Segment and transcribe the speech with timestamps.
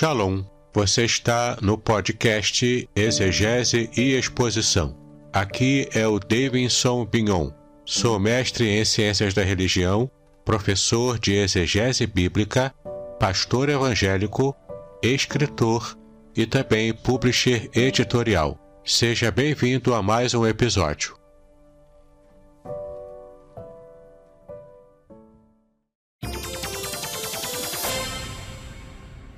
[0.00, 0.42] Shalom,
[0.72, 4.96] você está no podcast Exegese e Exposição.
[5.30, 7.50] Aqui é o Davidson Bignon.
[7.84, 10.10] Sou mestre em Ciências da Religião,
[10.42, 12.74] professor de Exegese Bíblica,
[13.18, 14.56] pastor evangélico,
[15.02, 15.94] escritor
[16.34, 18.58] e também publisher editorial.
[18.82, 21.19] Seja bem-vindo a mais um episódio.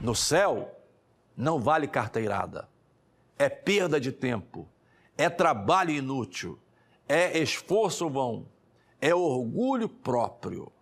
[0.02, 0.68] No céu,
[1.36, 2.68] não vale carteirada.
[3.38, 4.68] É perda de tempo,
[5.16, 6.58] é trabalho inútil,
[7.08, 8.48] é esforço vão,
[9.00, 10.72] é orgulho próprio.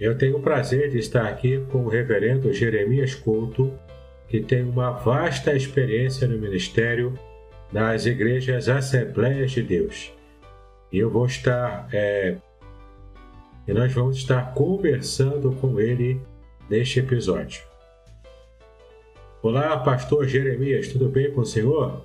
[0.00, 3.78] Eu tenho o prazer de estar aqui com o reverendo Jeremias Couto,
[4.26, 7.18] que tem uma vasta experiência no ministério
[7.76, 10.10] nas igrejas Assembleias de Deus.
[10.90, 12.38] E eu vou estar é,
[13.68, 16.18] e nós vamos estar conversando com ele
[16.70, 17.62] neste episódio.
[19.42, 22.00] Olá, pastor Jeremias, tudo bem com o senhor?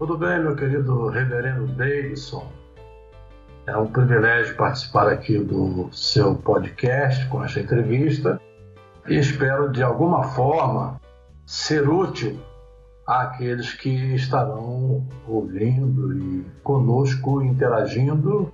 [0.00, 2.50] Tudo bem, meu querido reverendo Davidson.
[3.68, 8.40] É um privilégio participar aqui do seu podcast com esta entrevista
[9.06, 11.00] e espero de alguma forma
[11.46, 12.36] ser útil
[13.06, 18.52] àqueles que estarão ouvindo e conosco interagindo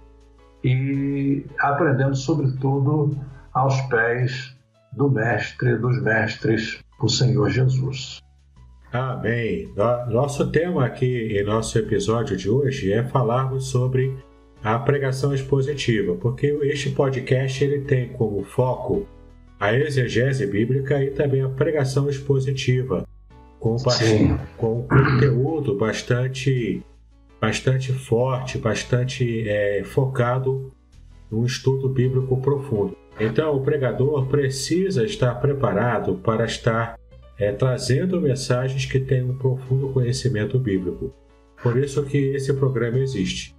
[0.65, 3.17] e aprendendo, sobretudo,
[3.53, 4.57] aos pés
[4.93, 8.21] do Mestre dos Mestres, o Senhor Jesus.
[8.93, 9.73] Amém.
[10.09, 14.17] Nosso tema aqui em nosso episódio de hoje é falarmos sobre
[14.65, 19.07] a pregação expositiva, porque este podcast ele tem como foco
[19.61, 23.07] a exegese bíblica e também a pregação expositiva,
[23.59, 23.77] com,
[24.57, 26.83] com conteúdo bastante,
[27.41, 30.73] bastante forte, bastante é, focado
[31.31, 32.97] num estudo bíblico profundo.
[33.21, 36.99] Então, o pregador precisa estar preparado para estar
[37.39, 41.13] é, trazendo mensagens que tenham um profundo conhecimento bíblico.
[41.63, 43.57] Por isso que esse programa existe.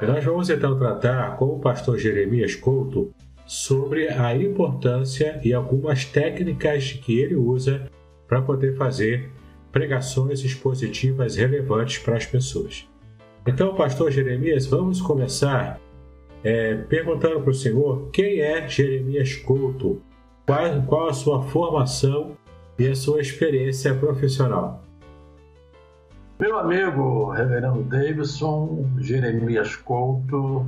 [0.00, 3.12] Nós vamos então tratar com o pastor Jeremias Couto
[3.46, 7.90] sobre a importância e algumas técnicas que ele usa
[8.28, 9.30] para poder fazer
[9.72, 12.88] pregações expositivas relevantes para as pessoas.
[13.46, 15.80] Então, pastor Jeremias, vamos começar
[16.42, 20.02] é, perguntando para o senhor quem é Jeremias Couto,
[20.46, 22.36] qual, qual a sua formação
[22.78, 24.82] e a sua experiência profissional.
[26.38, 30.66] Meu amigo Reverendo Davidson, Jeremias Couto,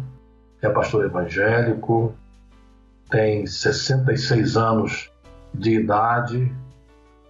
[0.61, 2.13] é pastor evangélico,
[3.09, 5.11] tem 66 anos
[5.55, 6.53] de idade,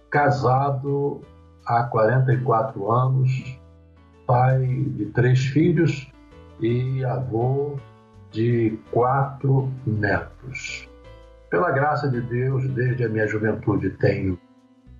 [0.09, 1.21] casado
[1.71, 3.57] há 44 anos,
[4.27, 6.11] pai de três filhos
[6.59, 7.77] e avô
[8.29, 10.89] de quatro netos.
[11.49, 14.37] Pela graça de Deus, desde a minha juventude tenho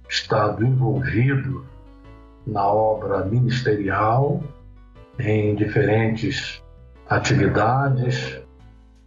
[0.09, 1.66] estado envolvido
[2.48, 4.42] na obra ministerial,
[5.20, 6.64] em diferentes
[7.09, 8.42] atividades.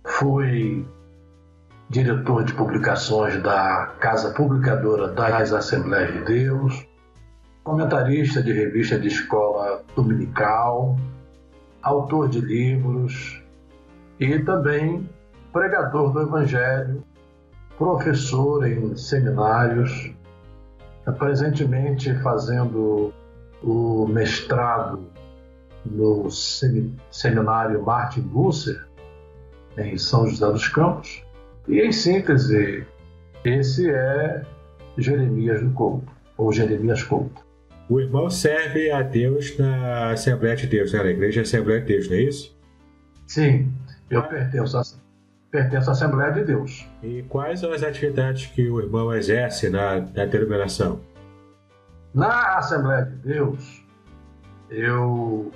[0.06, 0.86] Fui
[1.88, 6.86] diretor de publicações da Casa Publicadora das Assembleias de Deus,
[7.64, 10.96] comentarista de revista de escola dominical,
[11.82, 13.42] autor de livros
[14.20, 15.08] e também
[15.50, 17.02] pregador do Evangelho,
[17.78, 20.12] professor em seminários,
[21.18, 23.12] presentemente fazendo
[23.62, 25.00] o mestrado
[25.86, 28.86] no seminário Martin Busser,
[29.76, 31.24] em São José dos Campos.
[31.66, 32.86] E, em síntese,
[33.44, 34.42] esse é
[34.96, 37.43] Jeremias do Couto, ou Jeremias Couto.
[37.88, 41.02] O irmão serve a Deus na Assembleia de Deus, né?
[41.02, 42.56] na Igreja Assembleia de Deus, não é isso?
[43.26, 43.70] Sim,
[44.08, 44.82] eu pertenço, a,
[45.50, 46.88] pertenço à Assembleia de Deus.
[47.02, 51.00] E quais são as atividades que o irmão exerce na, na denominação?
[52.14, 53.84] Na Assembleia de Deus,
[54.70, 55.52] eu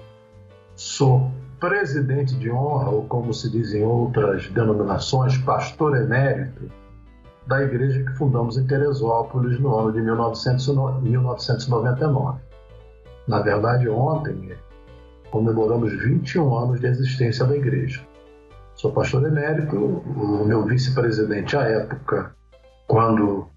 [0.76, 6.70] sou presidente de honra, ou como se diz em outras denominações, pastor emérito
[7.48, 12.38] da igreja que fundamos em Teresópolis no ano de 1999.
[13.26, 14.54] Na verdade, ontem
[15.30, 18.06] comemoramos 21 anos de existência da igreja.
[18.74, 22.34] Sou pastor emérito, o meu vice-presidente à época,
[22.86, 23.48] quando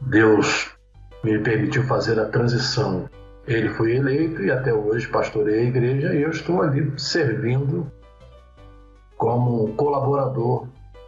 [0.00, 0.74] Deus
[1.22, 3.04] me permitiu fazer a transição.
[3.46, 7.86] Ele foi eleito e até hoje pastorei a igreja e eu estou ali servindo
[9.16, 10.66] como colaborador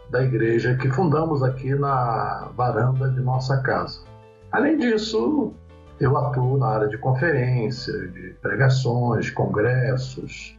[0.09, 4.03] da igreja que fundamos aqui na varanda de nossa casa.
[4.51, 5.53] Além disso,
[5.99, 10.57] eu atuo na área de conferência, de pregações, congressos,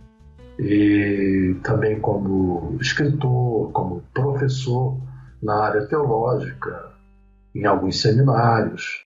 [0.58, 4.97] e também como escritor, como professor
[5.43, 6.93] na área teológica,
[7.55, 9.05] em alguns seminários.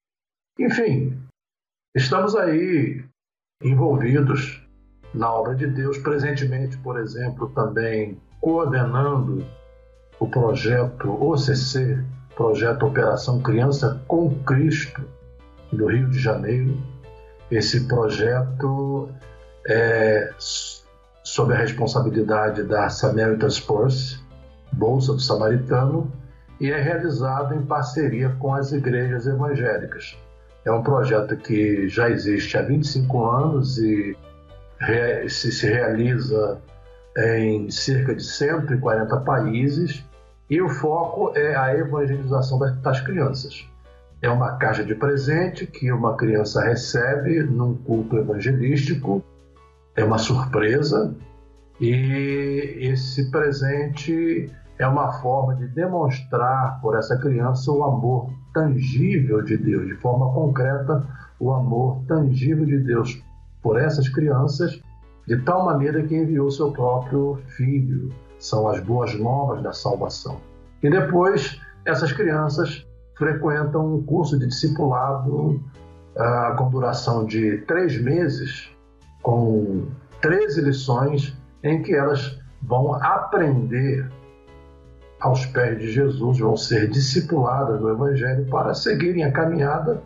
[0.58, 1.16] Enfim,
[1.94, 3.04] estamos aí
[3.62, 4.62] envolvidos
[5.14, 9.46] na obra de Deus, presentemente, por exemplo, também coordenando
[10.18, 11.98] o projeto OCC,
[12.36, 15.02] projeto Operação Criança com Cristo,
[15.72, 16.76] do Rio de Janeiro.
[17.50, 19.08] Esse projeto
[19.66, 24.18] é sob a responsabilidade da Samaritan's Purse,
[24.72, 26.12] Bolsa do Samaritano,
[26.60, 30.16] e é realizado em parceria com as igrejas evangélicas.
[30.64, 34.16] É um projeto que já existe há 25 anos e
[35.28, 36.58] se, se realiza
[37.16, 40.04] em cerca de 140 países
[40.50, 43.68] e o foco é a evangelização das crianças.
[44.20, 49.22] É uma caixa de presente que uma criança recebe num culto evangelístico,
[49.94, 51.14] é uma surpresa
[51.80, 59.56] e esse presente é uma forma de demonstrar por essa criança o amor tangível de
[59.56, 61.06] Deus, de forma concreta,
[61.38, 63.22] o amor tangível de Deus
[63.62, 64.80] por essas crianças,
[65.26, 68.12] de tal maneira que enviou seu próprio filho.
[68.38, 70.38] São as boas novas da salvação.
[70.82, 72.86] E depois, essas crianças
[73.16, 75.62] frequentam um curso de discipulado
[76.16, 78.70] ah, com duração de três meses,
[79.22, 79.86] com
[80.20, 84.10] 13 lições, em que elas vão aprender
[85.20, 90.02] aos pés de Jesus, vão ser discipuladas no Evangelho para seguirem a caminhada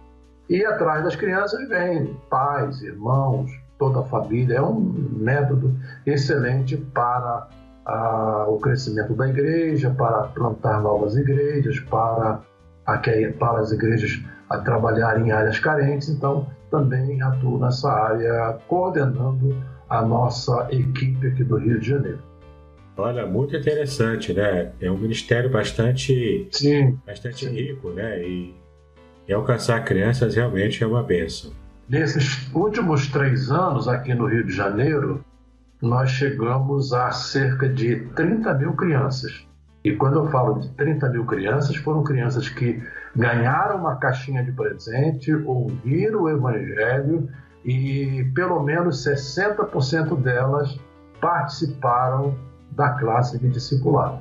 [0.49, 4.57] e atrás das crianças vêm pais, irmãos, toda a família.
[4.57, 4.81] É um
[5.17, 5.75] método
[6.07, 7.49] excelente para
[7.87, 12.41] ah, o crescimento da igreja, para plantar novas igrejas, para,
[13.39, 16.09] para as igrejas a trabalhar em áreas carentes.
[16.09, 19.57] Então, também atuo nessa área, coordenando
[19.89, 22.19] a nossa equipe aqui do Rio de Janeiro.
[22.97, 24.73] Olha, muito interessante, né?
[24.81, 27.53] É um ministério bastante, sim, bastante sim.
[27.53, 28.21] rico, né?
[28.23, 28.55] E
[29.29, 31.53] e alcançar crianças realmente é uma benção.
[31.89, 35.25] Nesses últimos três anos aqui no Rio de Janeiro,
[35.81, 39.47] nós chegamos a cerca de 30 mil crianças.
[39.83, 42.83] E quando eu falo de 30 mil crianças, foram crianças que
[43.17, 47.27] ganharam uma caixinha de presente, ouviram o Evangelho
[47.65, 50.79] e pelo menos 60% delas
[51.23, 52.35] participaram
[52.73, 54.21] da classe de discipulado.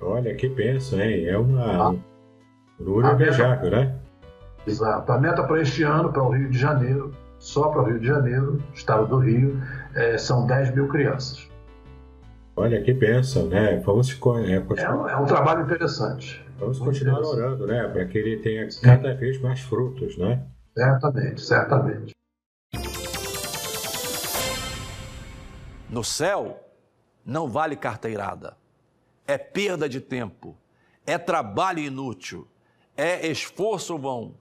[0.00, 1.26] Olha que benção, hein?
[1.26, 2.00] É uma, um
[2.80, 3.94] número invejável, né?
[4.66, 5.12] Exato.
[5.12, 8.06] A meta para este ano, para o Rio de Janeiro, só para o Rio de
[8.06, 9.60] Janeiro, estado do Rio,
[9.94, 11.48] é, são 10 mil crianças.
[12.56, 13.78] Olha que bênção, né?
[13.84, 15.10] Vamos é, continuar.
[15.10, 16.44] É, é um trabalho interessante.
[16.58, 17.86] Vamos continuar orando, né?
[17.88, 18.80] Para que ele tenha Sim.
[18.80, 20.42] cada vez mais frutos, né?
[20.72, 22.14] Certamente, certamente.
[25.90, 26.60] No céu,
[27.26, 28.56] não vale carteirada.
[29.26, 30.56] É perda de tempo.
[31.06, 32.46] É trabalho inútil.
[32.96, 34.34] É esforço vão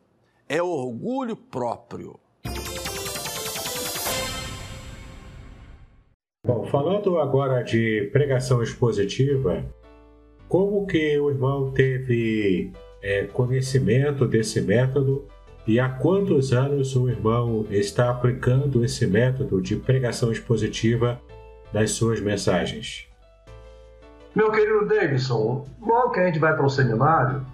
[0.48, 2.20] é orgulho próprio.
[6.46, 9.64] Bom, falando agora de pregação expositiva,
[10.50, 12.72] como que o irmão teve
[13.02, 15.26] é, conhecimento desse método
[15.66, 21.22] e há quantos anos o irmão está aplicando esse método de pregação expositiva
[21.72, 23.08] nas suas mensagens?
[24.36, 27.46] Meu querido Davidson, logo que a gente vai para o seminário,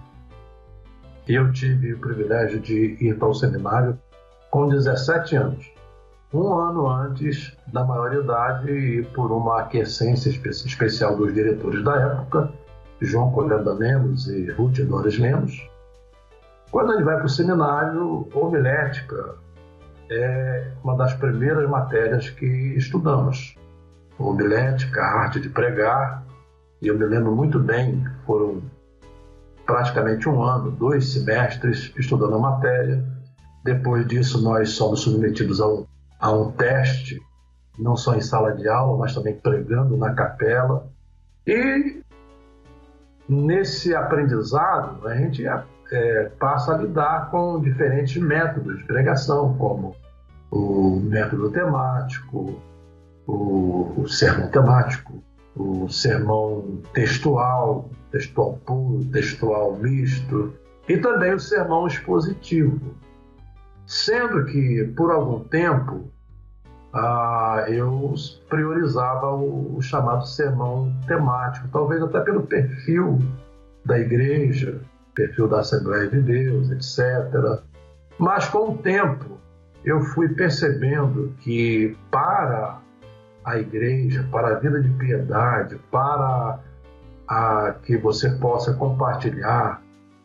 [1.34, 3.98] eu tive o privilégio de ir para o seminário
[4.50, 5.72] com 17 anos,
[6.32, 12.52] um ano antes da maioridade e por uma aquecência especial dos diretores da época,
[13.00, 15.68] João Colenda Lemos e Ruth Dores Lemos.
[16.70, 19.34] Quando gente vai para o seminário, homilética
[20.10, 22.46] é uma das primeiras matérias que
[22.76, 23.56] estudamos.
[24.18, 26.24] Homilética, a arte de pregar,
[26.82, 28.62] e eu me lembro muito bem, foram
[29.70, 33.04] praticamente um ano, dois semestres estudando a matéria.
[33.62, 35.86] Depois disso, nós somos submetidos a um,
[36.18, 37.20] a um teste,
[37.78, 40.88] não só em sala de aula, mas também pregando na capela.
[41.46, 42.02] E
[43.28, 49.94] nesse aprendizado, a gente é, passa a lidar com diferentes métodos de pregação, como
[50.50, 52.60] o método temático,
[53.24, 55.22] o, o sermão temático,
[55.56, 60.52] o sermão textual, textual puro, textual misto,
[60.88, 62.94] e também o sermão expositivo.
[63.86, 66.10] Sendo que, por algum tempo,
[66.92, 68.14] ah, eu
[68.48, 73.18] priorizava o, o, chamado sermão temático, talvez até pelo perfil
[73.84, 74.80] da igreja,
[75.14, 77.62] perfil da Assembleia de Deus, etc.
[78.18, 79.38] Mas com o tempo,
[79.84, 82.80] eu fui percebendo que para
[83.44, 86.60] a igreja, para a vida de piedade, para
[87.26, 89.82] a que você possa compartilhar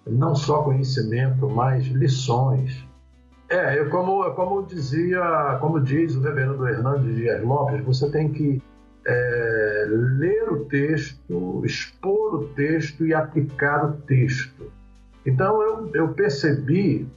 [0.07, 2.85] não só conhecimento, mas lições.
[3.49, 8.61] É, eu, como, como dizia, como diz o reverendo Hernandes Dias Lopes, você tem que
[9.05, 14.71] é, ler o texto, expor o texto e aplicar o texto.
[15.25, 17.07] Então eu, eu percebi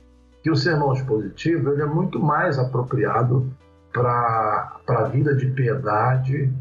[0.43, 3.51] que o sermão expositivo ele é muito mais apropriado
[3.93, 6.53] para a vida de piedade,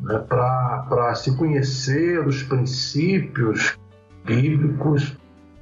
[0.00, 3.78] né, para se conhecer os princípios
[4.24, 5.16] bíblicos,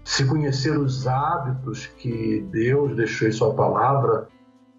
[0.05, 4.27] se conhecer os hábitos que Deus deixou em Sua palavra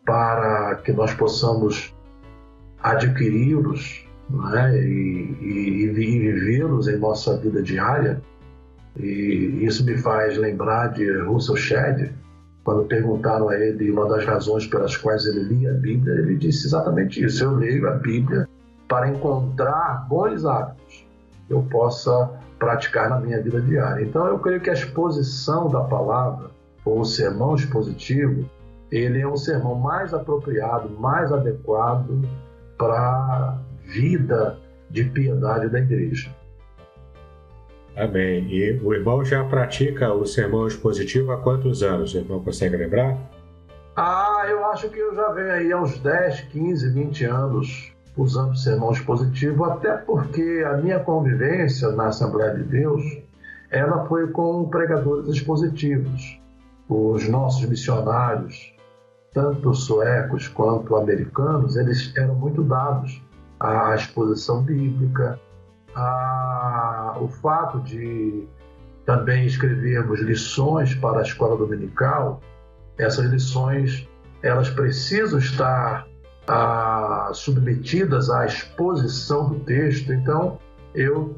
[0.05, 1.95] para que nós possamos
[2.81, 8.21] adquiri-los né, e, e, e vivê-los em nossa vida diária.
[8.97, 12.11] E isso me faz lembrar de Russell Shedd,
[12.63, 16.67] quando perguntaram a ele uma das razões pelas quais ele lia a Bíblia, ele disse
[16.67, 18.47] exatamente isso: eu leio a Bíblia
[18.87, 21.05] para encontrar bons hábitos
[21.47, 24.03] que eu possa praticar na minha vida diária.
[24.03, 26.51] Então, eu creio que a exposição da palavra,
[26.85, 28.49] ou o sermão expositivo,
[28.89, 32.21] ele é um sermão mais apropriado, mais adequado
[32.77, 34.57] para a vida
[34.89, 36.29] de piedade da igreja.
[37.95, 38.47] Amém.
[38.49, 42.13] E o irmão já pratica o sermão expositivo há quantos anos?
[42.13, 43.17] O irmão consegue lembrar?
[43.95, 48.51] Ah, eu acho que eu já venho aí há uns 10, 15, 20 anos usando
[48.51, 53.03] o sermão expositivo, até porque a minha convivência na Assembleia de Deus,
[53.69, 56.39] ela foi com pregadores expositivos.
[56.89, 58.73] Os nossos missionários,
[59.31, 63.21] tanto suecos quanto americanos, eles eram muito dados
[63.59, 65.39] à exposição bíblica,
[65.95, 68.47] o fato de
[69.05, 72.41] também escrevermos lições para a escola dominical,
[72.97, 74.07] essas lições
[74.41, 76.05] elas precisam estar
[77.33, 80.11] submetidas à exposição do texto.
[80.11, 80.59] Então,
[80.93, 81.35] eu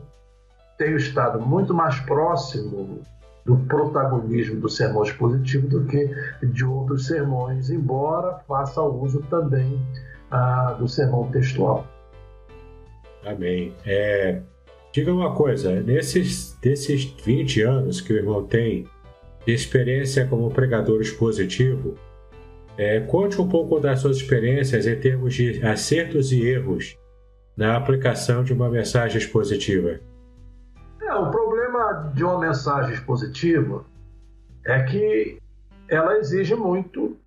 [0.78, 3.02] tenho estado muito mais próximo
[3.46, 6.10] do protagonismo do sermão expositivo do que
[6.42, 9.80] de outros sermões, embora faça uso também
[10.32, 11.86] ah, do sermão textual.
[13.26, 13.74] Amém.
[13.86, 14.42] É,
[14.94, 18.88] diga uma coisa, nesses desses 20 anos que o irmão tem
[19.46, 21.98] de experiência como pregador expositivo,
[22.78, 26.98] é, conte um pouco das suas experiências em termos de acertos e erros
[27.58, 30.00] na aplicação de uma mensagem expositiva.
[31.02, 33.86] É, o problema de uma mensagem expositiva
[34.66, 35.40] é que
[35.88, 37.18] ela exige muito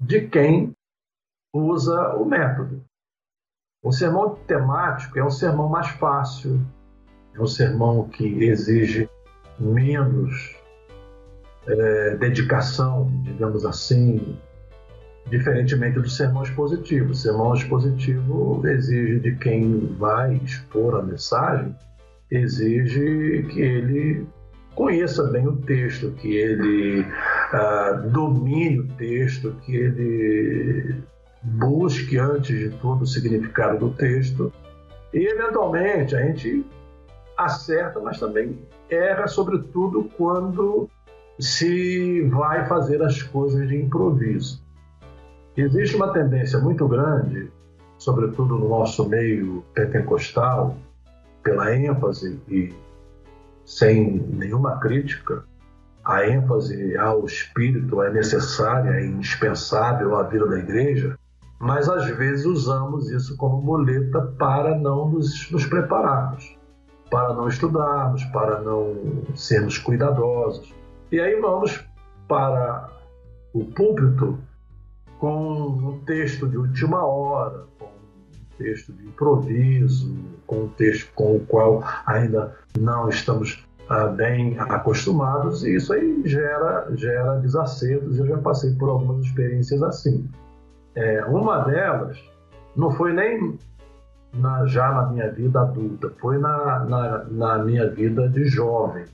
[0.00, 0.72] de quem
[1.52, 2.87] usa o método.
[3.80, 6.60] O sermão temático é um sermão mais fácil,
[7.32, 9.08] é um sermão que exige
[9.56, 10.56] menos
[11.64, 14.36] é, dedicação, digamos assim,
[15.30, 17.12] diferentemente do sermão expositivo.
[17.12, 21.72] O sermão expositivo exige de quem vai expor a mensagem,
[22.32, 24.26] exige que ele
[24.74, 27.06] conheça bem o texto, que ele
[27.52, 30.96] ah, domine o texto, que ele
[31.42, 34.52] busque antes de tudo o significado do texto
[35.12, 36.64] e eventualmente a gente
[37.36, 38.58] acerta, mas também
[38.90, 40.88] erra, sobretudo quando
[41.38, 44.62] se vai fazer as coisas de improviso.
[45.56, 47.50] Existe uma tendência muito grande,
[47.96, 50.76] sobretudo no nosso meio pentecostal,
[51.42, 52.74] pela ênfase e
[53.64, 55.44] sem nenhuma crítica,
[56.04, 61.18] a ênfase ao espírito é necessária e indispensável à vida da igreja,
[61.58, 66.56] mas às vezes usamos isso como muleta para não nos, nos prepararmos,
[67.10, 70.72] para não estudarmos, para não sermos cuidadosos.
[71.10, 71.84] E aí vamos
[72.28, 72.88] para
[73.52, 74.38] o púlpito
[75.18, 81.36] com um texto de última hora, com um texto de improviso, com um texto com
[81.36, 88.18] o qual ainda não estamos ah, bem acostumados, e isso aí gera, gera desacertos.
[88.18, 90.28] Eu já passei por algumas experiências assim.
[90.94, 92.18] É, uma delas
[92.76, 93.58] não foi nem
[94.34, 99.04] na, já na minha vida adulta, foi na, na, na minha vida de jovem.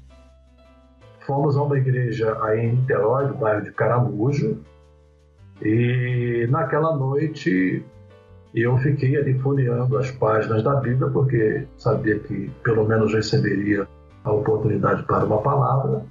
[1.21, 4.61] Fomos a uma igreja aí em Niterói, do bairro de Caramujo,
[5.63, 7.83] e naquela noite
[8.55, 13.89] eu fiquei ali folheando as páginas da Bíblia, porque sabia que pelo menos receberia
[14.23, 16.05] a oportunidade para uma palavra,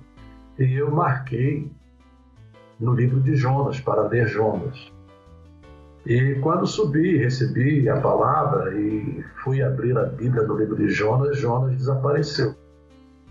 [0.57, 1.71] e eu marquei
[2.79, 4.91] no livro de Jonas, para ler Jonas.
[6.05, 11.37] E quando subi, recebi a palavra e fui abrir a Bíblia no livro de Jonas,
[11.37, 12.55] Jonas desapareceu.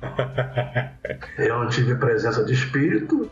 [1.38, 3.30] Eu não tive presença de espírito,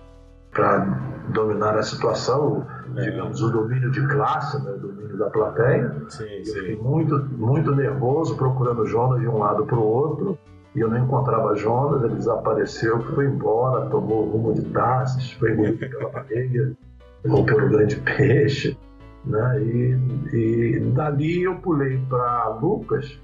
[0.53, 0.85] para
[1.29, 2.67] dominar a situação,
[2.97, 3.03] é.
[3.03, 5.95] digamos, o domínio de classe, né, o domínio da plateia.
[6.09, 6.55] Sim, eu sim.
[6.55, 10.39] fiquei muito, muito nervoso procurando Jonas de um lado para o outro
[10.75, 15.53] e eu não encontrava Jonas, ele desapareceu, foi embora, tomou o rumo de Tarsis, foi
[15.53, 16.73] engolido pela baleia
[17.29, 18.77] ou pelo grande peixe.
[19.25, 19.63] Né?
[19.63, 19.99] E,
[20.33, 23.19] e dali eu pulei para Lucas,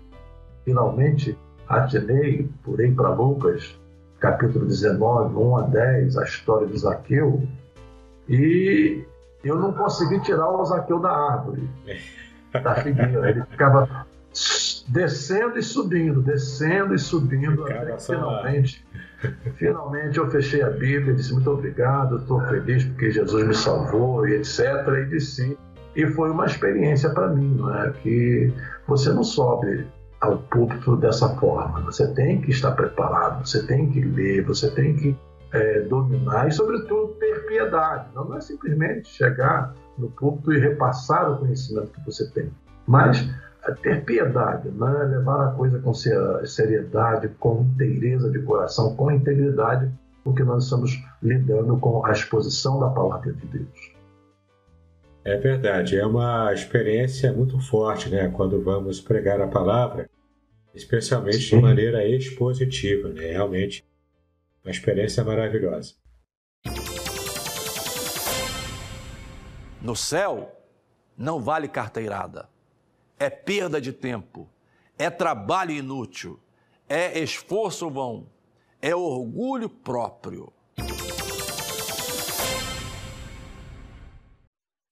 [0.64, 1.36] finalmente
[1.68, 3.78] atinei, pulei para Lucas,
[4.20, 7.46] capítulo 19, 1 a 10, a história de Zaqueu,
[8.28, 9.04] e
[9.44, 11.68] eu não consegui tirar o Zaqueu da árvore,
[12.52, 13.30] da figueira.
[13.30, 14.06] Ele ficava
[14.88, 18.86] descendo e subindo, descendo e subindo, até finalmente,
[19.56, 24.34] finalmente eu fechei a Bíblia, disse muito obrigado, estou feliz porque Jesus me salvou e
[24.34, 24.60] etc.
[25.02, 25.56] E disse,
[25.96, 27.90] e foi uma experiência para mim, não é?
[28.02, 28.52] Que
[28.86, 29.86] você não sobe
[30.20, 34.94] ao púlpito dessa forma, você tem que estar preparado, você tem que ler, você tem
[34.94, 35.16] que
[35.52, 38.08] é, dominar e, sobretudo, ter piedade.
[38.14, 42.50] Não, é simplesmente chegar no púlpito e repassar o conhecimento que você tem,
[42.86, 43.28] mas
[43.82, 45.04] ter piedade, né?
[45.04, 49.90] levar a coisa com seriedade, com inteireza de coração, com integridade,
[50.22, 53.95] porque nós estamos lidando com a exposição da palavra de Deus.
[55.26, 58.28] É verdade, é uma experiência muito forte, né?
[58.28, 60.08] Quando vamos pregar a palavra,
[60.72, 61.56] especialmente Sim.
[61.56, 63.32] de maneira expositiva, né?
[63.32, 63.84] Realmente,
[64.64, 65.94] uma experiência maravilhosa.
[69.82, 70.52] No céu,
[71.18, 72.48] não vale carteirada
[73.18, 74.48] é perda de tempo,
[74.98, 76.38] é trabalho inútil,
[76.88, 78.28] é esforço vão,
[78.80, 80.52] é orgulho próprio.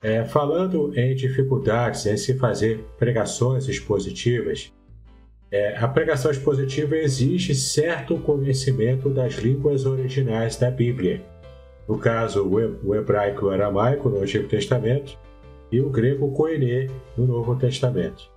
[0.04, 4.70] É, falando em dificuldades em se fazer pregações expositivas,
[5.50, 11.22] é, a pregação expositiva exige certo conhecimento das línguas originais da Bíblia.
[11.88, 15.18] No caso, o hebraico e aramaico no Antigo Testamento,
[15.72, 18.30] e o grego koine no Novo Testamento.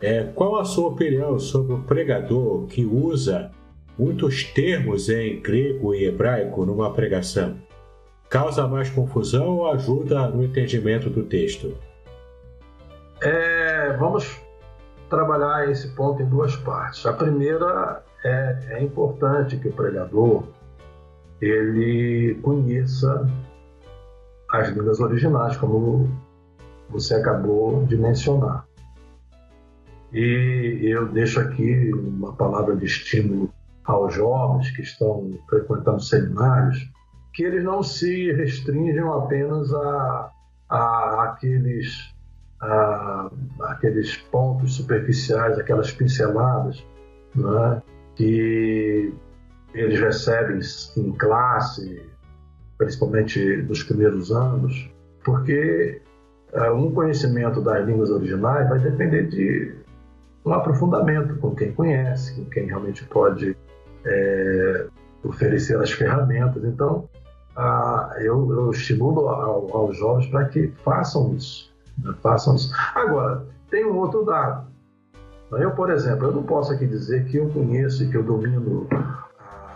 [0.00, 3.50] É, qual a sua opinião sobre o pregador que usa
[3.98, 7.58] muitos termos em grego e hebraico numa pregação?
[8.34, 11.78] Causa mais confusão ou ajuda no entendimento do texto?
[13.22, 14.42] É, vamos
[15.08, 17.06] trabalhar esse ponto em duas partes.
[17.06, 20.42] A primeira é, é importante que o pregador
[21.40, 23.24] ele conheça
[24.50, 26.10] as línguas originais, como
[26.90, 28.66] você acabou de mencionar.
[30.12, 33.48] E eu deixo aqui uma palavra de estímulo
[33.84, 36.92] aos jovens que estão frequentando seminários,
[37.34, 40.30] que eles não se restringam apenas a,
[40.70, 42.14] a aqueles,
[42.60, 43.30] a,
[43.62, 46.86] aqueles pontos superficiais, aquelas pinceladas
[47.34, 47.82] né,
[48.14, 49.12] que
[49.74, 50.60] eles recebem
[50.96, 52.00] em classe,
[52.78, 54.88] principalmente nos primeiros anos,
[55.24, 56.00] porque
[56.52, 59.74] é, um conhecimento das línguas originais vai depender de
[60.44, 63.56] um aprofundamento com quem conhece, com quem realmente pode
[64.04, 64.86] é,
[65.24, 66.62] oferecer as ferramentas.
[66.62, 67.08] Então,
[68.18, 72.14] eu, eu, estimulo ao, aos jovens para que façam isso, né?
[72.22, 72.72] façam isso.
[72.94, 74.66] Agora, tem um outro dado.
[75.52, 78.88] Eu, por exemplo, eu não posso aqui dizer que eu conheço e que eu domino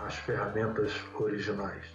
[0.05, 1.85] as ferramentas originais,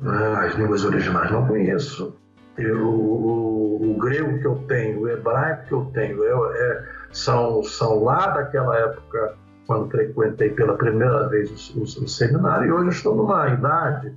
[0.00, 0.34] né?
[0.36, 1.30] as línguas originais.
[1.30, 2.14] Não conheço
[2.58, 7.62] eu, o, o, grego que eu tenho, o hebraico que eu tenho, eu, é, são,
[7.62, 9.34] são lá daquela época,
[9.66, 14.14] quando frequentei pela primeira vez o, o, o seminário, e hoje eu estou numa idade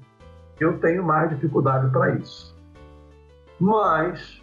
[0.60, 2.56] eu tenho mais dificuldade para isso.
[3.60, 4.41] Mas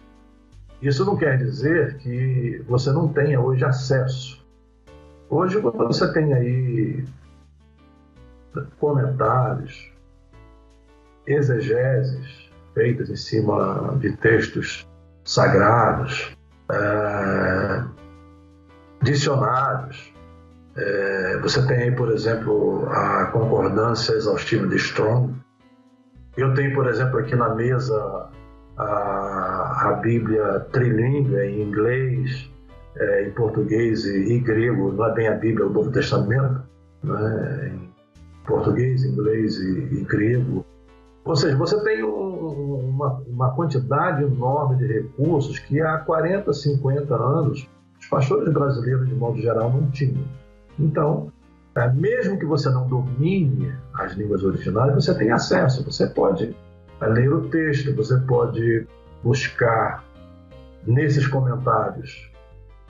[0.81, 4.43] isso não quer dizer que você não tenha hoje acesso.
[5.29, 7.05] Hoje, você tem aí
[8.79, 9.91] comentários,
[11.25, 14.87] exegeses, feitas em cima de textos
[15.23, 16.35] sagrados,
[16.71, 17.83] é,
[19.01, 20.13] dicionários.
[20.75, 25.33] É, você tem aí, por exemplo, a concordância exaustiva de Strong.
[26.35, 28.29] Eu tenho, por exemplo, aqui na mesa
[28.77, 32.49] a, a Bíblia trilingue em inglês,
[32.97, 34.91] é, em português e, e, grego.
[34.91, 36.63] Não é bem a Bíblia, é o Novo Testamento,
[37.03, 37.71] né?
[37.73, 37.89] em
[38.47, 40.65] português, inglês e, e grego.
[41.25, 47.15] Ou seja, você tem um, uma, uma, quantidade enorme de recursos que há 40, 50
[47.15, 47.69] anos
[47.99, 50.23] os pastores brasileiros, de modo geral, não tinham.
[50.77, 51.31] Então,
[51.75, 55.83] é, mesmo que você não domine as línguas originais, você tem acesso.
[55.83, 56.55] Você pode
[57.01, 58.87] é, ler o texto, você pode
[59.23, 60.03] buscar
[60.85, 62.29] nesses comentários,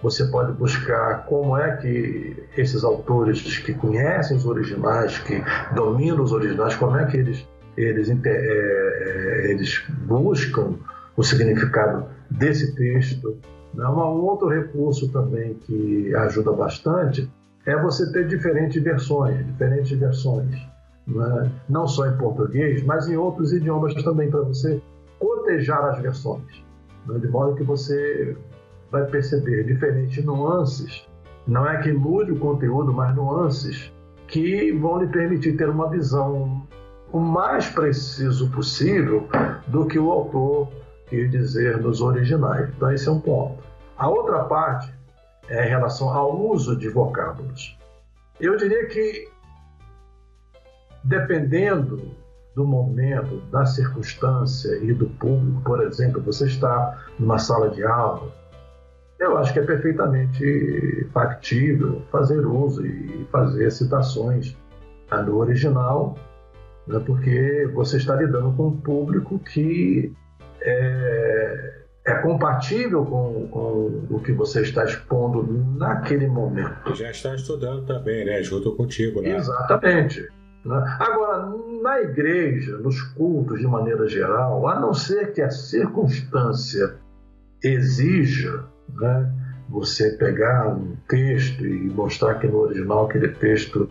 [0.02, 5.42] você pode buscar como é que esses autores que conhecem os originais, que
[5.74, 10.76] dominam os originais, como é que eles eles, é, é, eles buscam
[11.16, 13.38] o significado desse texto.
[13.74, 13.88] Né?
[13.88, 17.30] Um outro recurso também que ajuda bastante
[17.66, 20.52] é você ter diferentes versões, diferentes versões,
[21.08, 21.52] né?
[21.70, 24.82] não só em português, mas em outros idiomas também, para você
[25.20, 26.64] cotejar as versões,
[27.08, 27.20] né?
[27.20, 28.36] de modo que você
[28.92, 31.08] vai perceber diferentes nuances.
[31.48, 33.92] Não é que mude o conteúdo, mas nuances
[34.28, 36.66] que vão lhe permitir ter uma visão
[37.12, 39.28] o mais preciso possível
[39.68, 40.70] do que o autor
[41.08, 42.70] quis dizer nos originais.
[42.76, 43.64] Então, esse é um ponto.
[43.96, 44.92] A outra parte
[45.50, 47.78] é em relação ao uso de vocábulos.
[48.40, 49.30] Eu diria que,
[51.04, 52.16] dependendo
[52.56, 58.32] do momento, da circunstância e do público, por exemplo, você está numa sala de aula,
[59.20, 64.58] eu acho que é perfeitamente factível fazer uso e fazer citações
[65.26, 66.18] no original,
[66.88, 70.14] né, porque você está lidando com um público que
[70.62, 75.44] é, é compatível com, com, o que você está expondo
[75.78, 76.94] naquele momento.
[76.96, 78.44] Já está estudando também, né?
[78.44, 79.38] Junto contigo, né?
[79.38, 80.22] Exatamente.
[80.66, 80.98] Né?
[81.00, 81.50] Agora,
[81.82, 86.96] na igreja, nos cultos de maneira geral, a não ser que a circunstância
[87.64, 89.32] exija né,
[89.70, 93.90] você pegar um texto e mostrar que no original aquele texto,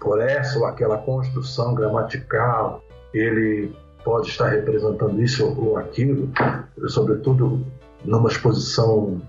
[0.00, 2.82] por essa ou aquela construção gramatical,
[3.14, 3.72] ele
[4.04, 6.30] pode estar representando isso ou aquilo,
[6.88, 7.64] sobretudo
[8.04, 9.20] numa exposição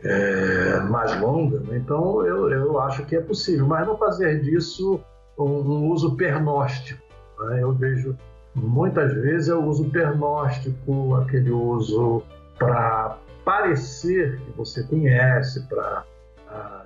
[0.00, 1.60] é, mais longa.
[1.60, 1.78] Né?
[1.78, 5.00] Então, eu, eu acho que é possível, mas não fazer disso
[5.38, 7.02] um, um uso pernóstico.
[7.40, 7.62] Né?
[7.62, 8.16] Eu vejo
[8.54, 12.22] muitas vezes é o uso pernóstico, aquele uso
[12.58, 16.04] para parecer que você conhece, para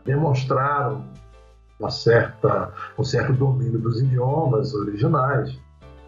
[0.05, 0.99] demonstrar
[1.79, 5.57] uma certa, um certo domínio dos idiomas originais.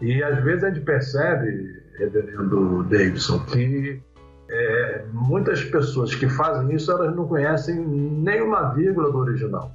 [0.01, 4.01] E às vezes a gente percebe, reverendo Davidson, que
[4.49, 9.71] é, muitas pessoas que fazem isso, elas não conhecem nenhuma vírgula do original.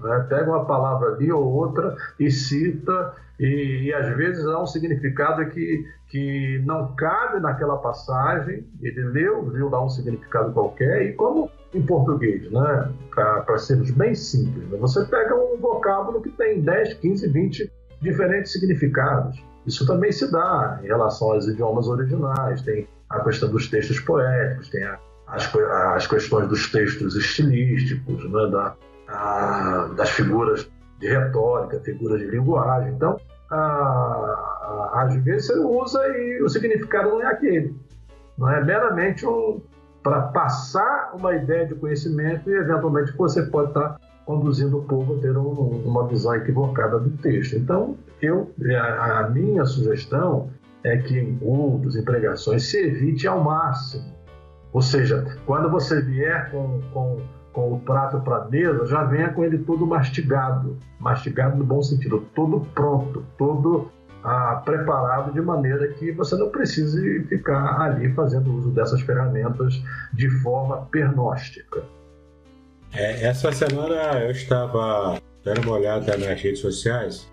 [0.00, 0.26] Né?
[0.28, 5.44] Pega uma palavra ali ou outra e cita, e, e, às vezes há um significado
[5.50, 11.50] que, que não cabe naquela passagem, ele leu, viu lá um significado qualquer, e como
[11.74, 12.92] em português, né?
[13.14, 14.78] para sermos bem simples, né?
[14.78, 19.42] você pega um vocábulo que tem 10, 15, 20 diferentes significados.
[19.66, 24.68] Isso também se dá em relação aos idiomas originais, tem a questão dos textos poéticos,
[24.70, 25.54] tem a, as,
[25.94, 28.74] as questões dos textos estilísticos, né, da,
[29.08, 32.92] a, das figuras de retórica, figuras de linguagem.
[32.94, 37.76] Então, a, às vezes você usa e o significado não é aquele.
[38.36, 39.60] Não é meramente um,
[40.02, 43.98] para passar uma ideia de conhecimento e, eventualmente, você pode estar
[44.28, 47.56] conduzindo o povo a ter um, uma visão equivocada do texto.
[47.56, 50.50] Então, eu, a, a minha sugestão
[50.84, 54.04] é que em cultos, em pregações, se evite ao máximo.
[54.70, 57.16] Ou seja, quando você vier com, com,
[57.54, 60.76] com o prato para a mesa, já venha com ele todo mastigado.
[61.00, 63.90] Mastigado no bom sentido, todo pronto, todo
[64.22, 70.28] ah, preparado de maneira que você não precise ficar ali fazendo uso dessas ferramentas de
[70.28, 71.82] forma pernóstica.
[72.92, 77.30] É, essa semana eu estava dando uma olhada nas redes sociais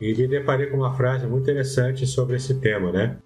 [0.00, 3.18] e me deparei com uma frase muito interessante sobre esse tema, né?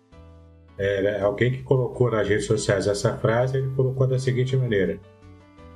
[0.78, 4.98] É, alguém que colocou nas redes sociais essa frase, ele colocou da seguinte maneira: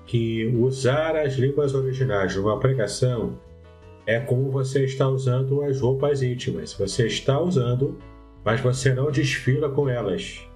[0.06, 3.38] que usar as línguas originais numa pregação
[4.06, 6.74] é como você está usando as roupas íntimas.
[6.74, 7.96] Você está usando,
[8.44, 10.49] mas você não desfila com elas.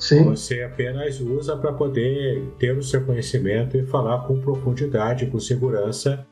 [0.00, 0.24] Sim.
[0.24, 6.26] Você apenas usa para poder ter o seu conhecimento e falar com profundidade, com segurança,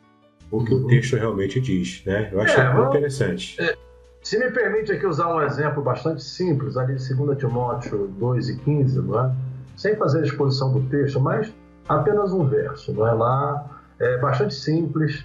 [0.51, 0.85] o que uhum.
[0.85, 2.03] o texto realmente diz.
[2.07, 2.31] Né?
[2.33, 3.61] Eu acho é, muito interessante.
[3.61, 3.77] É,
[4.23, 8.57] se me permite aqui usar um exemplo bastante simples, ali de 2 Timóteo 2 e
[8.57, 9.33] 15, não é?
[9.77, 11.55] sem fazer a exposição do texto, mas
[11.89, 12.93] apenas um verso.
[12.93, 13.13] Não é?
[13.13, 15.25] Lá é bastante simples.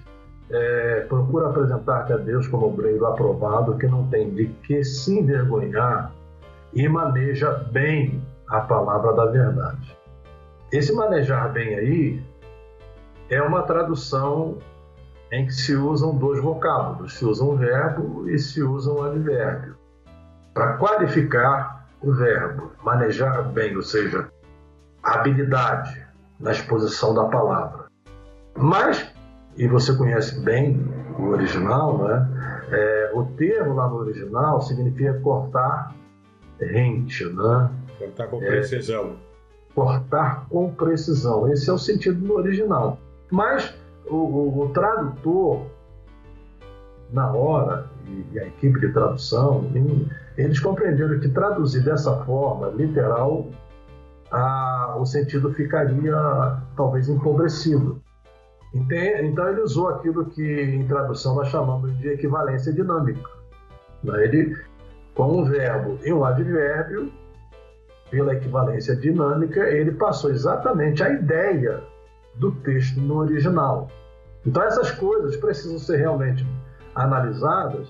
[0.50, 6.14] É, procura apresentar-te a Deus como obreiro aprovado, que não tem de que se envergonhar
[6.74, 8.22] e maneja bem
[8.54, 9.98] a palavra da verdade.
[10.72, 12.24] Esse manejar bem aí
[13.28, 14.60] é uma tradução
[15.32, 19.76] em que se usam dois vocábulos, se usa um verbo e se usa um advérbio.
[20.54, 24.30] Para qualificar o verbo, manejar bem, ou seja,
[25.02, 26.06] habilidade
[26.39, 27.86] na exposição da palavra.
[28.56, 29.12] Mas,
[29.58, 30.80] e você conhece bem
[31.18, 32.30] o original, né?
[32.72, 35.96] É, o termo lá no original significa cortar
[36.60, 37.70] rente, né?
[38.06, 39.06] Cortar com precisão.
[39.06, 41.52] É, cortar com precisão.
[41.52, 43.00] Esse é o sentido do original.
[43.32, 43.74] Mas
[44.06, 45.66] o, o, o tradutor
[47.13, 47.86] na hora,
[48.34, 49.70] e, a equipe de tradução,
[50.36, 53.48] eles compreenderam que traduzir dessa forma, literal,
[54.32, 56.16] a, o sentido ficaria
[56.76, 58.02] talvez empobrecido.
[58.74, 63.30] Então ele usou aquilo que em tradução nós chamamos de equivalência dinâmica.
[64.04, 64.24] Né?
[64.24, 64.58] Ele,
[65.13, 67.12] com um verbo e um advérbio,
[68.13, 71.82] pela equivalência dinâmica, ele passou exatamente a ideia
[72.36, 73.88] do texto no original.
[74.45, 76.45] Então essas coisas precisam ser realmente
[76.93, 77.88] analisadas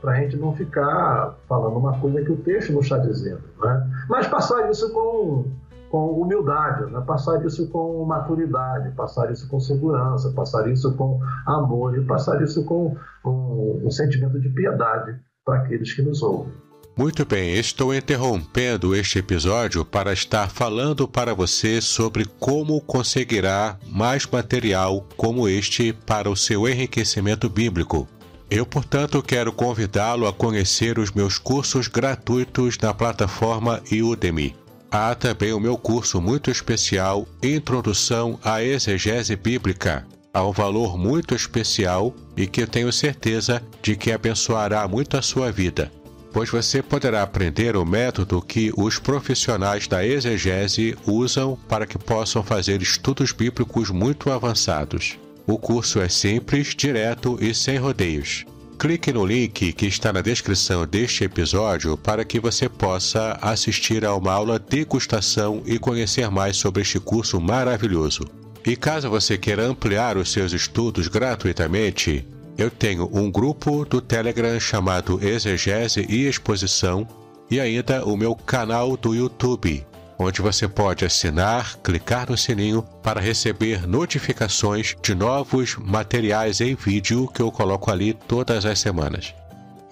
[0.00, 3.42] para a gente não ficar falando uma coisa que o texto não está dizendo.
[3.60, 3.90] Né?
[4.08, 5.44] Mas passar isso com
[5.90, 7.00] com humildade, né?
[7.06, 12.64] passar isso com maturidade, passar isso com segurança, passar isso com amor e passar isso
[12.64, 16.52] com um, um sentimento de piedade para aqueles que nos ouvem.
[16.98, 24.24] Muito bem, estou interrompendo este episódio para estar falando para você sobre como conseguirá mais
[24.24, 28.08] material como este para o seu enriquecimento bíblico.
[28.50, 34.56] Eu, portanto, quero convidá-lo a conhecer os meus cursos gratuitos na plataforma Udemy.
[34.90, 40.06] Há também o meu curso muito especial Introdução à Exegese Bíblica.
[40.32, 45.22] Há um valor muito especial e que eu tenho certeza de que abençoará muito a
[45.22, 45.92] sua vida,
[46.36, 52.42] pois você poderá aprender o método que os profissionais da exegese usam para que possam
[52.42, 55.18] fazer estudos bíblicos muito avançados.
[55.46, 58.44] O curso é simples, direto e sem rodeios.
[58.78, 64.14] Clique no link que está na descrição deste episódio para que você possa assistir a
[64.14, 68.24] uma aula degustação e conhecer mais sobre este curso maravilhoso.
[68.66, 72.26] E caso você queira ampliar os seus estudos gratuitamente,
[72.58, 77.06] eu tenho um grupo do Telegram chamado Exegese e Exposição
[77.50, 79.86] e ainda o meu canal do YouTube,
[80.18, 87.28] onde você pode assinar, clicar no sininho para receber notificações de novos materiais em vídeo
[87.28, 89.34] que eu coloco ali todas as semanas.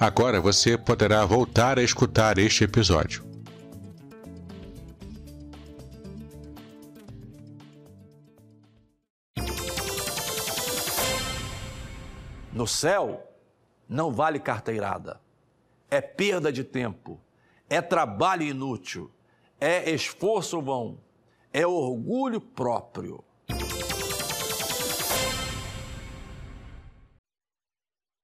[0.01, 3.34] Agora você poderá voltar a escutar este episódio.
[12.55, 13.31] No céu,
[13.89, 15.21] não vale carteirada.
[15.91, 17.21] É perda de tempo.
[17.69, 19.11] É trabalho inútil
[19.67, 20.99] é esforço vão,
[21.51, 23.25] é orgulho próprio.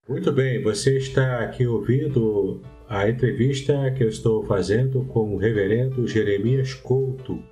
[0.07, 6.07] Muito bem, você está aqui ouvindo a entrevista que eu estou fazendo com o reverendo
[6.07, 7.43] Jeremias Couto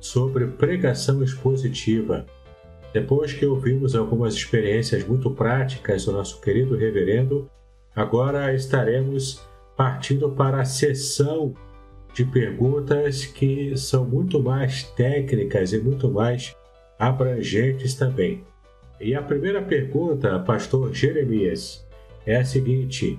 [0.00, 2.26] sobre pregação expositiva.
[2.92, 7.48] Depois que ouvimos algumas experiências muito práticas do nosso querido reverendo,
[7.94, 9.40] agora estaremos
[9.76, 11.54] partindo para a sessão
[12.12, 16.56] de perguntas que são muito mais técnicas e muito mais
[16.98, 18.44] abrangentes também.
[19.00, 21.86] E a primeira pergunta, pastor Jeremias,
[22.26, 23.18] é a seguinte: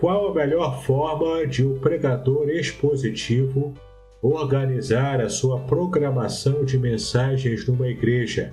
[0.00, 3.72] qual a melhor forma de um pregador expositivo
[4.20, 8.52] organizar a sua programação de mensagens numa igreja?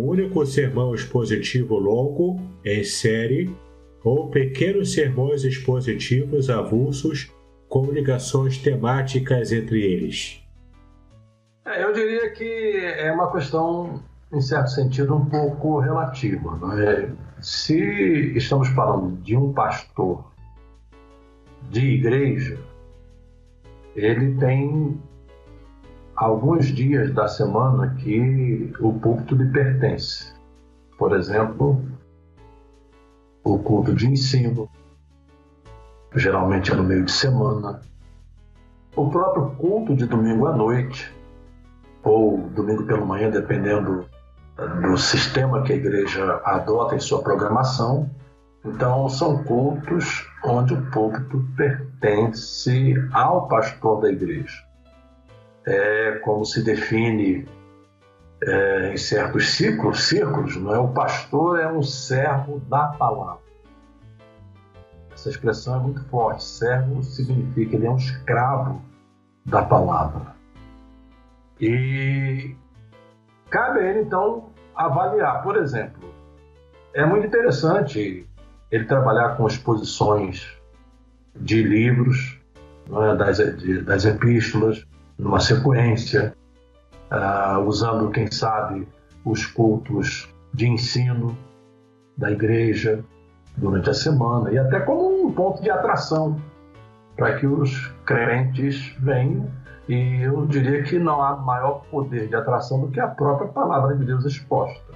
[0.00, 3.50] Único sermão expositivo longo, em série,
[4.04, 7.34] ou pequenos sermões expositivos avulsos
[7.68, 10.40] com ligações temáticas entre eles?
[11.66, 14.00] É, eu diria que é uma questão,
[14.32, 16.60] em certo sentido, um pouco relativa.
[16.80, 17.10] É?
[17.40, 17.76] Se
[18.36, 20.32] estamos falando de um pastor
[21.70, 22.56] de igreja,
[23.96, 24.96] ele tem
[26.18, 30.34] alguns dias da semana que o púlpito lhe pertence.
[30.98, 31.80] Por exemplo,
[33.44, 34.68] o culto de ensino,
[36.16, 37.80] geralmente é no meio de semana.
[38.96, 41.14] O próprio culto de domingo à noite,
[42.02, 44.04] ou domingo pela manhã, dependendo
[44.82, 48.10] do sistema que a igreja adota em sua programação.
[48.64, 54.67] Então, são cultos onde o púlpito pertence ao pastor da igreja.
[55.70, 57.46] É como se define
[58.42, 60.78] é, em certos círculos, círculos, não é?
[60.78, 63.42] O pastor é um servo da palavra.
[65.12, 66.44] Essa expressão é muito forte.
[66.44, 68.80] Servo significa ele é um escravo
[69.44, 70.34] da palavra.
[71.60, 72.54] E
[73.50, 75.42] cabe a ele, então, avaliar.
[75.42, 76.08] Por exemplo,
[76.94, 78.26] é muito interessante
[78.70, 80.56] ele trabalhar com exposições
[81.34, 82.40] de livros,
[82.88, 83.16] é?
[83.16, 84.86] das, de, das epístolas,
[85.18, 86.34] numa sequência,
[87.10, 88.86] uh, usando, quem sabe,
[89.24, 91.36] os cultos de ensino
[92.16, 93.04] da igreja,
[93.58, 96.40] durante a semana e até como um ponto de atração
[97.16, 99.50] para que os crentes venham.
[99.88, 103.96] E eu diria que não há maior poder de atração do que a própria palavra
[103.96, 104.92] de Deus exposta.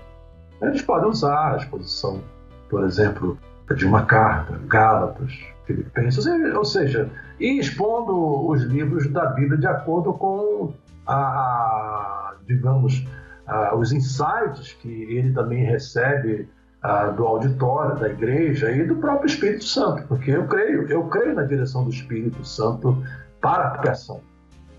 [0.60, 2.20] Eles podem usar a exposição,
[2.68, 3.38] por exemplo,
[3.74, 5.32] de uma carta, Gálatas,
[5.64, 10.72] Filipenses, ou seja, e expondo os livros da Bíblia de acordo com
[11.06, 13.06] a, digamos,
[13.46, 16.48] a, os insights que ele também recebe
[16.82, 21.34] a, do auditório da igreja e do próprio Espírito Santo, porque eu creio, eu creio
[21.34, 22.96] na direção do Espírito Santo
[23.40, 24.20] para a pregação.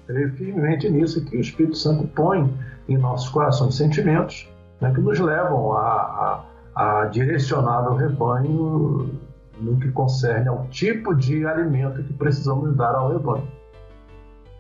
[0.08, 2.54] Creio firmemente nisso que o Espírito Santo põe
[2.90, 4.50] em nossos corações sentimentos
[4.82, 6.44] né, que nos levam a,
[6.76, 9.10] a, a direcionar o rebanho
[9.60, 13.48] no que concerne ao tipo de alimento que precisamos dar ao rebanho.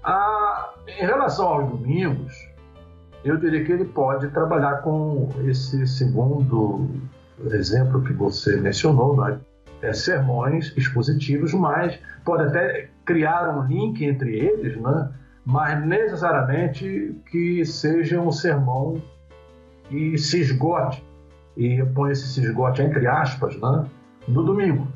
[0.03, 2.33] Ah, em relação aos domingos,
[3.23, 6.89] eu diria que ele pode trabalhar com esse segundo
[7.51, 9.39] exemplo que você mencionou, né?
[9.81, 15.09] é, sermões expositivos, mas pode até criar um link entre eles, né?
[15.45, 19.01] mas necessariamente que seja um sermão
[19.89, 21.05] que se esgote,
[21.57, 23.85] e eu ponho esse se esgote entre aspas, né?
[24.27, 24.87] No domingo.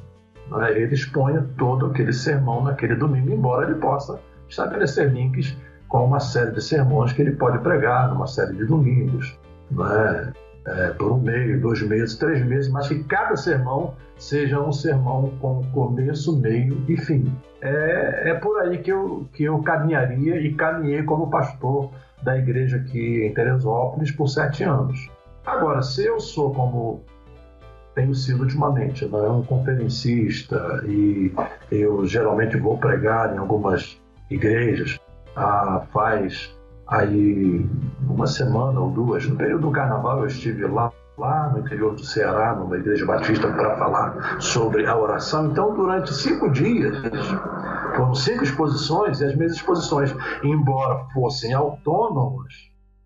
[0.49, 0.81] Né?
[0.81, 5.55] Ele exponha todo aquele sermão naquele domingo, embora ele possa estabelecer links
[5.87, 9.37] com uma série de sermões que ele pode pregar numa série de domingos,
[9.71, 10.33] né?
[10.67, 15.31] é, por um mês, dois meses, três meses, mas que cada sermão seja um sermão
[15.39, 17.33] com começo, meio e fim.
[17.61, 22.77] É, é por aí que eu, que eu caminharia e caminhei como pastor da igreja
[22.77, 25.09] aqui em Teresópolis por sete anos.
[25.45, 27.03] Agora, se eu sou como
[27.97, 31.33] tenho sido ultimamente, né, um conferencista e
[31.71, 34.99] eu geralmente vou pregar em algumas igrejas,
[35.35, 36.55] ah, faz
[36.87, 37.67] aí
[38.07, 42.05] uma semana ou duas, no período do carnaval eu estive lá lá no interior do
[42.05, 45.47] Ceará, numa igreja batista, para falar sobre a oração.
[45.47, 46.95] Então, durante cinco dias,
[47.95, 52.53] foram cinco exposições, e as minhas exposições, embora fossem autônomas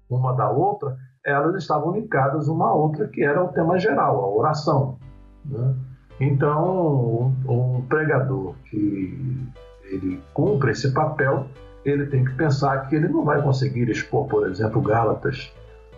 [0.10, 4.28] uma da outra, elas estavam ligadas uma à outra, que era o tema geral, a
[4.28, 4.98] oração.
[5.46, 5.76] Né?
[6.20, 9.50] Então, um, um pregador que
[9.84, 11.48] ele cumpre esse papel,
[11.84, 15.52] ele tem que pensar que ele não vai conseguir expor, por exemplo, Gálatas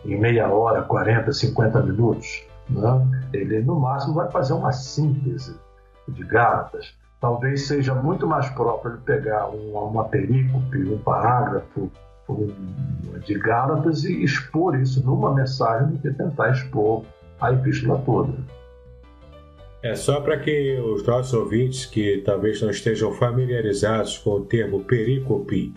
[0.06, 2.46] em meia hora, 40, 50 minutos.
[2.70, 3.28] Né?
[3.34, 5.56] Ele, no máximo, vai fazer uma síntese
[6.08, 6.96] de Gálatas.
[7.20, 11.90] Talvez seja muito mais próprio ele pegar uma, uma perícope, um parágrafo um,
[13.26, 17.04] de Gálatas e expor isso numa mensagem do que tentar expor
[17.40, 18.34] a epístola toda.
[19.82, 24.82] É só para que os nossos ouvintes que talvez não estejam familiarizados com o termo
[24.86, 25.74] perícope.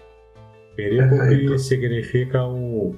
[0.76, 2.94] Perícope significa um,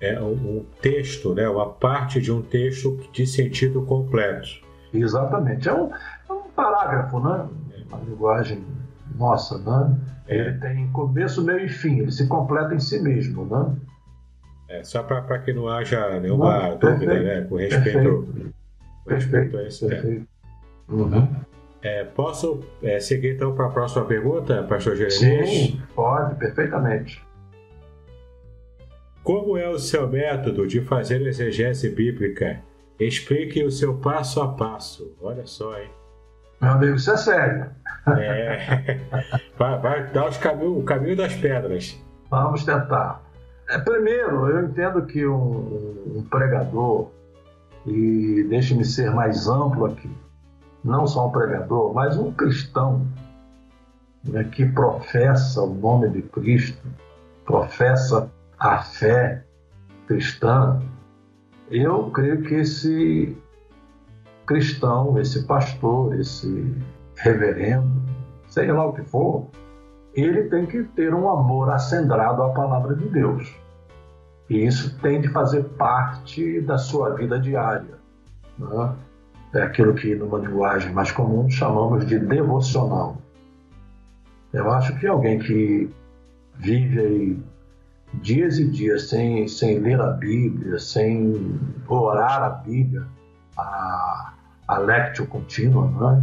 [0.00, 4.48] é, um texto, né, uma parte de um texto de sentido completo.
[4.92, 5.68] Exatamente.
[5.68, 5.90] É um,
[6.28, 7.48] é um parágrafo, né?
[7.88, 8.64] Uma linguagem
[9.14, 9.96] nossa, né?
[10.26, 10.36] É.
[10.36, 13.76] Ele tem começo, meio e fim, ele se completa em si mesmo, né?
[14.68, 17.42] É, só para que não haja nenhuma não, dúvida, né?
[17.42, 18.52] Com respeito
[19.04, 19.58] Perfeito.
[19.60, 20.26] Esse perfeito.
[20.88, 21.28] Uhum.
[21.82, 25.48] É, posso é, seguir então para a próxima pergunta, pastor Jeremias?
[25.48, 27.22] Sim, pode, perfeitamente.
[29.22, 32.60] Como é o seu método de fazer exegese bíblica?
[32.98, 35.14] Explique o seu passo a passo.
[35.20, 35.90] Olha só, hein?
[36.60, 37.66] Meu amigo, isso é sério.
[38.06, 38.98] É.
[39.58, 41.98] Vai, vai dar os caminho, o caminho das pedras.
[42.30, 43.22] Vamos tentar.
[43.68, 47.10] É, primeiro, eu entendo que um, um pregador
[47.86, 50.10] e deixe-me ser mais amplo aqui,
[50.82, 53.06] não só um pregador, mas um cristão
[54.24, 56.86] né, que professa o nome de Cristo,
[57.44, 59.44] professa a fé
[60.06, 60.80] cristã,
[61.70, 63.36] eu creio que esse
[64.46, 66.74] cristão, esse pastor, esse
[67.16, 67.90] reverendo,
[68.48, 69.48] seja lá o que for,
[70.14, 73.52] ele tem que ter um amor acendrado à palavra de Deus.
[74.48, 77.94] E isso tem de fazer parte da sua vida diária.
[78.58, 78.94] Né?
[79.54, 83.16] É aquilo que, numa linguagem mais comum, chamamos de devocional.
[84.52, 85.90] Eu acho que alguém que
[86.56, 87.42] vive aí
[88.14, 91.58] dias e dias sem, sem ler a Bíblia, sem
[91.88, 93.06] orar a Bíblia,
[93.56, 94.33] a,
[94.68, 96.22] a lectio contínua, né?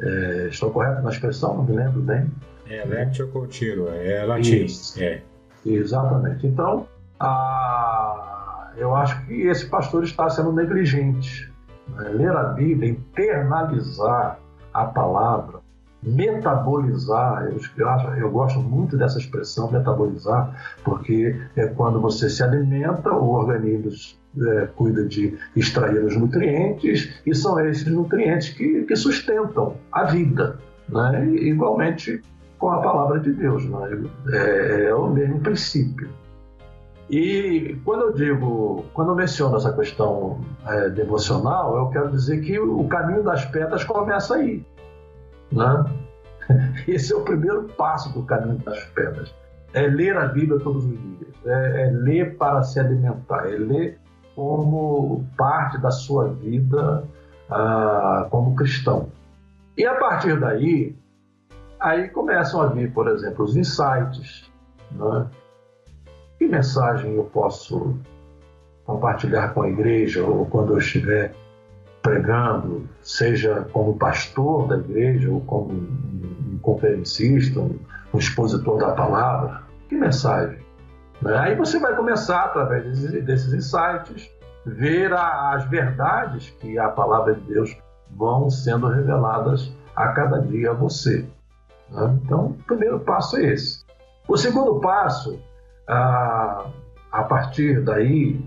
[0.00, 1.56] É, estou correto na expressão?
[1.56, 2.30] Não me lembro bem.
[2.68, 4.64] É, lectio contínua, é latim.
[4.64, 5.02] Isso.
[5.02, 5.22] É.
[5.64, 6.46] Exatamente.
[6.46, 6.86] Então,
[7.20, 11.52] ah, eu acho que esse pastor está sendo negligente.
[11.88, 12.08] Né?
[12.10, 14.38] Ler a Bíblia, internalizar
[14.72, 15.60] a palavra,
[16.04, 23.30] metabolizar, eu, eu gosto muito dessa expressão, metabolizar, porque é quando você se alimenta, o
[23.30, 30.04] organismo é, cuida de extrair os nutrientes, e são esses nutrientes que, que sustentam a
[30.04, 30.58] vida.
[30.86, 31.26] Né?
[31.26, 32.20] igualmente
[32.58, 33.64] com a palavra de Deus.
[33.64, 34.06] Né?
[34.32, 36.08] É, é o mesmo princípio.
[37.10, 42.58] E quando eu digo, quando eu menciono essa questão é, devocional, eu quero dizer que
[42.58, 44.64] o caminho das pedras começa aí.
[45.52, 45.84] Né?
[46.88, 49.34] Esse é o primeiro passo do caminho das pedras.
[49.72, 53.98] É ler a Bíblia todos os dias, é, é ler para se alimentar, é ler
[54.36, 57.04] como parte da sua vida
[57.50, 59.08] ah, como cristão.
[59.76, 60.96] E a partir daí,
[61.80, 64.50] aí começam a vir, por exemplo, os insights.
[64.92, 65.26] Né?
[66.38, 67.98] Que mensagem eu posso
[68.84, 71.34] compartilhar com a igreja ou quando eu estiver
[72.04, 77.78] pregando, seja como pastor da igreja ou como um conferencista, um,
[78.14, 79.62] expositor da palavra?
[79.88, 80.58] Que mensagem?
[81.22, 81.36] Né?
[81.36, 84.30] Aí você vai começar, através desses insights,
[84.66, 87.76] ver as verdades que a palavra de Deus
[88.10, 91.26] vão sendo reveladas a cada dia a você.
[91.90, 92.18] Né?
[92.22, 93.82] Então, o primeiro passo é esse.
[94.28, 95.40] O segundo passo,
[95.88, 96.66] a,
[97.10, 98.40] a partir daí,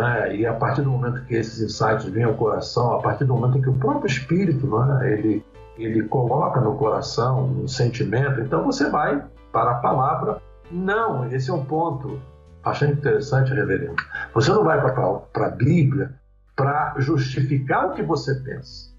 [0.00, 0.36] é?
[0.36, 3.60] e a partir do momento que esses insights vêm ao coração, a partir do momento
[3.60, 4.68] que o próprio Espírito
[5.00, 5.12] é?
[5.12, 5.44] ele,
[5.76, 9.22] ele coloca no coração um sentimento, então você vai
[9.52, 10.40] para a palavra.
[10.70, 12.20] Não, esse é um ponto
[12.64, 13.96] bastante interessante, reverendo.
[14.32, 16.14] Você não vai para a Bíblia
[16.56, 18.92] para justificar o que você pensa.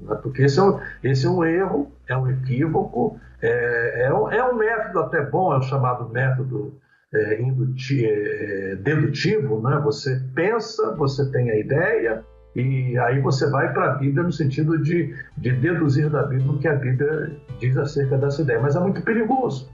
[0.00, 0.14] Né?
[0.22, 4.44] Porque esse é, um, esse é um erro, é um equívoco, é, é, um, é
[4.44, 6.74] um método até bom, é o chamado método
[7.14, 9.60] é, induti, é, dedutivo.
[9.60, 9.80] Né?
[9.84, 14.78] Você pensa, você tem a ideia, e aí você vai para a Bíblia no sentido
[14.82, 18.60] de, de deduzir da Bíblia o que a Bíblia diz acerca dessa ideia.
[18.60, 19.70] Mas é muito perigoso,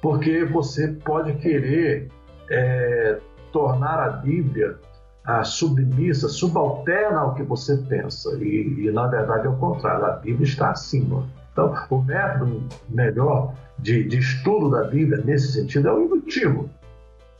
[0.00, 2.08] porque você pode querer
[2.50, 3.18] é,
[3.52, 4.76] tornar a Bíblia
[5.24, 8.36] a submissa, subalterna ao que você pensa.
[8.42, 11.26] E, e, na verdade é o contrário, a Bíblia está acima.
[11.54, 16.68] Então, o método melhor de, de estudo da Bíblia, nesse sentido, é o indutivo.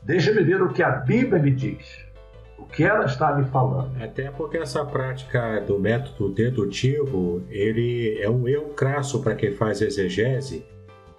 [0.05, 1.99] Deixa-me ver o que a Bíblia me diz,
[2.57, 4.01] o que ela está me falando.
[4.01, 9.81] Até porque essa prática do método dedutivo, ele é um erro crasso para quem faz
[9.83, 10.65] exegese,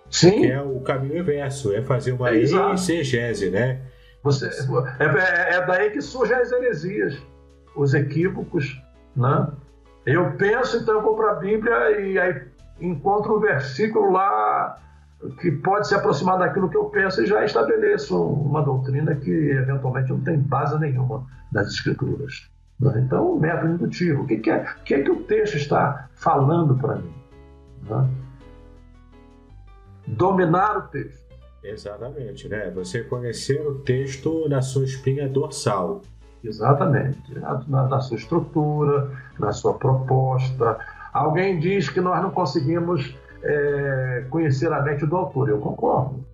[0.10, 0.42] Sim.
[0.42, 3.82] Que é o caminho inverso, é fazer uma é exegese, né?
[4.24, 7.22] Você, é, é, é, daí que surgem as heresias,
[7.76, 8.82] os equívocos,
[9.16, 9.48] né?
[10.06, 14.80] Eu penso, então eu vou para a Bíblia e aí encontro um versículo lá
[15.40, 20.10] que pode se aproximar daquilo que eu penso e já estabeleço uma doutrina que eventualmente
[20.12, 22.50] não tem base nenhuma nas escrituras.
[22.80, 23.02] Né?
[23.06, 26.10] Então, o método indutivo, o que, que, é, o que, é que o texto está
[26.14, 27.14] falando para mim?
[27.90, 28.10] Né?
[30.08, 31.26] dominar o texto.
[31.64, 32.70] Exatamente, né?
[32.72, 36.02] Você conhecer o texto na sua espinha dorsal.
[36.44, 37.34] Exatamente,
[37.68, 40.78] na, na sua estrutura, na sua proposta.
[41.16, 45.48] Alguém diz que nós não conseguimos é, conhecer a mente do autor.
[45.48, 46.26] Eu concordo.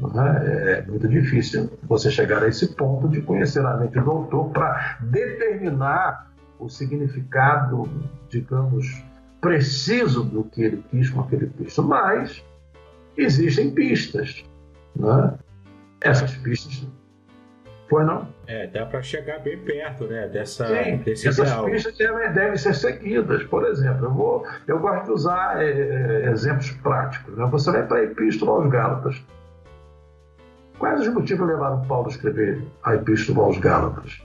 [0.00, 0.78] É?
[0.78, 4.96] é muito difícil você chegar a esse ponto de conhecer a mente do autor para
[5.02, 7.86] determinar o significado,
[8.30, 9.04] digamos,
[9.42, 11.82] preciso do que ele quis com aquele texto.
[11.82, 12.42] Mas
[13.18, 14.42] existem pistas.
[14.96, 15.34] Né?
[16.00, 16.86] Essas pistas.
[17.90, 18.28] Foi não?
[18.46, 21.64] É, dá para chegar bem perto né, dessa, Sim, desse essas ideal.
[21.64, 23.42] pistas devem, ser seguidas.
[23.42, 25.70] Por exemplo, eu, vou, eu gosto de usar é,
[26.24, 27.36] é exemplos práticos.
[27.36, 27.44] Né?
[27.50, 29.20] Você vai para a Epístola aos Gálatas.
[30.78, 34.22] Quais os motivos levaram Paulo a escrever a Epístola aos Gálatas?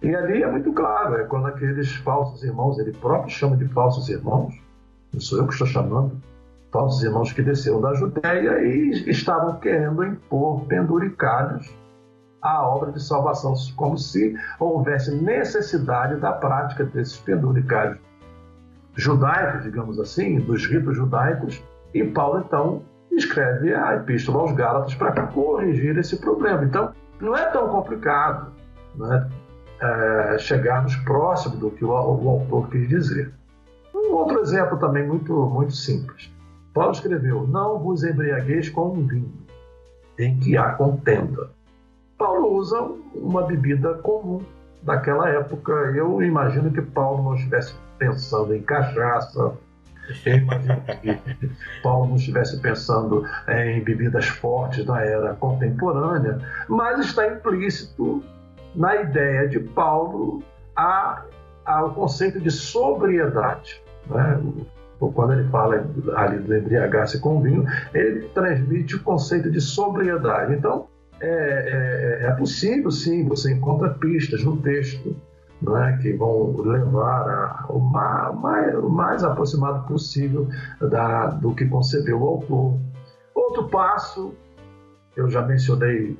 [0.00, 4.08] E ali é muito claro, é quando aqueles falsos irmãos, ele próprio chama de falsos
[4.08, 4.54] irmãos,
[5.12, 6.12] não sou eu que estou chamando,
[6.70, 11.68] falsos irmãos que desceram da Judéia e estavam querendo impor penduricalhos
[12.46, 17.98] à obra de salvação, como se houvesse necessidade da prática desses penduricalhos
[18.96, 22.82] judaicos, digamos assim, dos ritos judaicos, e Paulo então
[23.12, 26.64] escreve a Epístola aos Gálatas para corrigir esse problema.
[26.64, 28.52] Então, não é tão complicado
[28.94, 29.28] né,
[29.80, 33.32] é, chegarmos próximo do que o, o autor quis dizer.
[33.94, 36.32] Um outro exemplo também muito, muito simples.
[36.74, 39.32] Paulo escreveu: Não vos embriagueis com um vinho,
[40.18, 41.50] em que há contenda.
[42.18, 42.80] Paulo usa
[43.14, 44.40] uma bebida comum
[44.82, 45.72] daquela época.
[45.94, 49.54] Eu imagino que Paulo não estivesse pensando em cachaça,
[50.24, 51.50] eu imagino que
[51.82, 56.38] Paulo não estivesse pensando em bebidas fortes da era contemporânea,
[56.68, 58.22] mas está implícito
[58.74, 60.42] na ideia de Paulo
[60.76, 61.22] a,
[61.64, 63.82] a, o conceito de sobriedade.
[64.08, 64.40] Né?
[64.98, 65.84] ou quando ele fala
[66.16, 70.54] ali do embriagar-se com vinho, ele transmite o conceito de sobriedade.
[70.54, 70.86] Então,
[71.20, 75.16] é, é, é possível, sim, você encontra pistas no texto
[75.62, 80.48] né, que vão levar a, o, mais, o, mais, aproximado possível
[80.80, 82.78] da, do que concebeu o autor.
[83.34, 84.34] Outro passo,
[85.16, 86.18] eu já mencionei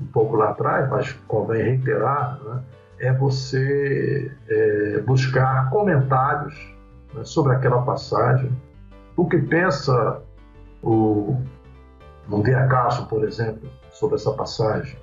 [0.00, 2.62] um pouco lá atrás, mas convém reiterar, né?
[3.00, 6.54] é você é, buscar comentários
[7.14, 8.50] né, sobre aquela passagem,
[9.16, 10.22] o que pensa
[10.82, 11.36] o
[12.28, 13.68] Mundia Castro, por exemplo,
[14.00, 14.98] sobre essa passagem,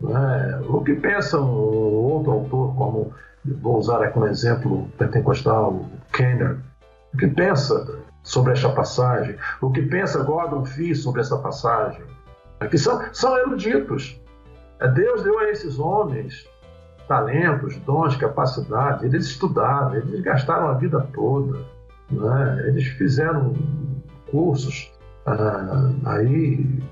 [0.00, 0.60] né?
[0.68, 3.14] o que pensa um outro autor, como
[3.62, 6.58] vou usar aqui um exemplo pentecostal, Kenner,
[7.14, 12.02] o que pensa sobre esta passagem, o que pensa Gordon Fee sobre essa passagem,
[12.68, 14.20] que são, são eruditos.
[14.94, 16.48] Deus deu a esses homens
[17.06, 21.60] talentos, dons, capacidades, eles estudaram, eles gastaram a vida toda,
[22.10, 22.64] né?
[22.66, 23.54] eles fizeram
[24.28, 24.92] cursos
[25.24, 26.82] ah, aí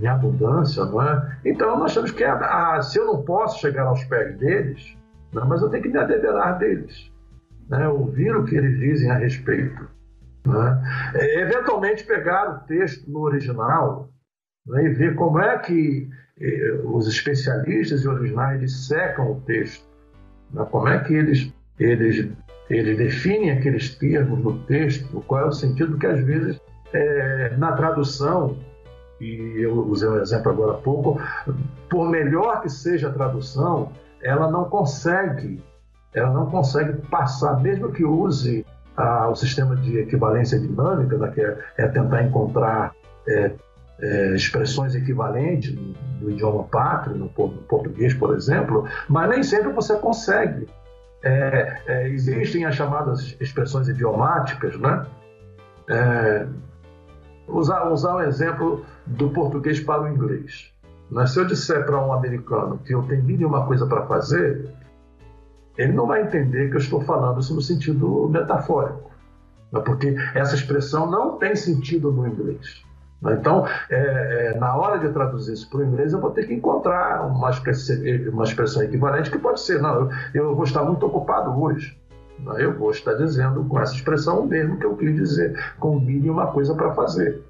[0.00, 1.38] em abundância, não é?
[1.44, 4.96] Então nós temos que, ah, se eu não posso chegar aos pés deles,
[5.32, 5.42] né?
[5.46, 7.10] mas eu tenho que me adeverar deles,
[7.68, 7.88] né?
[7.88, 9.88] ouvir o que eles dizem a respeito.
[10.46, 11.12] Né?
[11.14, 14.08] É, eventualmente pegar o texto no original
[14.66, 14.84] né?
[14.84, 16.08] e ver como é que
[16.40, 19.88] eh, os especialistas e originais dissecam o texto,
[20.70, 22.30] como é que eles, eles,
[22.68, 26.60] eles definem aqueles termos no texto, qual é o sentido que às vezes
[26.92, 28.56] é, na tradução,
[29.24, 31.20] e eu usei um exemplo agora há pouco,
[31.88, 33.90] por melhor que seja a tradução,
[34.22, 35.62] ela não consegue,
[36.12, 38.66] ela não consegue passar, mesmo que use
[38.96, 42.94] ah, o sistema de equivalência dinâmica, né, que é, é tentar encontrar
[43.26, 43.52] é,
[44.00, 45.74] é, expressões equivalentes
[46.20, 50.68] no, idioma pátrio, no, no, português, por exemplo, mas nem sempre você consegue.
[51.22, 55.06] É, é, existem as chamadas expressões idiomáticas, né?
[55.88, 56.46] É,
[57.48, 60.72] usar, usar um exemplo do português para o inglês.
[61.10, 64.06] Mas se eu disser para um americano que eu tenho mil e uma coisa para
[64.06, 64.68] fazer,
[65.76, 69.10] ele não vai entender que eu estou falando isso no sentido metafórico,
[69.72, 69.80] né?
[69.80, 72.82] porque essa expressão não tem sentido no inglês.
[73.32, 76.52] Então, é, é, na hora de traduzir isso para o inglês, eu vou ter que
[76.52, 77.96] encontrar uma expressão,
[78.32, 81.98] uma expressão equivalente que pode ser, não, eu, eu vou estar muito ocupado hoje.
[82.58, 86.48] Eu vou estar dizendo com essa expressão o mesmo que eu quis dizer, combine uma
[86.48, 87.42] coisa para fazer.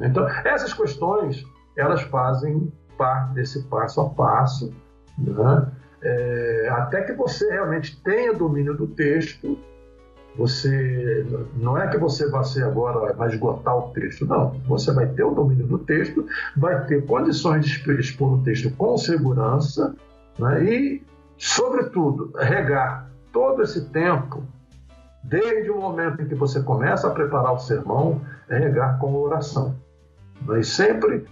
[0.00, 1.44] Então, essas questões,
[1.76, 4.72] elas fazem parte desse passo a passo,
[5.18, 5.72] né?
[6.02, 9.58] é, até que você realmente tenha domínio do texto
[10.36, 11.26] você
[11.56, 14.52] não é que você vai ser agora vai esgotar o texto, não.
[14.68, 16.26] Você vai ter o domínio do texto,
[16.56, 19.94] vai ter condições de expor o texto com segurança
[20.38, 20.64] né?
[20.64, 21.02] e,
[21.36, 24.42] sobretudo, regar todo esse tempo,
[25.22, 29.74] desde o momento em que você começa a preparar o sermão, regar com oração.
[30.46, 31.26] Mas sempre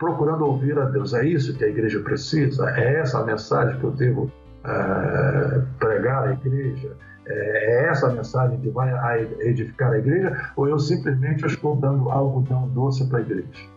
[0.00, 1.14] procurando ouvir a Deus.
[1.14, 2.68] É isso que a igreja precisa?
[2.70, 4.32] É essa a mensagem que eu devo
[4.64, 6.96] é, pregar à igreja?
[7.26, 10.52] É, é essa a mensagem que vai edificar a igreja?
[10.56, 13.68] Ou eu simplesmente estou dando algodão doce para a igreja?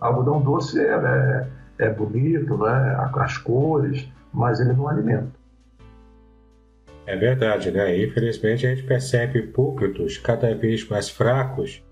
[0.00, 0.92] Algodão doce é,
[1.78, 2.96] é, é bonito, né?
[3.14, 5.40] as cores, mas ele não alimenta.
[7.06, 8.04] É verdade, né?
[8.04, 11.82] Infelizmente a gente percebe púlpitos cada vez mais fracos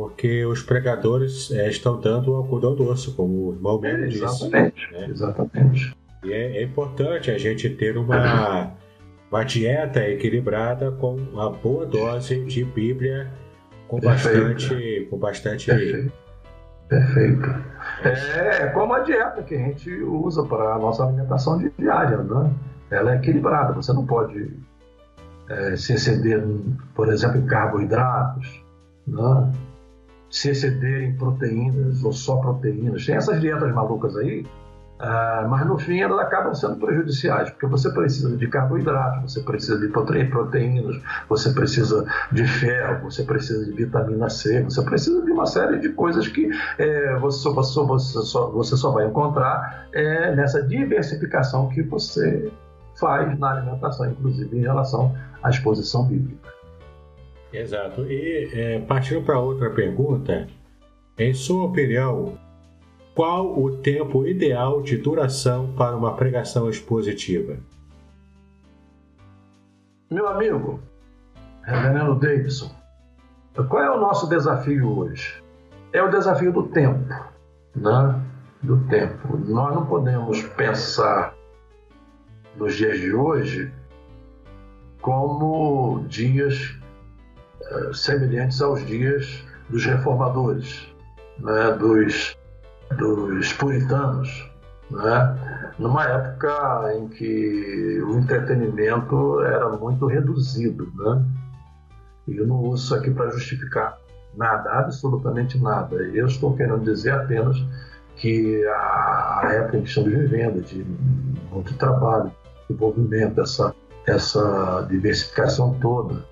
[0.00, 4.24] porque os pregadores é, estão dando algodão doce, como o irmão é, disse.
[4.24, 5.06] Exatamente, né?
[5.10, 5.96] exatamente.
[6.24, 8.72] E é, é, importante a gente ter uma,
[9.30, 13.30] uma dieta equilibrada com uma boa dose de Bíblia
[13.88, 14.54] com Perfeito.
[14.54, 15.06] bastante.
[15.10, 15.66] Com bastante...
[15.66, 16.12] Perfeito.
[16.88, 17.54] Perfeito.
[18.02, 22.50] É, é como a dieta que a gente usa para a nossa alimentação diária, né?
[22.90, 24.50] Ela é equilibrada, você não pode
[25.50, 26.42] é, se exceder,
[26.94, 28.64] por exemplo, em carboidratos,
[29.06, 29.52] né?
[30.30, 33.04] Se exceder em proteínas ou só proteínas.
[33.04, 34.44] Tem essas dietas malucas aí,
[35.00, 39.78] Uh, mas no fim elas acabam sendo prejudiciais, porque você precisa de carboidratos, você precisa
[39.78, 45.46] de proteínas, você precisa de ferro, você precisa de vitamina C, você precisa de uma
[45.46, 50.62] série de coisas que é, você, só, você, só, você só vai encontrar é, nessa
[50.64, 52.52] diversificação que você
[52.98, 56.39] faz na alimentação, inclusive em relação à exposição bíblica.
[57.52, 58.04] Exato.
[58.04, 60.46] E é, partindo para outra pergunta,
[61.18, 62.38] em sua opinião,
[63.14, 67.58] qual o tempo ideal de duração para uma pregação expositiva?
[70.10, 70.80] Meu amigo,
[71.62, 72.70] Reverendo Davidson,
[73.68, 75.42] qual é o nosso desafio hoje?
[75.92, 77.14] É o desafio do tempo,
[77.76, 78.22] né?
[78.62, 79.36] Do tempo.
[79.36, 81.34] Nós não podemos pensar
[82.56, 83.72] nos dias de hoje
[85.00, 86.79] como dias
[87.92, 90.86] semelhantes aos dias dos reformadores,
[91.38, 91.72] né?
[91.72, 92.36] dos
[92.96, 94.50] dos puritanos,
[94.90, 95.72] né?
[95.78, 100.92] numa época em que o entretenimento era muito reduzido.
[100.96, 101.24] Né?
[102.28, 103.98] E eu não uso isso aqui para justificar
[104.36, 105.96] nada, absolutamente nada.
[105.96, 107.56] Eu estou querendo dizer apenas
[108.16, 110.84] que a, época que estamos vivendo, de
[111.50, 112.30] muito trabalho,
[112.68, 113.74] desenvolvimento, essa,
[114.06, 116.24] essa diversificação toda.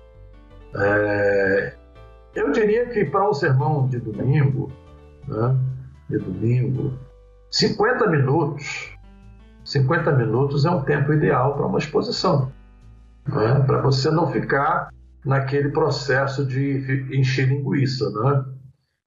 [0.75, 1.73] É,
[2.35, 4.71] eu diria que para um sermão de domingo,
[5.27, 5.57] né,
[6.09, 6.93] de domingo,
[7.51, 8.95] 50 minutos,
[9.65, 12.51] 50 minutos é um tempo ideal para uma exposição,
[13.27, 14.89] né, para você não ficar
[15.25, 18.45] naquele processo de encher linguiça, né?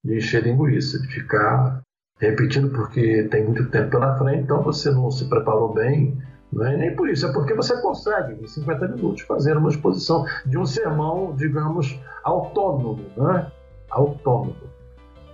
[0.05, 1.81] de encher linguiça, de ficar
[2.19, 6.19] repetindo porque tem muito tempo pela frente, então você não se preparou bem,
[6.53, 10.27] não é nem por isso, é porque você consegue, em 50 minutos, fazer uma exposição
[10.45, 13.51] de um sermão, digamos, autônomo, né?
[13.91, 14.55] Autônomo.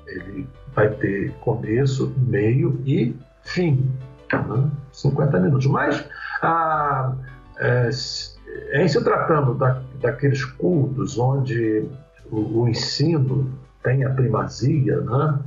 [0.06, 3.90] Ele vai ter começo, meio e fim.
[4.32, 4.70] Né?
[4.92, 5.66] 50 minutos.
[5.66, 6.08] Mas,
[6.40, 7.14] ah,
[7.58, 7.90] é,
[8.74, 11.84] em se tratando da, daqueles cultos onde
[12.30, 13.50] o, o ensino
[13.82, 15.38] tem a primazia, né?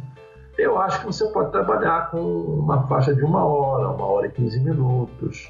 [0.57, 4.31] eu acho que você pode trabalhar com uma faixa de uma hora, uma hora e
[4.31, 5.49] quinze minutos.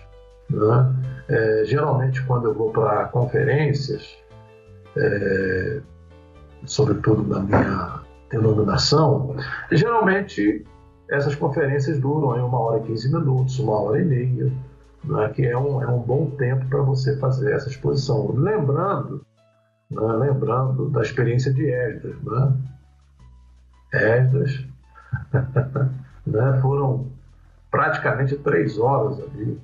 [0.51, 0.95] Né?
[1.29, 4.17] É, geralmente, quando eu vou para conferências,
[4.97, 5.81] é,
[6.65, 9.35] sobretudo na minha denominação,
[9.71, 10.65] geralmente
[11.09, 14.51] essas conferências duram aí uma hora e quinze minutos, uma hora e meia,
[15.03, 15.29] né?
[15.29, 18.31] que é um, é um bom tempo para você fazer essa exposição.
[18.33, 19.25] Lembrando,
[19.89, 20.01] né?
[20.13, 22.15] lembrando da experiência de Esdras.
[22.23, 22.53] Né?
[23.93, 24.65] Esdras
[26.25, 26.59] né?
[26.61, 27.07] foram
[27.69, 29.59] praticamente três horas ali,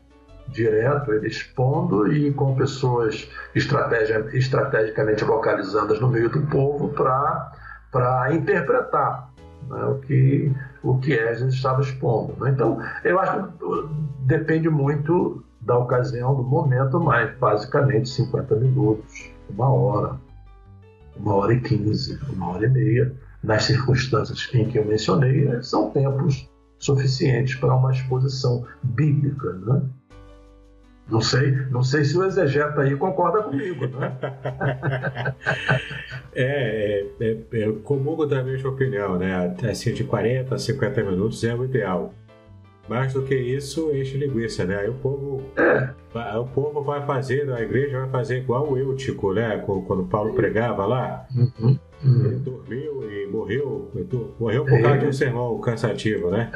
[0.50, 9.30] direto, ele expondo e com pessoas estrategicamente localizadas no meio do povo para interpretar
[9.70, 12.34] né, o que o que Esdras estava expondo.
[12.40, 12.52] Né?
[12.52, 13.66] Então, eu acho que
[14.26, 20.16] depende muito da ocasião, do momento, mas basicamente 50 minutos, uma hora,
[21.18, 25.90] uma hora e quinze, uma hora e meia nas circunstâncias em que eu mencionei, são
[25.92, 29.82] tempos suficientes para uma exposição bíblica, né?
[31.10, 34.18] Não sei, não sei se o exegeta aí concorda comigo, né?
[36.36, 39.56] é, é, é, é comungo da mesma opinião, né?
[39.70, 42.14] Assim, de 40 a 50 minutos é o ideal.
[42.90, 44.78] Mais do que isso, enche linguiça, né?
[44.78, 46.38] Aí o povo, é.
[46.38, 49.58] o povo vai fazer, a igreja vai fazer igual o Eutico, né?
[49.66, 51.26] Quando Paulo pregava lá.
[51.36, 51.78] Uhum.
[52.04, 52.26] Uhum.
[52.26, 53.92] Ele dormiu e morreu,
[54.40, 56.52] morreu por causa de um sermão cansativo, né?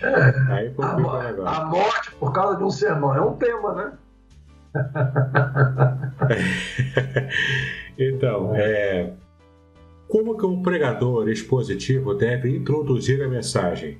[0.52, 3.92] Aí a, a morte por causa de um sermão é um tema, né?
[7.98, 9.12] então, é,
[10.08, 13.98] como que um pregador expositivo deve introduzir a mensagem?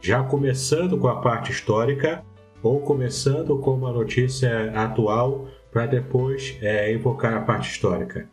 [0.00, 2.22] Já começando com a parte histórica
[2.62, 8.28] ou começando com uma notícia atual para depois é, invocar a parte histórica?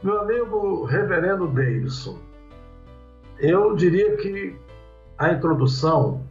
[0.00, 2.18] Meu amigo Reverendo Davidson,
[3.40, 4.54] eu diria que
[5.18, 6.24] a introdução,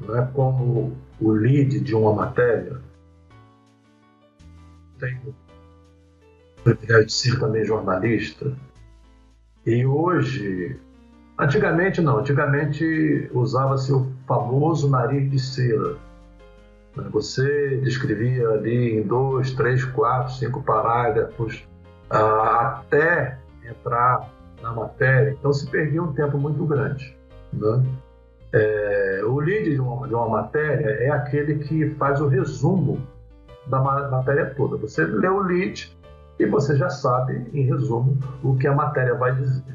[0.00, 2.80] né, como o lead de uma matéria,
[4.98, 8.52] tenho o privilégio de ser também jornalista,
[9.64, 10.76] e hoje,
[11.38, 15.96] antigamente não, antigamente usava-se o famoso nariz de cera.
[17.12, 21.64] Você descrevia ali em dois, três, quatro, cinco parágrafos
[22.10, 23.38] até
[23.68, 24.30] entrar
[24.62, 27.16] na matéria, então se perdia um tempo muito grande.
[27.52, 27.82] Né?
[28.52, 33.00] É, o lead de uma, de uma, matéria é aquele que faz o resumo
[33.66, 34.76] da matéria toda.
[34.76, 35.96] Você lê o lead
[36.38, 39.74] e você já sabe, em resumo, o que a matéria vai dizer.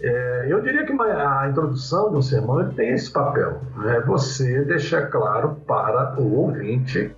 [0.00, 4.00] É, eu diria que a introdução de um sermão tem esse papel, né?
[4.00, 7.14] você deixar claro para o ouvinte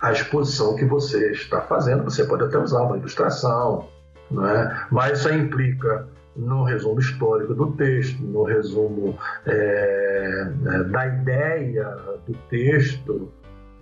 [0.00, 2.04] a exposição que você está fazendo.
[2.04, 3.88] Você pode até usar uma ilustração,
[4.30, 4.86] né?
[4.90, 11.96] mas isso implica no resumo histórico do texto, no resumo é, é, da ideia
[12.26, 13.28] do texto,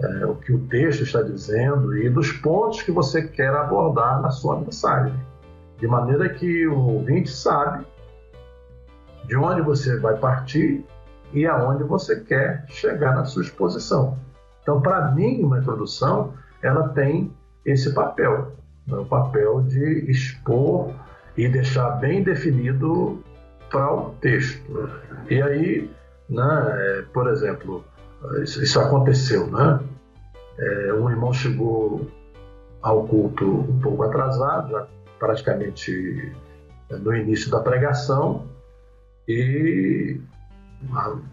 [0.00, 4.30] é, o que o texto está dizendo e dos pontos que você quer abordar na
[4.30, 5.14] sua mensagem.
[5.78, 7.86] De maneira que o ouvinte sabe
[9.26, 10.82] de onde você vai partir
[11.34, 14.18] e aonde você quer chegar na sua exposição.
[14.66, 17.32] Então, para mim, uma introdução, ela tem
[17.64, 18.50] esse papel,
[18.84, 18.96] né?
[18.96, 20.92] o papel de expor
[21.36, 23.22] e deixar bem definido
[23.70, 24.90] para o texto.
[25.30, 25.88] E aí,
[26.28, 27.84] né, é, por exemplo,
[28.42, 29.78] isso, isso aconteceu, né?
[30.58, 32.10] É, um irmão chegou
[32.82, 34.88] ao culto um pouco atrasado, já
[35.20, 36.32] praticamente
[36.90, 38.48] é, no início da pregação,
[39.28, 40.20] e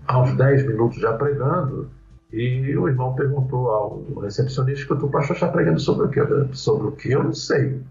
[0.08, 1.90] há uns 10 minutos já pregando,
[2.34, 6.56] e o irmão perguntou ao recepcionista que o pastor está pregando sobre o que?
[6.56, 7.82] Sobre o que eu não sei.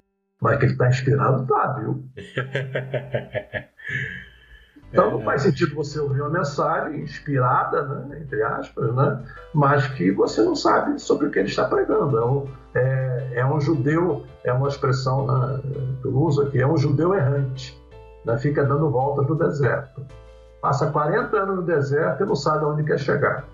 [0.40, 2.04] Mas que ele está inspirado, tá, viu?
[4.92, 9.24] Então não faz sentido você ouvir uma mensagem inspirada, né, entre aspas, né,
[9.54, 12.18] mas que você não sabe sobre o que ele está pregando.
[12.18, 15.60] É um, é, é um judeu, é uma expressão né,
[16.02, 17.80] que eu uso aqui, é um judeu errante,
[18.26, 20.04] né, fica dando voltas no deserto.
[20.60, 23.46] Passa 40 anos no deserto e não sabe aonde quer chegar.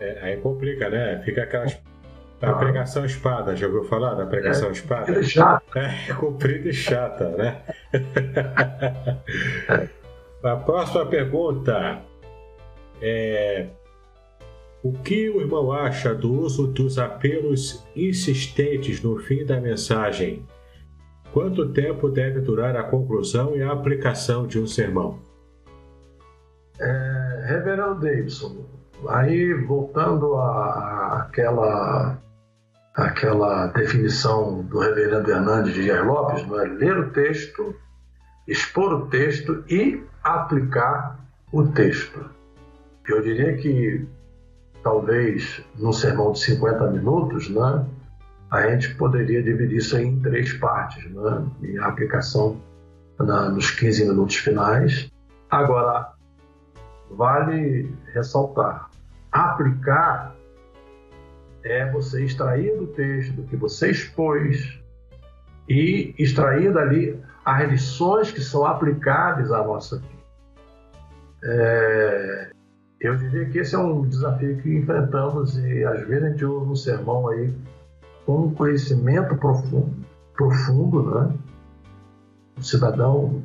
[0.00, 1.20] É, aí complica, né?
[1.24, 1.66] Fica aquela
[2.40, 5.10] a pregação espada, já ouviu falar da pregação é, espada?
[5.10, 5.80] É chata.
[5.80, 7.60] É, comprida e chata, né?
[10.42, 12.00] A próxima pergunta
[13.02, 13.66] é:
[14.84, 20.46] O que o irmão acha do uso dos apelos insistentes no fim da mensagem?
[21.32, 25.18] Quanto tempo deve durar a conclusão e a aplicação de um sermão?
[26.80, 28.64] É, Reverendo Davidson,
[29.06, 32.18] aí voltando àquela
[32.94, 36.64] aquela definição do Reverendo Hernandes de Dias Lopes, não é?
[36.64, 37.72] ler o texto,
[38.46, 41.16] expor o texto e aplicar
[41.52, 42.28] o texto.
[43.06, 44.04] Eu diria que
[44.82, 47.86] talvez num sermão de 50 minutos, né,
[48.50, 52.60] a gente poderia dividir isso em três partes, né, e a aplicação
[53.18, 55.08] na, nos 15 minutos finais.
[55.50, 56.12] Agora,
[57.10, 58.87] vale ressaltar,
[59.32, 60.36] aplicar
[61.64, 64.78] é você extrair do texto que você expôs
[65.68, 70.18] e extrair dali as lições que são aplicáveis à nossa vida.
[71.44, 72.50] É,
[73.00, 76.70] eu diria que esse é um desafio que enfrentamos e às vezes a gente ouve
[76.70, 77.52] um sermão aí
[78.26, 79.94] com um conhecimento profundo,
[80.34, 81.34] profundo né?
[82.56, 83.42] O cidadão,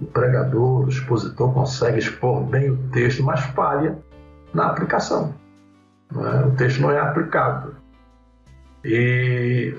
[0.00, 3.98] o pregador, o expositor consegue expor bem o texto, mas falha
[4.54, 5.34] na aplicação.
[6.14, 6.46] É?
[6.46, 7.76] O texto não é aplicado.
[8.84, 9.74] E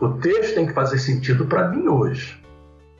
[0.00, 2.42] o texto tem que fazer sentido para mim hoje.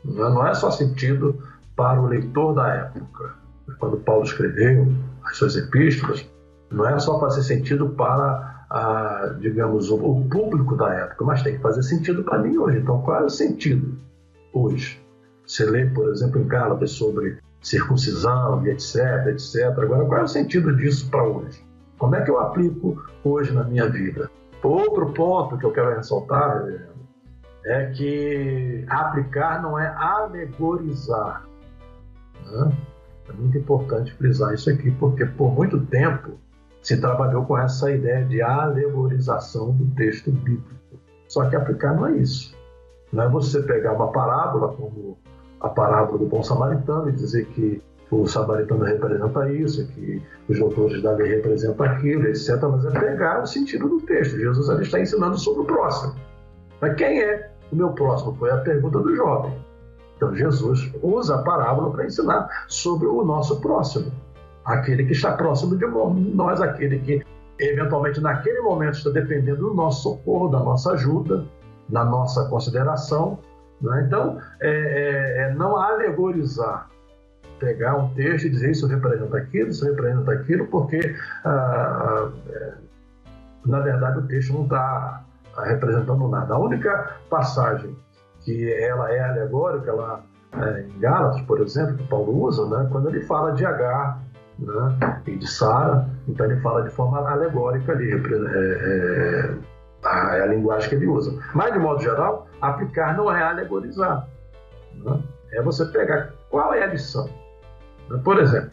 [0.05, 1.43] Não é só sentido
[1.75, 3.41] para o leitor da época
[3.79, 4.93] quando Paulo escreveu
[5.25, 6.29] as suas epístolas,
[6.71, 11.63] não é só fazer sentido para, a, digamos, o público da época, mas tem que
[11.63, 12.79] fazer sentido para mim hoje.
[12.79, 13.99] Então, qual é o sentido
[14.53, 15.03] hoje?
[15.47, 19.67] Você lê, por exemplo, em Gálatas sobre circuncisão etc, etc.
[19.79, 21.65] Agora, qual é o sentido disso para hoje?
[21.99, 24.31] Como é que eu aplico hoje na minha vida?
[24.63, 26.65] Outro ponto que eu quero ressaltar
[27.65, 31.47] é que aplicar não é alegorizar.
[32.47, 32.73] Né?
[33.29, 36.39] É muito importante frisar isso aqui, porque por muito tempo
[36.83, 40.71] se trabalhou com essa ideia de alegorização do texto bíblico.
[41.29, 42.57] Só que aplicar não é isso.
[43.13, 45.19] Não é você pegar uma parábola, como
[45.61, 51.03] a parábola do bom samaritano, e dizer que o samaritano representa isso, que os doutores
[51.03, 52.61] da lei representam aquilo, etc.
[52.63, 54.37] Mas é pegar o sentido do texto.
[54.37, 56.15] Jesus ali está ensinando sobre o próximo.
[56.81, 58.35] Mas quem é o meu próximo?
[58.37, 59.55] Foi a pergunta do jovem.
[60.17, 64.13] Então, Jesus usa a parábola para ensinar sobre o nosso próximo,
[64.65, 67.23] aquele que está próximo de nós, aquele que
[67.59, 71.47] eventualmente naquele momento está dependendo do nosso socorro, da nossa ajuda,
[71.89, 73.39] da nossa consideração.
[73.81, 74.05] Né?
[74.07, 76.89] Então, é, é, é não alegorizar,
[77.59, 81.15] pegar um texto e dizer isso representa aquilo, isso representa aquilo, porque
[81.45, 82.73] ah, é,
[83.65, 85.23] na verdade o texto não está
[85.59, 86.55] representando nada.
[86.55, 87.95] A única passagem
[88.41, 90.23] que ela é alegórica, ela,
[90.53, 94.19] é, em Gálatas, por exemplo, que Paulo usa, né, quando ele fala de Agar
[94.59, 99.55] né, e de Sara, então ele fala de forma alegórica ali, é, é,
[100.05, 101.39] a, é a linguagem que ele usa.
[101.55, 104.29] Mas, de modo geral, aplicar não é alegorizar.
[104.95, 105.23] Né?
[105.53, 107.29] É você pegar qual é a lição.
[108.09, 108.21] Né?
[108.23, 108.71] Por exemplo,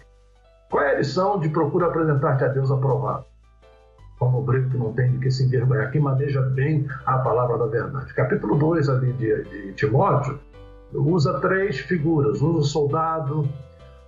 [0.69, 3.25] qual é a lição de procura apresentar-te a Deus aprovado?
[4.19, 7.67] como obreiro que não tem de que se envergonhar, que maneja bem a palavra da
[7.67, 8.13] verdade.
[8.13, 10.39] Capítulo 2 ali de, de Timóteo
[10.93, 13.47] usa três figuras, usa o soldado,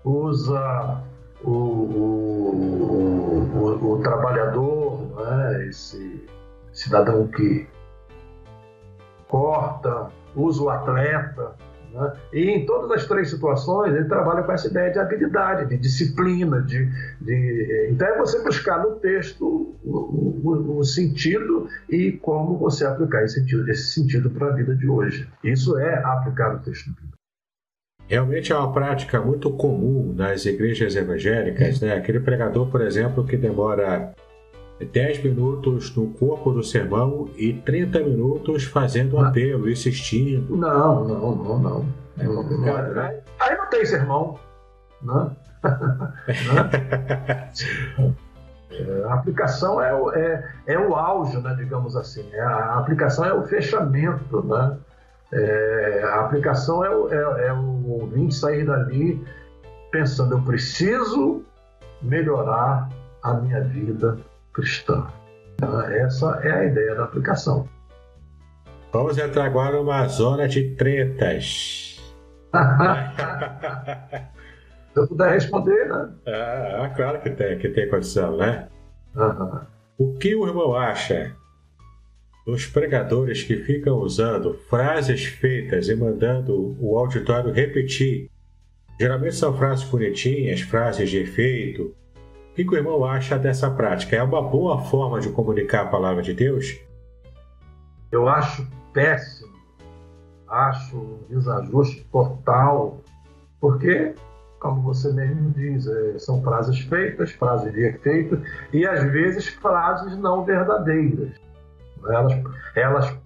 [0.04, 1.04] usa
[1.44, 2.50] o, o,
[3.54, 6.28] o, o trabalhador, né, esse
[6.72, 7.68] cidadão que
[9.30, 11.56] corta, usa o atleta,
[11.94, 12.14] né?
[12.34, 16.62] E em todas as três situações, ele trabalha com essa ideia de habilidade, de disciplina.
[16.62, 16.86] De,
[17.22, 17.90] de...
[17.92, 23.40] Então, é você buscar no texto o, o, o sentido e como você aplicar esse
[23.40, 25.28] sentido, esse sentido para a vida de hoje.
[25.44, 27.18] Isso é aplicar o texto bíblico.
[28.08, 31.96] Realmente é uma prática muito comum nas igrejas evangélicas, né?
[31.96, 34.16] Aquele pregador, por exemplo, que demora
[34.86, 40.56] 10 minutos no corpo do sermão e 30 minutos fazendo um apelo, insistindo.
[40.56, 41.86] Não, não, não, não.
[42.18, 44.40] não, não, não é, aí não tem sermão.
[45.02, 45.32] Né?
[48.72, 52.30] É, a aplicação é o, é, é o auge, né, digamos assim.
[52.34, 54.44] É, a aplicação é o fechamento.
[54.44, 54.78] Né?
[55.32, 59.26] É, a aplicação é o, é, é o ouvinte sair dali
[59.92, 61.44] pensando, eu preciso
[62.02, 62.90] melhorar
[63.22, 64.18] a minha vida
[64.54, 65.08] cristã.
[65.92, 67.68] Essa é a ideia da aplicação.
[68.92, 72.00] Vamos entrar agora numa zona de tretas.
[74.94, 76.10] Se eu puder responder, né?
[76.26, 78.68] Ah, claro que tem, que tem condição, né?
[79.16, 79.62] Uhum.
[79.98, 81.36] O que o irmão acha
[82.46, 88.32] dos pregadores que ficam usando frases feitas e mandando o auditório repetir?
[89.00, 91.96] Geralmente são frases bonitinhas, frases de efeito.
[92.52, 94.16] O que o irmão acha dessa prática?
[94.16, 96.80] É uma boa forma de comunicar a palavra de Deus?
[98.12, 99.54] Eu acho péssimo.
[100.48, 103.00] Acho um desajuste total,
[103.62, 104.16] porque
[104.60, 108.42] como você mesmo diz, é, são frases feitas, frases de efeito
[108.74, 111.32] e às vezes frases não verdadeiras.
[112.06, 112.34] Elas,
[112.76, 113.18] elas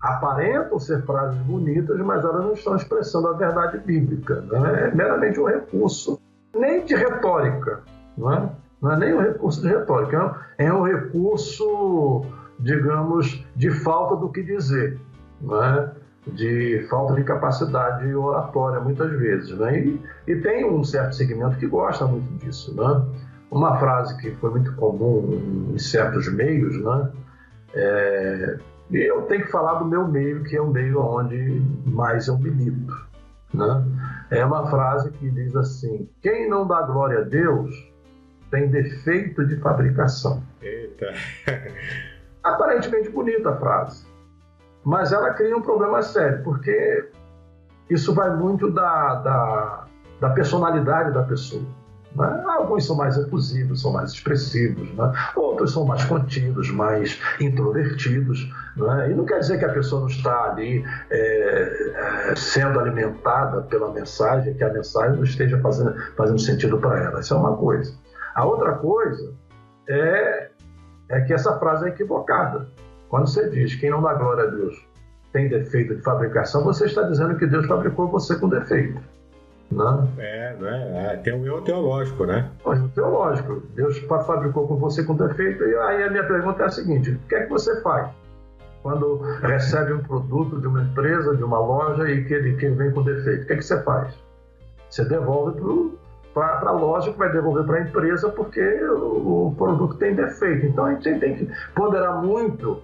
[0.00, 4.40] aparentam ser frases bonitas, mas elas não estão expressando a verdade bíblica.
[4.42, 4.88] Né?
[4.88, 6.20] É meramente um recurso,
[6.54, 7.82] nem de retórica,
[8.16, 8.48] não é?
[8.84, 12.26] Não é nem um recurso de retórica, é um recurso,
[12.60, 15.00] digamos, de falta do que dizer.
[15.40, 15.90] Não é?
[16.26, 19.58] de falta de capacidade oratória, muitas vezes.
[19.58, 19.78] Né?
[19.78, 22.74] E, e, tem um certo segmento que gosta muito disso.
[22.74, 23.06] Né?
[23.50, 27.10] Uma frase que foi muito comum em certos meios, né?
[27.74, 28.58] É,
[28.90, 32.94] eu tenho que falar do meu meio, que é o meio onde mais eu milito.
[33.52, 33.84] Né?
[34.30, 37.93] É uma frase que diz assim: quem não dá glória a Deus
[38.54, 40.42] tem defeito de fabricação.
[40.62, 41.12] Eita!
[42.42, 44.14] Aparentemente bonita a frase
[44.84, 47.08] mas ela cria um problema sério, porque
[47.88, 49.84] isso vai muito da, da,
[50.20, 51.62] da personalidade da pessoa.
[52.14, 52.44] Né?
[52.46, 55.12] Alguns são mais efusivos, são mais expressivos, né?
[55.34, 58.48] outros são mais contidos, mais introvertidos.
[58.76, 59.10] Né?
[59.10, 63.90] E não quer dizer que a pessoa não está ali é, é, sendo alimentada pela
[63.90, 67.20] mensagem, que a mensagem não esteja fazendo, fazendo sentido para ela.
[67.20, 67.92] Isso é uma coisa.
[68.34, 69.32] A outra coisa
[69.88, 70.50] é,
[71.08, 72.66] é que essa frase é equivocada.
[73.08, 74.74] Quando você diz quem não dá glória a Deus
[75.32, 79.00] tem defeito de fabricação, você está dizendo que Deus fabricou você com defeito.
[79.70, 80.08] Não?
[80.18, 81.16] É, não é?
[81.16, 82.48] tem um erro teológico, né?
[82.64, 83.62] Um teológico.
[83.74, 85.64] Deus fabricou com você com defeito.
[85.64, 88.10] E aí a minha pergunta é a seguinte: o que é que você faz?
[88.82, 92.92] Quando recebe um produto de uma empresa, de uma loja e que ele, que vem
[92.92, 94.14] com defeito, o que é que você faz?
[94.90, 95.58] Você devolve
[96.34, 100.66] para a loja que vai devolver para a empresa porque o, o produto tem defeito.
[100.66, 102.82] Então a gente tem que ponderar muito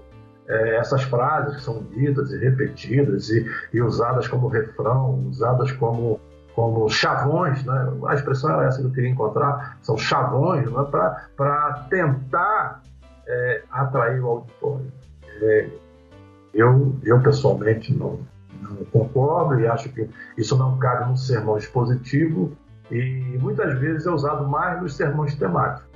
[0.49, 3.45] é, essas frases que são ditas e repetidas e,
[3.75, 6.21] e, usadas como refrão, usadas como,
[6.55, 7.93] como chavões, né?
[8.07, 10.87] a expressão era essa que eu queria encontrar, são chavões né?
[11.37, 12.83] para tentar
[13.27, 14.93] é, atrair o auditório.
[15.43, 15.69] É,
[16.55, 18.21] eu, eu, pessoalmente, não,
[18.61, 22.57] não concordo e acho que isso não cabe num sermão expositivo
[22.91, 25.89] e muitas vezes é usado mais nos sermões temáticos,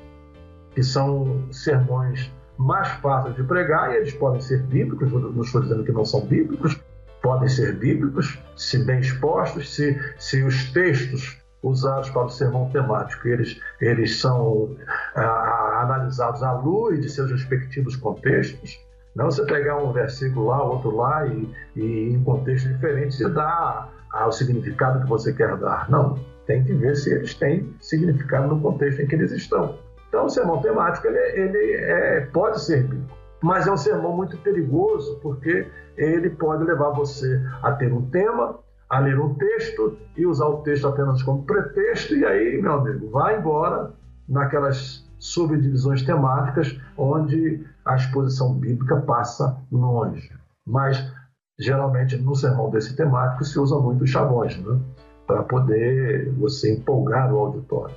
[0.72, 5.84] que são sermões mais fáceis de pregar, e eles podem ser bíblicos, não estou dizendo
[5.84, 6.80] que não são bíblicos,
[7.22, 13.26] podem ser bíblicos, se bem expostos, se, se os textos usados para o sermão temático,
[13.26, 14.76] eles, eles são
[15.16, 18.78] ah, analisados à luz de seus respectivos contextos.
[19.16, 23.90] Não você pegar um versículo lá, outro lá, e, e em contextos diferentes e dar
[24.26, 25.88] o significado que você quer dar.
[25.88, 29.78] Não, tem que ver se eles têm significado no contexto em que eles estão.
[30.08, 34.36] Então, o sermão temático ele, ele é, pode ser bíblico, mas é um sermão muito
[34.38, 35.66] perigoso porque
[35.96, 40.62] ele pode levar você a ter um tema, a ler um texto e usar o
[40.62, 43.92] texto apenas como pretexto, e aí, meu amigo, vai embora
[44.28, 50.30] naquelas subdivisões temáticas onde a exposição bíblica passa longe.
[50.66, 51.12] Mas,
[51.58, 54.78] geralmente, no sermão desse temático se usa muito os chavões, né?
[55.26, 57.94] Para poder você empolgar o auditório.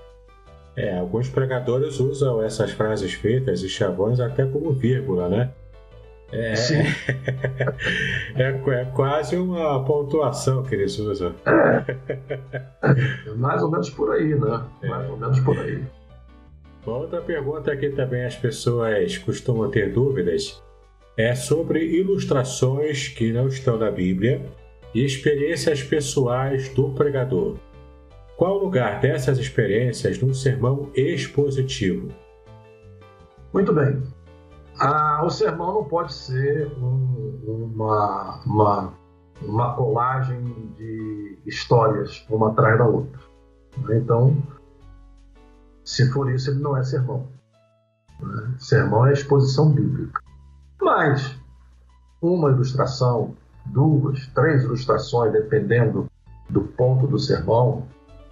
[0.75, 5.51] É, alguns pregadores usam essas frases feitas e chavões até como vírgula, né?
[6.32, 6.84] É, Sim.
[8.36, 11.34] é, é, quase uma pontuação que eles usam.
[11.45, 13.32] É.
[13.36, 14.63] Mais ou menos por aí, né?
[14.84, 14.88] É.
[14.88, 15.84] Mais ou menos por aí.
[16.86, 20.61] outra pergunta que também as pessoas costumam ter dúvidas
[21.17, 24.41] é sobre ilustrações que não estão na Bíblia
[24.94, 27.58] e experiências pessoais do pregador.
[28.38, 32.10] Qual o lugar dessas experiências num sermão expositivo?
[33.54, 34.04] Muito bem.
[34.80, 38.94] Ah, o sermão não pode ser um, uma, uma,
[39.42, 40.44] uma colagem
[40.78, 43.20] de histórias, uma atrás da outra.
[43.90, 44.38] Então,
[45.84, 47.28] se for isso, ele não é sermão.
[48.20, 48.56] Né?
[48.60, 50.22] Sermão é exposição bíblica.
[50.80, 51.36] Mas,
[52.22, 53.36] uma ilustração,
[53.72, 56.09] duas, três ilustrações, dependendo
[56.49, 57.88] do ponto do sermão,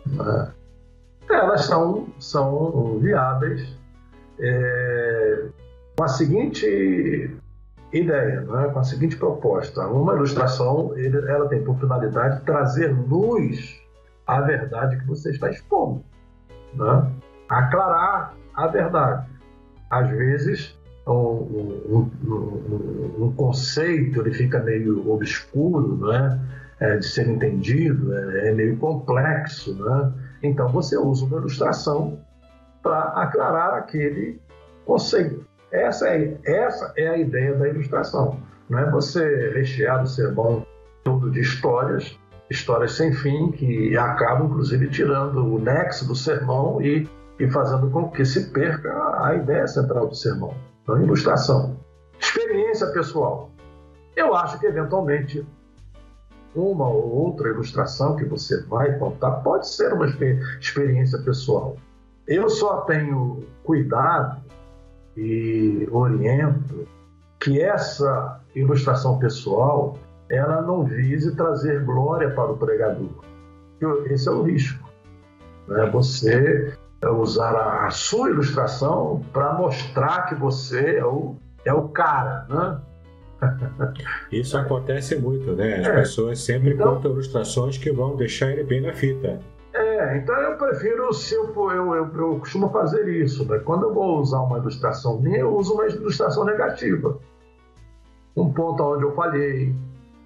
[0.06, 0.52] né?
[1.30, 3.78] elas são, são viáveis
[4.40, 5.46] é,
[5.98, 7.36] com a seguinte
[7.92, 8.70] ideia, né?
[8.70, 9.88] com a seguinte proposta.
[9.88, 13.82] Uma ilustração ela tem por finalidade trazer luz
[14.28, 16.04] à verdade que você está expondo,
[16.74, 17.12] né?
[17.50, 19.28] aclarar a verdade.
[19.90, 20.75] Às vezes,
[21.08, 26.40] um, um, um, um, conceito ele fica meio obscuro, né?
[26.78, 30.12] É, de ser entendido, é, é meio complexo, né?
[30.44, 32.20] Então você usa uma ilustração
[32.84, 34.42] para aclarar aquele
[34.86, 35.46] conceito.
[35.72, 38.40] Essa é, essa é a ideia da ilustração.
[38.70, 40.66] Não é você rechear o sermão
[41.04, 42.18] todo de histórias,
[42.50, 47.08] histórias sem fim, que acabam, inclusive, tirando o nexo do sermão e,
[47.40, 50.54] e fazendo com que se perca a ideia central do sermão.
[50.86, 51.80] Então, ilustração.
[52.20, 53.50] Experiência pessoal.
[54.16, 55.44] Eu acho que, eventualmente,
[56.56, 61.76] uma ou outra ilustração que você vai contar pode ser uma experiência pessoal.
[62.28, 64.44] Eu só tenho cuidado
[65.18, 66.88] e oriento
[67.40, 69.98] que essa ilustração pessoal
[70.30, 73.10] ela não vise trazer glória para o pregador.
[74.06, 74.88] Esse é o risco.
[75.68, 75.90] Né?
[75.90, 82.82] Você usar a sua ilustração para mostrar que você é o, é o cara, né?
[84.32, 85.80] Isso acontece muito, né?
[85.80, 85.96] As é.
[85.96, 89.40] pessoas sempre então, contam ilustrações que vão deixar ele bem na fita.
[89.74, 93.60] É, então eu prefiro, se eu, for, eu, eu, eu costumo fazer isso, né?
[93.60, 97.20] quando eu vou usar uma ilustração minha, eu uso uma ilustração negativa.
[98.38, 99.76] Um ponto onde eu falhei,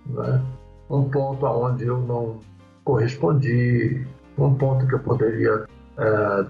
[0.05, 0.41] né?
[0.89, 2.39] um ponto onde eu não
[2.83, 4.05] correspondi,
[4.37, 5.65] um ponto que eu poderia
[5.97, 6.45] é,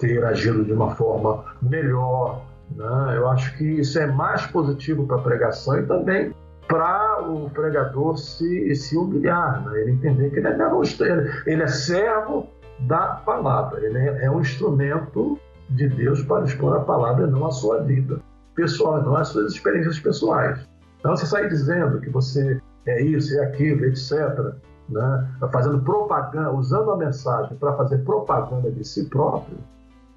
[0.00, 2.42] ter agido de uma forma melhor.
[2.74, 3.16] Né?
[3.16, 6.34] Eu acho que isso é mais positivo para a pregação e também
[6.66, 9.80] para o pregador se, se humilhar, né?
[9.80, 12.48] ele entender que ele é, ele é servo
[12.80, 15.38] da palavra, ele é, é, um instrumento
[15.68, 18.20] de Deus para expor a palavra e não a sua vida
[18.54, 20.66] pessoal, não as suas experiências pessoais.
[20.98, 24.54] Então, você sair dizendo que você é isso, é aquilo, etc.,
[24.88, 25.28] né?
[25.52, 29.58] fazendo propaganda, usando a mensagem para fazer propaganda de si próprio,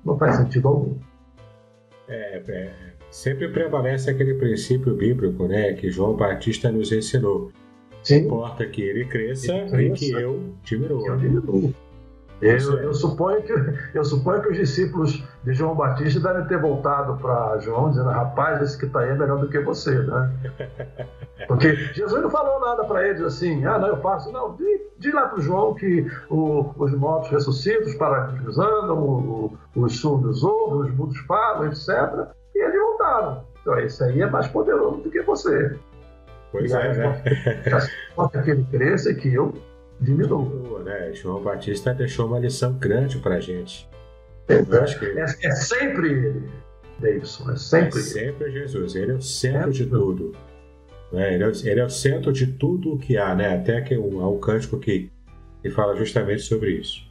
[0.06, 0.97] não faz sentido algum.
[2.08, 2.74] É, é,
[3.10, 7.51] sempre prevalece aquele princípio bíblico, né, que João Batista nos ensinou.
[8.04, 8.26] Sim.
[8.26, 11.08] Importa que ele cresça, e que eu diminua.
[11.08, 11.74] Eu diminuo.
[12.44, 13.54] Eu, eu, suponho que,
[13.94, 18.62] eu suponho que os discípulos de João Batista devem ter voltado para João dizendo: rapaz,
[18.62, 20.32] esse que está aí é melhor do que você, né?
[21.48, 24.30] Porque Jesus não falou nada para eles assim: ah, não, eu faço.
[24.32, 24.58] Não,
[24.98, 30.44] diz lá para João que o, os mortos ressuscitam, os paralíticos andam, o, os surdos
[30.44, 32.28] ouvem, os mudos falam, etc.
[32.54, 33.44] E eles voltaram.
[33.62, 35.78] Então, esse aí é mais poderoso do que você.
[36.52, 37.24] Pois e é, né?
[38.12, 39.54] Importa que ele cresça e que eu
[40.04, 40.84] diminua.
[40.84, 41.14] Né?
[41.14, 43.89] João Batista deixou uma lição grande para a gente.
[44.47, 45.06] É, que...
[45.06, 46.49] é, é, sempre ele,
[46.99, 47.51] Davidson.
[47.51, 48.95] É sempre, é sempre Jesus.
[48.95, 50.34] Ele é o centro de tudo.
[51.12, 51.36] Né?
[51.36, 53.34] Ele, é, ele, é, o centro de tudo o que há.
[53.34, 53.56] Né?
[53.56, 55.10] Até que um, há um cântico que,
[55.62, 57.01] que fala justamente sobre isso.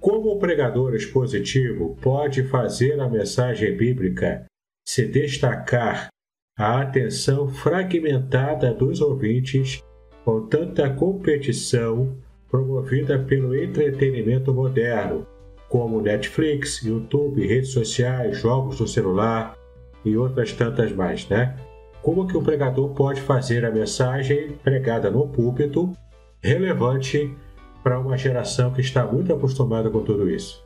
[0.00, 4.44] Como o pregador expositivo pode fazer a mensagem bíblica
[4.86, 6.08] se destacar
[6.56, 9.80] a atenção fragmentada dos ouvintes
[10.28, 12.14] com tanta competição
[12.50, 15.26] promovida pelo entretenimento moderno,
[15.70, 19.56] como Netflix, YouTube, redes sociais, jogos no celular
[20.04, 21.56] e outras tantas mais, né?
[22.02, 25.94] Como que o pregador pode fazer a mensagem pregada no púlpito
[26.42, 27.34] relevante
[27.82, 30.62] para uma geração que está muito acostumada com tudo isso?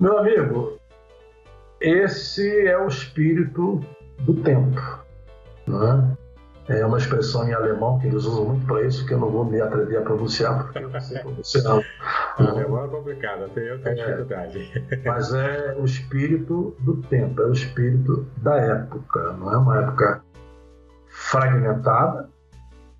[0.00, 0.78] Meu amigo,
[1.78, 3.78] esse é o espírito
[4.20, 5.04] do tempo.
[5.66, 6.16] Né?
[6.68, 9.44] É uma expressão em alemão que eles usam muito para isso, que eu não vou
[9.44, 11.80] me atrever a pronunciar, porque eu não sei pronunciar.
[12.38, 14.84] alemão é complicado, tem outra é, dificuldade.
[15.06, 19.32] Mas é o espírito do tempo, é o espírito da época.
[19.34, 20.24] Não é uma época
[21.08, 22.28] fragmentada,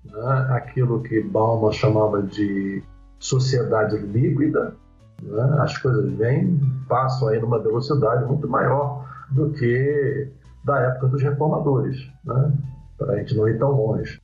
[0.05, 0.47] né?
[0.51, 2.81] aquilo que Bauman chamava de
[3.19, 4.75] sociedade líquida.
[5.21, 5.57] Né?
[5.59, 10.31] As coisas vêm, passam aí numa velocidade muito maior do que
[10.63, 12.53] da época dos reformadores, né?
[12.97, 14.21] Para a gente não ir tão longe.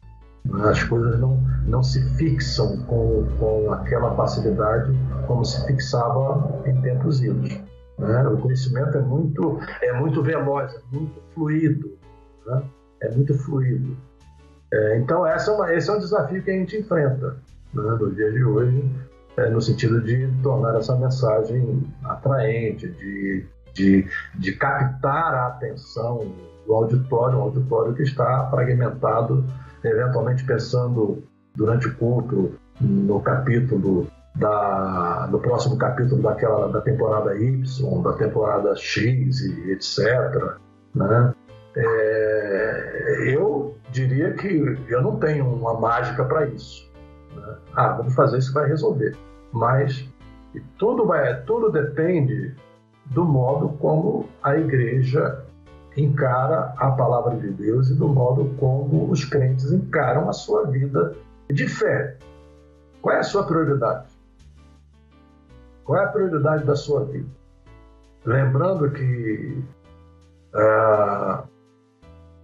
[0.66, 4.92] As coisas não, não se fixam com, com aquela facilidade
[5.26, 7.62] como se fixava em tempos idos.
[7.98, 8.28] Né?
[8.28, 11.98] O conhecimento é muito, é muito veloz, é muito fluido.
[12.46, 12.64] Né?
[13.02, 13.96] É muito fluido.
[14.74, 17.38] É, então, essa é uma, esse é um desafio que a gente enfrenta
[17.74, 18.84] né, no dia de hoje,
[19.38, 26.32] é, no sentido de tornar essa mensagem atraente, de, de, de captar a atenção
[26.66, 29.44] do auditório, um auditório que está fragmentado,
[29.84, 31.24] eventualmente pensando
[31.56, 38.76] durante o culto no capítulo da, do próximo capítulo daquela da temporada Y, da temporada
[38.76, 40.58] X e etc.
[40.96, 41.34] Né?
[41.76, 46.92] É, eu diria que eu não tenho uma mágica para isso.
[47.36, 47.56] Né?
[47.76, 49.16] Ah, vamos fazer isso vai resolver.
[49.52, 50.08] Mas
[50.78, 52.56] tudo, vai, tudo depende
[53.06, 55.44] do modo como a igreja
[55.96, 61.16] encara a palavra de Deus e do modo como os crentes encaram a sua vida
[61.52, 62.18] de fé.
[63.02, 64.08] Qual é a sua prioridade?
[65.84, 67.30] Qual é a prioridade da sua vida?
[68.26, 69.64] Lembrando que
[70.54, 71.44] uh,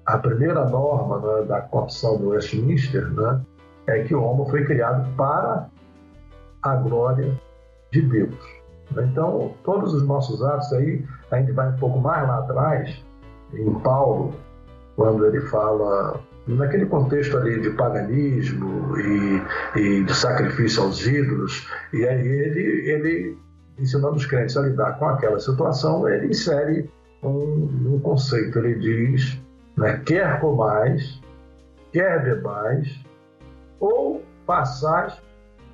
[0.05, 3.41] a primeira norma né, da Constituição do Westminster né,
[3.87, 5.69] é que o homem foi criado para
[6.61, 7.39] a glória
[7.91, 8.59] de Deus.
[8.91, 13.03] Então, todos os nossos atos aí, a gente vai um pouco mais lá atrás,
[13.53, 14.33] em Paulo,
[14.95, 19.41] quando ele fala naquele contexto ali de paganismo e,
[19.79, 23.37] e de sacrifício aos ídolos, e aí ele, ele
[23.77, 26.89] ensinando os crentes a lidar com aquela situação, ele insere
[27.23, 29.39] um, um conceito, ele diz,
[29.77, 31.21] né, quer comais,
[31.91, 32.99] quer bebais,
[33.79, 35.13] ou passais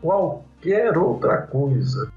[0.01, 2.11] qualquer outra coisa,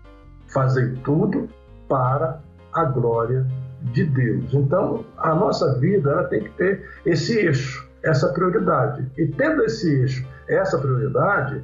[0.49, 1.49] fazei tudo
[1.89, 2.41] para
[2.73, 3.47] a glória
[3.81, 4.53] de Deus.
[4.53, 9.11] Então, a nossa vida ela tem que ter esse eixo, essa prioridade.
[9.17, 11.63] E tendo esse eixo, essa prioridade,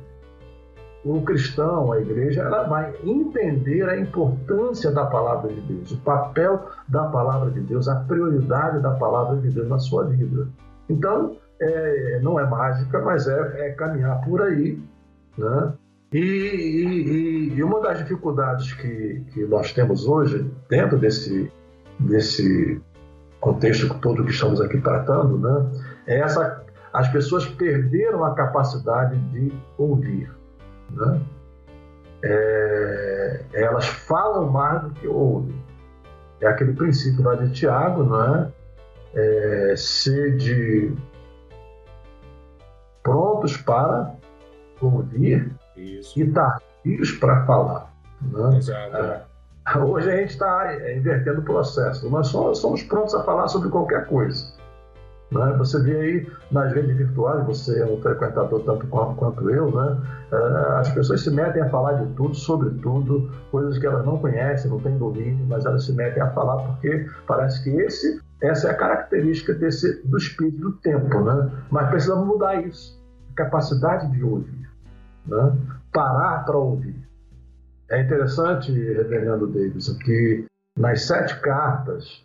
[1.05, 6.67] o cristão, a igreja, ela vai entender a importância da palavra de Deus, o papel
[6.89, 10.49] da palavra de Deus, a prioridade da palavra de Deus na sua vida.
[10.89, 14.79] Então, é, não é mágica, mas é, é caminhar por aí,
[15.37, 15.73] né?
[16.13, 21.51] E, e, e, uma das dificuldades que, que nós temos hoje, dentro desse,
[21.99, 22.81] desse
[23.41, 29.53] contexto todo que estamos aqui tratando, né, é essa, as pessoas perderam a capacidade de
[29.77, 30.31] ouvir.
[30.91, 31.21] Né?
[32.23, 35.55] É, elas falam mais do que ouvem.
[36.41, 38.53] É aquele princípio lá de Tiago, não é?
[39.15, 40.95] é sede
[43.03, 44.15] prontos para
[44.81, 46.19] ouvir isso.
[46.19, 47.95] e tardios para falar.
[48.23, 48.57] Né?
[48.57, 48.97] Exato.
[48.97, 49.23] É,
[49.85, 52.09] hoje a gente está invertendo o processo.
[52.11, 54.53] Nós somos prontos a falar sobre qualquer coisa.
[55.33, 55.55] Né?
[55.59, 59.99] Você vê aí nas redes virtuais, você é um frequentador tanto quanto eu, né?
[60.31, 60.37] É,
[60.79, 64.71] as pessoas se metem a falar de tudo, sobre tudo, coisas que elas não conhecem,
[64.71, 68.71] não têm domínio, mas elas se metem a falar porque parece que esse, essa é
[68.71, 71.21] a característica desse, do espírito do tempo.
[71.23, 71.51] Né?
[71.71, 73.03] Mas precisamos mudar isso.
[73.35, 74.65] Capacidade de ouvir
[75.27, 75.53] né?
[75.93, 76.97] parar para ouvir.
[77.91, 80.47] É interessante, Reverendo Davis, que
[80.79, 82.25] nas sete cartas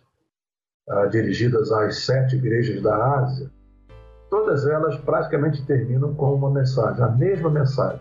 [0.88, 3.50] ah, dirigidas às sete igrejas da Ásia,
[4.30, 8.00] todas elas praticamente terminam com uma mensagem, a mesma mensagem.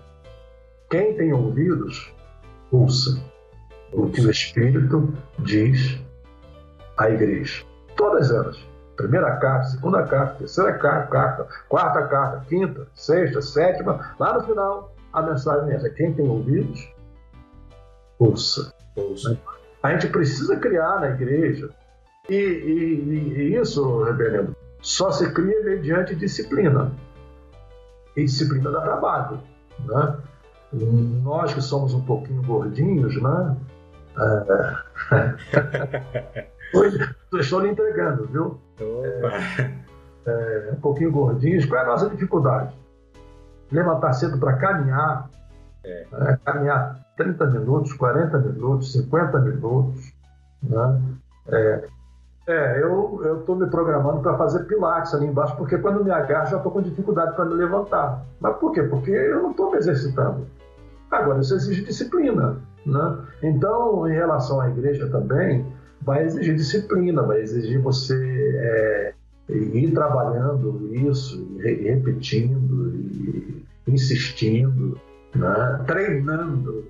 [0.89, 2.14] Quem tem ouvidos,
[2.72, 3.22] ouça
[3.93, 6.01] o que o Espírito diz
[6.97, 7.64] à igreja.
[7.95, 8.57] Todas elas.
[8.95, 15.22] Primeira carta, segunda carta, terceira carta, quarta carta, quinta, sexta, sétima, lá no final, a
[15.22, 15.89] mensagem é essa.
[15.89, 16.91] Quem tem ouvidos,
[18.20, 18.74] ouça.
[18.95, 19.39] ouça.
[19.82, 21.70] A gente precisa criar na igreja,
[22.30, 26.91] e, e, e isso, reverendo, só se cria mediante disciplina.
[28.15, 29.39] E disciplina dá trabalho.
[29.86, 30.17] Né?
[31.24, 33.58] Nós que somos um pouquinho gordinhos, né?
[35.12, 36.50] É...
[36.75, 38.59] Hoje estou lhe entregando, viu?
[38.79, 39.71] É,
[40.25, 41.66] é, um pouquinho gordinhos.
[41.66, 42.75] Qual é a nossa dificuldade?
[43.71, 45.29] Levantar cedo para caminhar,
[45.89, 46.37] é.
[46.45, 50.13] Caminhar 30 minutos, 40 minutos, 50 minutos.
[50.63, 51.01] Né?
[51.47, 51.83] É,
[52.47, 56.57] é, eu estou me programando para fazer pilates ali embaixo, porque quando me agarro já
[56.57, 58.25] estou com dificuldade para me levantar.
[58.39, 58.83] Mas por quê?
[58.83, 60.47] Porque eu não estou me exercitando.
[61.11, 62.57] Agora, isso exige disciplina.
[62.86, 63.17] Né?
[63.43, 65.66] Então, em relação à igreja também,
[66.01, 69.13] vai exigir disciplina, vai exigir você é,
[69.49, 74.99] ir trabalhando isso, repetindo, e insistindo,
[75.36, 75.84] né?
[75.86, 76.86] treinando.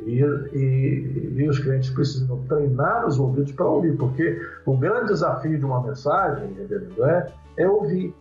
[0.00, 0.20] E,
[0.52, 5.64] e, e, os clientes precisam treinar os ouvidos para ouvir, porque o grande desafio de
[5.64, 6.56] uma mensagem,
[6.98, 8.12] é, é ouvir.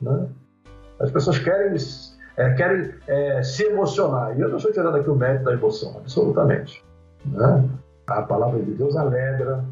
[0.00, 0.26] Né?
[0.98, 1.76] As pessoas querem,
[2.36, 4.36] é, querem é, se emocionar.
[4.36, 6.84] E eu não estou tirando aqui o mérito da emoção, absolutamente.
[7.24, 7.68] Né?
[8.08, 9.64] A palavra de Deus alegra,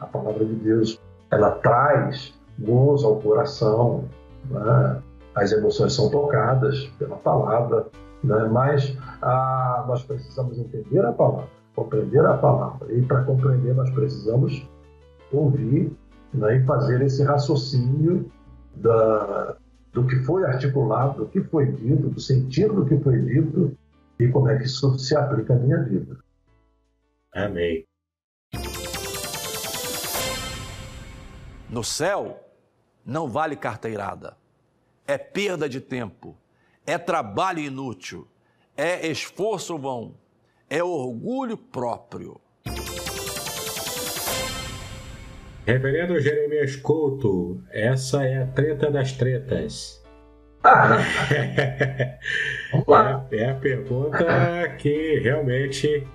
[0.00, 1.00] a palavra de Deus
[1.30, 4.04] ela traz gozo ao coração,
[4.50, 5.02] né?
[5.34, 7.86] as emoções são tocadas pela palavra,
[8.24, 8.48] né?
[8.50, 14.66] mas ah, nós precisamos entender a palavra, compreender a palavra, e para compreender nós precisamos
[15.32, 15.92] ouvir
[16.32, 16.56] né?
[16.56, 18.30] e fazer esse raciocínio
[18.74, 19.56] da,
[19.92, 23.76] do que foi articulado, do que foi dito, do sentido do que foi dito,
[24.18, 26.16] e como é que isso se aplica à minha vida.
[27.32, 27.84] Amém.
[31.68, 32.40] No céu,
[33.04, 34.36] não vale carteirada.
[35.06, 36.36] É perda de tempo,
[36.86, 38.28] é trabalho inútil,
[38.76, 40.14] é esforço vão,
[40.68, 42.40] é orgulho próprio.
[45.66, 50.04] Reverendo Jeremias Couto, essa é a treta das tretas.
[51.32, 52.18] é,
[53.32, 56.06] é a pergunta que realmente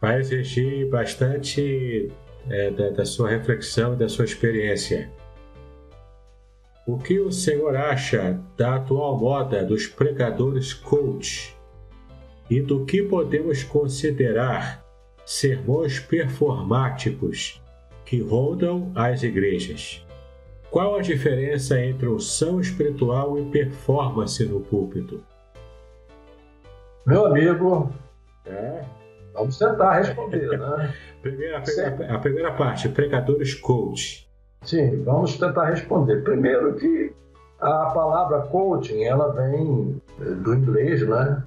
[0.00, 2.10] vai exigir bastante
[2.48, 5.10] é, da, da sua reflexão e da sua experiência.
[6.86, 11.56] O que o senhor acha da atual moda dos pregadores coach
[12.48, 14.84] e do que podemos considerar
[15.24, 17.60] sermões performáticos
[18.04, 20.06] que rondam as igrejas.
[20.70, 25.22] Qual a diferença entre unção espiritual e performance no púlpito?
[27.04, 27.92] Meu amigo,
[28.46, 28.84] é.
[29.32, 30.94] vamos tentar responder, né?
[31.22, 34.25] primeira, a, a, primeira parte, pregadores coach.
[34.66, 36.22] Sim, vamos tentar responder.
[36.24, 37.14] Primeiro que
[37.60, 41.44] a palavra coaching, ela vem do inglês, né?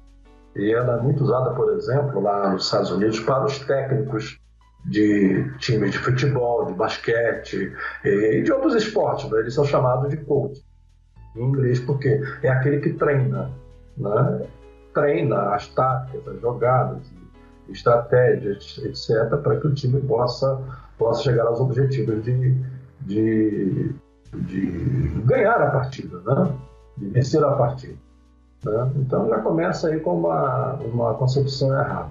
[0.56, 4.40] E ela é muito usada, por exemplo, lá nos Estados Unidos para os técnicos
[4.86, 7.72] de times de futebol, de basquete
[8.04, 9.30] e de outros esportes.
[9.30, 9.40] Né?
[9.40, 10.64] Eles são chamados de coach
[11.36, 13.50] em inglês porque é aquele que treina,
[13.98, 14.46] né?
[14.94, 17.02] treina as táticas, as jogadas,
[17.68, 20.60] estratégias, etc, para que o time possa
[21.00, 22.54] possa chegar aos objetivos de,
[23.02, 23.94] de,
[24.34, 24.66] de
[25.24, 26.52] ganhar a partida, né?
[26.96, 27.96] de vencer a partida.
[28.64, 28.92] Né?
[28.96, 32.10] Então já começa aí com uma, uma concepção errada.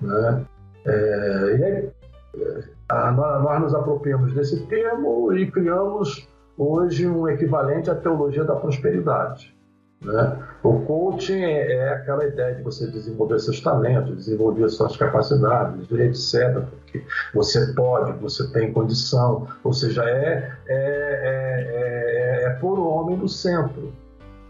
[0.00, 0.44] Né?
[0.84, 1.90] É, e aí,
[2.36, 9.56] é, nós nos apropriamos desse termo e criamos hoje um equivalente à teologia da prosperidade.
[10.04, 10.38] Né?
[10.62, 16.64] O coaching é, é, aquela ideia de você desenvolver seus talentos, desenvolver suas capacidades, etc.
[16.92, 17.04] Porque
[17.34, 23.16] você pode, você tem condição, ou seja, é, é, é, é, é pôr o homem
[23.16, 23.92] no centro.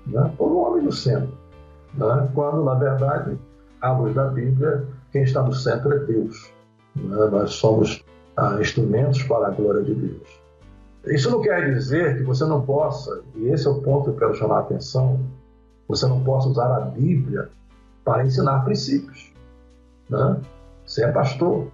[0.07, 0.33] Né?
[0.37, 1.33] Pôr o homem no centro.
[1.95, 2.29] Né?
[2.35, 3.39] Quando, na verdade,
[3.81, 6.53] à luz da Bíblia, quem está no centro é Deus.
[6.97, 7.27] Né?
[7.31, 8.05] Nós somos
[8.37, 10.43] ah, instrumentos para a glória de Deus.
[11.07, 14.17] Isso não quer dizer que você não possa, e esse é o ponto que eu
[14.17, 15.21] quero chamar a atenção,
[15.89, 17.51] você não possa usar a Bíblia
[18.05, 19.33] para ensinar princípios.
[20.09, 20.41] Né?
[20.87, 21.69] Você é pastor.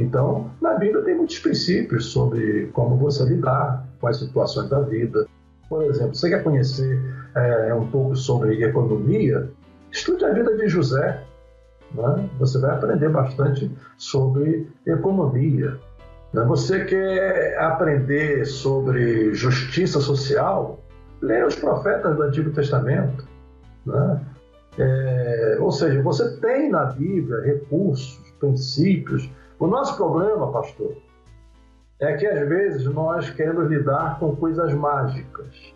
[0.00, 5.26] Então, na Bíblia tem muitos princípios sobre como você lidar com as situações da vida.
[5.68, 6.98] Por exemplo, você quer conhecer
[7.34, 9.50] é, um pouco sobre economia?
[9.90, 11.22] Estude a vida de José.
[11.94, 12.28] Né?
[12.38, 15.78] Você vai aprender bastante sobre economia.
[16.32, 16.44] Né?
[16.44, 20.80] Você quer aprender sobre justiça social?
[21.20, 23.26] Leia os profetas do Antigo Testamento.
[23.84, 24.20] Né?
[24.78, 29.28] É, ou seja, você tem na Bíblia recursos, princípios.
[29.58, 30.96] O nosso problema, pastor,
[32.00, 35.74] é que às vezes nós queremos lidar com coisas mágicas.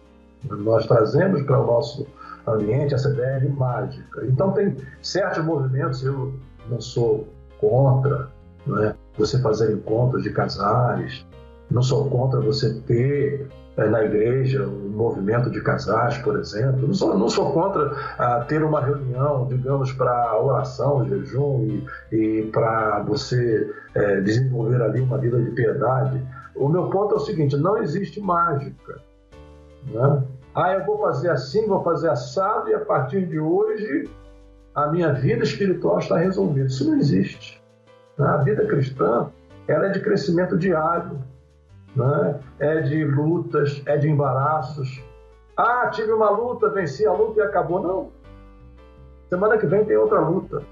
[0.48, 2.06] Nós trazemos para o nosso
[2.46, 4.24] ambiente essa ideia de mágica.
[4.26, 6.32] Então tem certos movimentos, eu
[6.68, 7.28] não sou
[7.60, 8.30] contra,
[8.66, 8.94] não é?
[9.18, 11.26] você fazer encontros de casais,
[11.70, 16.86] não sou contra você ter na igreja um movimento de casais, por exemplo.
[16.86, 22.42] Não sou, não sou contra ah, ter uma reunião, digamos, para oração, jejum e, e
[22.50, 26.22] para você é, desenvolver ali uma vida de piedade.
[26.54, 29.00] O meu ponto é o seguinte: não existe mágica.
[29.86, 30.22] Né?
[30.54, 34.10] Ah, eu vou fazer assim, vou fazer assado e a partir de hoje
[34.74, 36.66] a minha vida espiritual está resolvida.
[36.66, 37.62] Isso não existe.
[38.18, 38.26] Né?
[38.26, 39.30] A vida cristã
[39.66, 41.18] ela é de crescimento diário,
[41.94, 42.40] né?
[42.58, 45.02] é de lutas, é de embaraços.
[45.56, 47.80] Ah, tive uma luta, venci a luta e acabou.
[47.80, 48.10] Não.
[49.28, 50.62] Semana que vem tem outra luta.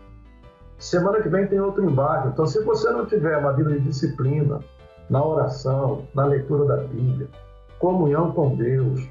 [0.78, 2.28] Semana que vem tem outro embate.
[2.28, 4.60] Então, se você não tiver uma vida de disciplina,
[5.10, 7.28] na oração, na leitura da Bíblia,
[7.78, 9.06] comunhão com Deus,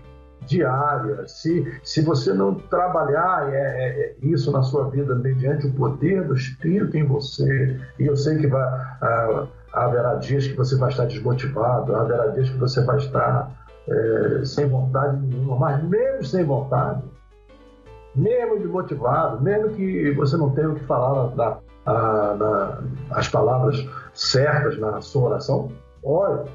[0.46, 5.74] diária, se, se você não trabalhar é, é, é, isso na sua vida mediante o
[5.74, 10.76] poder do Espírito em você, e eu sei que vai, ah, haverá dias que você
[10.76, 13.52] vai estar desmotivado, haverá dias que você vai estar
[13.88, 17.02] é, sem vontade nenhuma, mas mesmo sem vontade,
[18.16, 21.58] mesmo desmotivado, mesmo que você não tenha o que falar na,
[23.12, 25.72] as palavras certas na sua oração,
[26.04, 26.50] ore,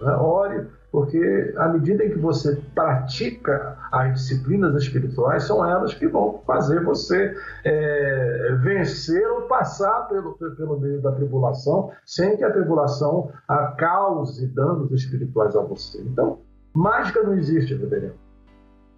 [0.00, 0.14] né?
[0.14, 6.42] ore porque à medida em que você pratica as disciplinas espirituais, são elas que vão
[6.46, 7.34] fazer você
[7.64, 14.46] é, vencer ou passar pelo, pelo meio da tribulação, sem que a tribulação a cause
[14.48, 16.00] danos espirituais a você.
[16.00, 16.40] Então,
[16.74, 18.14] mágica não existe, reverendo.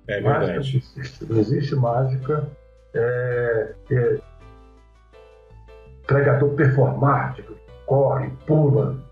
[0.07, 0.47] É verdade.
[0.47, 2.47] Mágica não, existe, não existe mágica.
[2.95, 4.19] É, é,
[6.07, 7.55] pregador performático,
[7.87, 9.10] corre, pula.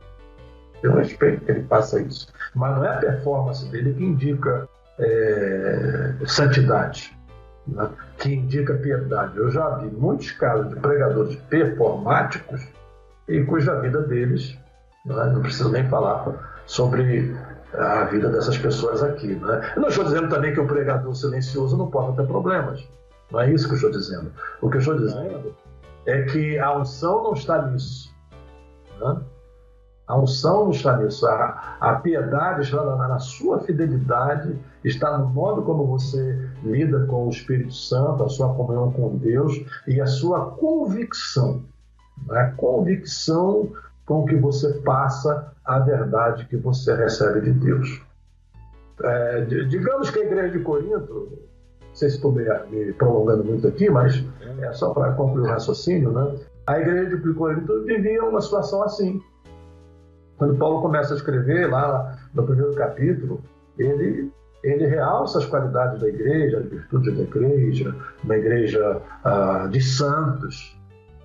[0.83, 2.29] Eu respeito que ele faça isso.
[2.55, 4.69] Mas não é a performance dele que indica
[4.99, 7.17] é, santidade,
[7.67, 7.89] né?
[8.19, 9.37] que indica piedade.
[9.37, 12.67] Eu já vi muitos casos de pregadores performáticos
[13.29, 14.57] e cuja vida deles,
[15.05, 15.31] não, é?
[15.31, 17.35] não preciso nem falar sobre
[17.75, 19.35] a vida dessas pessoas aqui.
[19.35, 19.73] Né?
[19.77, 22.87] Eu não estou dizendo também que o pregador silencioso não pode ter problemas.
[23.31, 24.33] Não é isso que eu estou dizendo.
[24.61, 25.55] O que eu estou dizendo
[26.07, 28.11] é que a unção não está nisso.
[29.01, 29.21] Né?
[30.09, 31.27] A unção está nisso.
[31.27, 37.27] A, a piedade está na, na, sua fidelidade, está no modo como você lida com
[37.27, 41.63] o Espírito Santo, a sua comunhão com Deus e a sua convicção.
[42.31, 42.55] A né?
[42.57, 43.71] convicção
[44.07, 48.03] com que você passa a verdade que você recebe de Deus.
[49.03, 51.39] É, digamos que a igreja de Corinto,
[51.87, 54.25] não sei se estou me, me prolongando muito aqui, mas
[54.61, 56.39] é só para concluir o raciocínio, né?
[56.67, 59.23] A igreja de Corinto vivia uma situação assim.
[60.39, 63.43] Quando Paulo começa a escrever lá no primeiro capítulo,
[63.79, 64.33] ele
[64.63, 67.95] ele realça as qualidades da igreja, as virtudes da igreja,
[68.25, 70.77] uma igreja ah, de santos,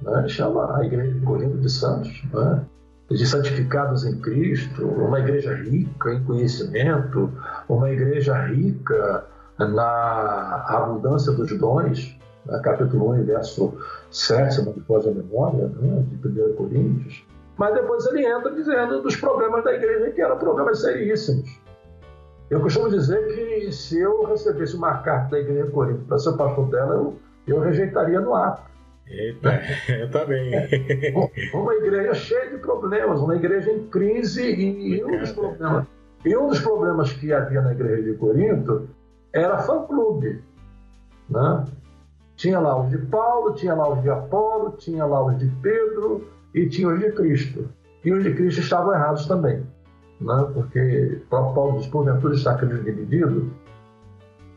[0.02, 0.28] né?
[0.28, 2.64] chama a igreja de Corinto de santos, né?
[3.10, 7.32] de santificados em Cristo, uma igreja rica em conhecimento,
[7.68, 9.26] uma igreja rica
[9.58, 12.60] na abundância dos dons, né?
[12.64, 13.74] capítulo 1, verso
[14.12, 16.06] 7, se não me a memória, né?
[16.08, 17.26] de 1 Coríntios.
[17.58, 21.62] Mas depois ele entra dizendo dos problemas da igreja, que eram problemas seríssimos.
[22.50, 26.34] Eu costumo dizer que se eu recebesse uma carta da igreja de Corinto para ser
[26.34, 28.64] pastor dela, eu, eu rejeitaria no ato.
[29.08, 30.54] Eita, eu também.
[30.54, 30.68] É,
[31.54, 35.86] uma igreja cheia de problemas, uma igreja em crise e um dos problemas,
[36.26, 38.88] e um dos problemas que havia na igreja de Corinto
[39.32, 40.42] era fã-clube.
[41.30, 41.66] Né?
[42.36, 46.28] Tinha lá os de Paulo, tinha lá os de Apolo, tinha lá os de Pedro
[46.54, 47.70] e tinha os de Cristo.
[48.04, 49.66] E os de Cristo estavam errados também.
[50.20, 50.48] Né?
[50.54, 53.52] Porque o próprio Paulo diz, porventura está dividido.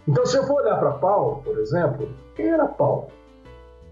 [0.06, 3.08] Então, se eu for olhar para Paulo, por exemplo, quem era Paulo?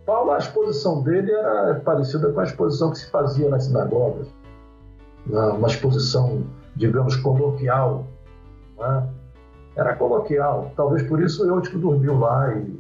[0.07, 4.29] Paulo, a exposição dele era parecida com a exposição que se fazia nas sinagogas.
[5.27, 5.41] Né?
[5.47, 6.45] Uma exposição,
[6.77, 8.07] digamos, coloquial.
[8.79, 9.09] Né?
[9.77, 10.73] Era coloquial.
[10.77, 12.79] Talvez por isso eu que dormiu lá e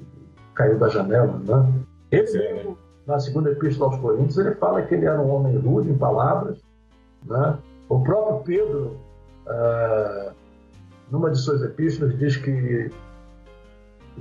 [0.55, 1.41] caiu da janela.
[1.45, 1.73] Né?
[2.13, 2.77] Ele, é, né?
[3.06, 6.59] Na segunda epístola aos Coríntios, ele fala que ele era um homem rude em palavras.
[7.24, 7.59] Né?
[7.89, 8.97] O próprio Pedro,
[9.47, 10.32] ah,
[11.10, 12.90] numa de suas epístolas, diz que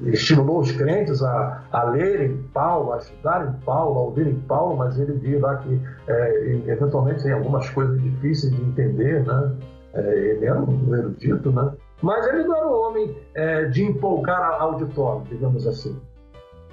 [0.06, 5.14] estimulou os crentes a, a lerem Paulo, a estudarem Paulo, a ouvirem Paulo, mas ele
[5.14, 9.56] viu lá que é, eventualmente tem algumas coisas difíceis de entender, né?
[9.94, 11.72] É, ele era um erudito, né?
[12.02, 15.96] Mas ele não era um homem é, de empolgar auditório, digamos assim.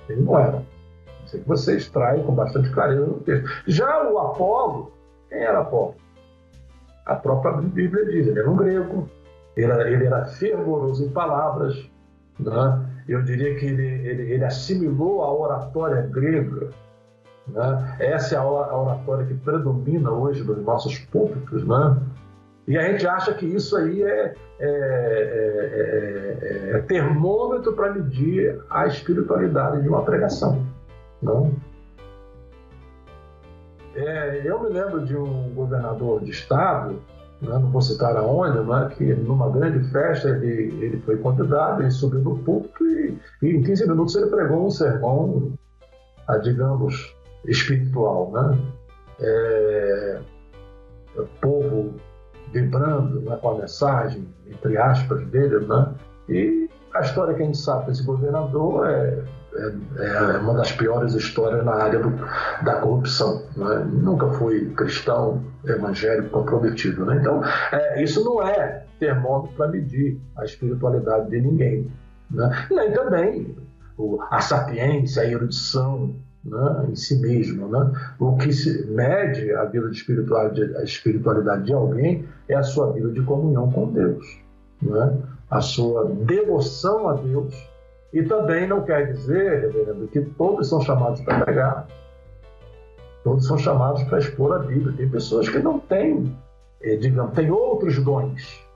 [0.08, 0.62] Ele não era.
[1.38, 3.48] Que você extrai com bastante clareza no texto.
[3.66, 4.92] Já o Apolo,
[5.28, 5.94] quem era Apolo?
[7.06, 9.08] A própria Bíblia diz, ele era um grego,
[9.56, 11.90] ele era, ele era fervoroso em palavras,
[12.38, 12.86] né?
[13.08, 16.70] eu diria que ele, ele, ele assimilou a oratória grega.
[17.48, 17.96] Né?
[17.98, 21.66] Essa é a oratória que predomina hoje nos nossos púlpitos.
[21.66, 21.96] Né?
[22.68, 24.68] E a gente acha que isso aí é, é,
[26.72, 30.64] é, é termômetro para medir a espiritualidade de uma pregação.
[31.22, 31.54] Não?
[33.94, 37.00] É, eu me lembro de um governador de estado
[37.40, 41.90] né, não vou citar aonde, né, que numa grande festa ele, ele foi convidado, ele
[41.90, 45.52] subiu no púlpito e, e em 15 minutos ele pregou um sermão,
[46.28, 47.16] a, digamos,
[47.46, 48.30] espiritual.
[48.32, 48.58] Né?
[49.20, 50.20] É,
[51.16, 51.94] o povo
[52.52, 55.94] vibrando né, com a mensagem, entre aspas, dele, né?
[56.28, 61.14] e a história que a gente sabe desse governador é é, é, uma das piores
[61.14, 62.10] histórias na área do,
[62.64, 63.42] da corrupção.
[63.56, 63.88] Né?
[63.92, 67.04] Nunca fui cristão evangélico comprometido.
[67.04, 67.18] Né?
[67.20, 71.90] Então, é, isso não é termômetro para medir a espiritualidade de ninguém.
[72.30, 72.68] Né?
[72.70, 73.56] Nem também
[74.30, 76.14] a sapiência, a erudição
[76.44, 76.86] né?
[76.88, 77.68] em si mesmo.
[77.68, 77.92] Né?
[78.20, 82.92] O que se mede a vida de espiritualidade, a espiritualidade de alguém é a sua
[82.92, 84.24] vida de comunhão com Deus.
[84.80, 85.18] Né?
[85.50, 87.69] A sua devoção a Deus
[88.12, 91.86] e também não quer dizer, reverendo, que todos são chamados para pregar.
[93.22, 94.96] Todos são chamados para expor a Bíblia.
[94.96, 96.36] Tem pessoas que não têm,
[96.82, 98.66] eh, digamos, têm outros dons.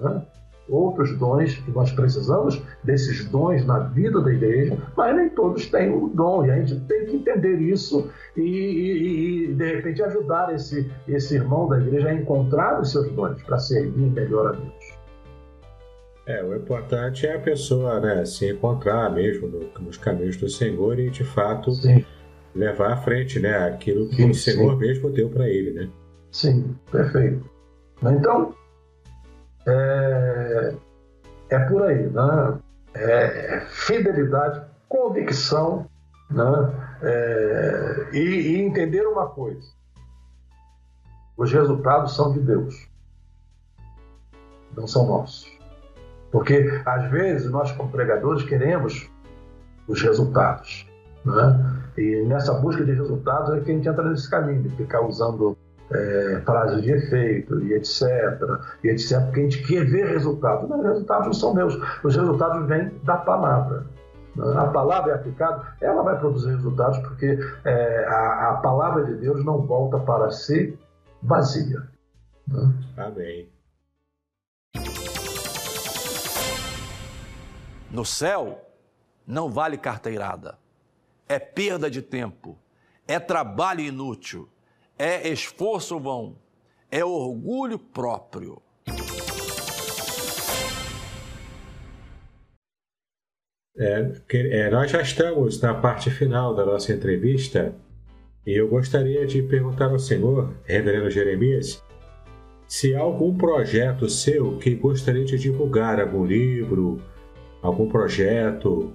[0.00, 0.22] Né?
[0.68, 5.92] Outros dons que nós precisamos desses dons na vida da igreja, mas nem todos têm
[5.94, 6.44] o dom.
[6.44, 11.34] E a gente tem que entender isso e, e, e de repente, ajudar esse, esse
[11.34, 14.81] irmão da igreja a encontrar os seus dons para servir melhor a Deus.
[16.24, 20.98] É, o importante é a pessoa né, se encontrar mesmo no, nos caminhos do Senhor
[20.98, 21.72] e, de fato,
[22.54, 23.56] levar à frente, né?
[23.66, 24.78] Aquilo que sim, o Senhor sim.
[24.78, 25.90] mesmo deu para ele, né?
[26.30, 27.50] Sim, perfeito.
[28.02, 28.54] Então,
[29.66, 30.74] é,
[31.50, 32.58] é por aí, né?
[32.94, 35.88] É, é fidelidade, convicção,
[36.30, 36.44] né?
[37.02, 39.66] É, e, e entender uma coisa:
[41.36, 42.88] os resultados são de Deus,
[44.76, 45.61] não são nossos.
[46.32, 49.08] Porque às vezes nós, como pregadores, queremos
[49.86, 50.88] os resultados.
[51.24, 51.82] Né?
[51.96, 55.56] E nessa busca de resultados é que a gente entra nesse caminho de ficar usando
[55.92, 58.02] é, frases de efeito e etc.
[58.82, 59.20] E etc.
[59.24, 60.68] Porque a gente quer ver resultados.
[60.68, 61.78] Mas os resultados não são meus.
[62.02, 63.84] Os resultados vêm da palavra.
[64.34, 64.54] Né?
[64.56, 69.44] A palavra é aplicada, ela vai produzir resultados, porque é, a, a, palavra de Deus
[69.44, 70.78] não volta para si
[71.22, 71.82] vazia.
[72.48, 72.72] Né?
[72.96, 73.51] Amém.
[77.92, 78.58] No céu,
[79.26, 80.58] não vale carteirada.
[81.28, 82.58] É perda de tempo,
[83.06, 84.48] é trabalho inútil,
[84.98, 86.38] é esforço vão,
[86.90, 88.62] é orgulho próprio.
[93.76, 97.74] É, é, nós já estamos na parte final da nossa entrevista
[98.46, 101.82] e eu gostaria de perguntar ao senhor, Reverendo Jeremias,
[102.66, 107.02] se há algum projeto seu que gostaria de divulgar, algum livro,
[107.62, 108.92] algum projeto,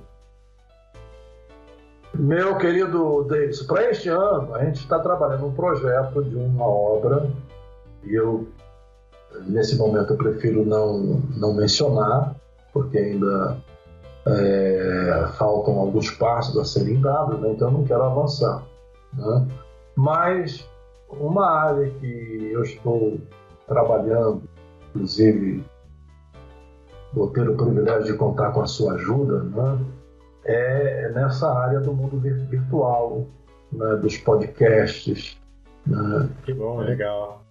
[2.14, 7.30] meu querido Davis, para este ano a gente está trabalhando um projeto de uma obra
[8.04, 8.48] e eu,
[9.46, 12.36] nesse momento, eu prefiro não, não mencionar,
[12.74, 13.58] porque ainda
[14.26, 17.52] é, faltam alguns passos a serem dados, né?
[17.52, 18.64] então eu não quero avançar.
[19.14, 19.48] Né?
[19.96, 20.68] Mas
[21.10, 23.18] uma área que eu estou
[23.68, 24.44] trabalhando,
[24.90, 25.64] inclusive
[27.14, 29.80] vou ter o privilégio de contar com a sua ajuda, né?
[30.48, 33.28] é nessa área do mundo virtual,
[33.72, 35.38] né, dos podcasts.
[35.86, 37.44] Né, que bom, legal.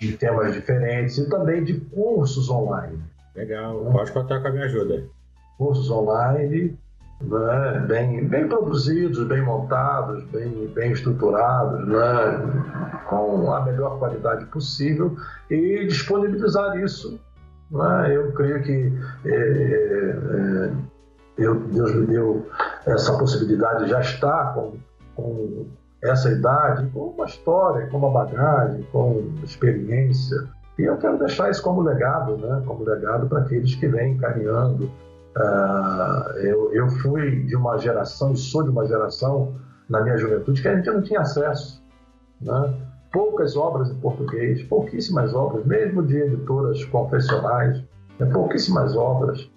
[0.00, 3.02] De temas diferentes e também de cursos online.
[3.34, 3.92] Legal, né?
[3.92, 5.04] pode contar com a minha ajuda.
[5.58, 6.78] Cursos online,
[7.20, 15.16] né, bem, bem produzidos, bem montados, bem, bem estruturados, né, com a melhor qualidade possível
[15.50, 17.20] e disponibilizar isso.
[17.74, 18.92] Né, eu creio que
[19.26, 20.70] é, é,
[21.36, 22.48] eu, Deus me deu
[22.86, 24.74] essa possibilidade, já está com,
[25.16, 25.66] com
[26.00, 30.36] essa idade, com uma história, com uma bagagem, com experiência.
[30.78, 32.62] E eu quero deixar isso como legado, né?
[32.64, 34.84] como legado para aqueles que vêm caminhando.
[35.36, 39.54] Uh, eu, eu fui de uma geração, sou de uma geração,
[39.88, 41.82] na minha juventude, que a gente não tinha acesso.
[42.40, 42.74] Né?
[43.14, 47.80] Poucas obras em português, pouquíssimas obras, mesmo de editoras confessionais,
[48.18, 48.26] né?
[48.32, 49.48] pouquíssimas obras.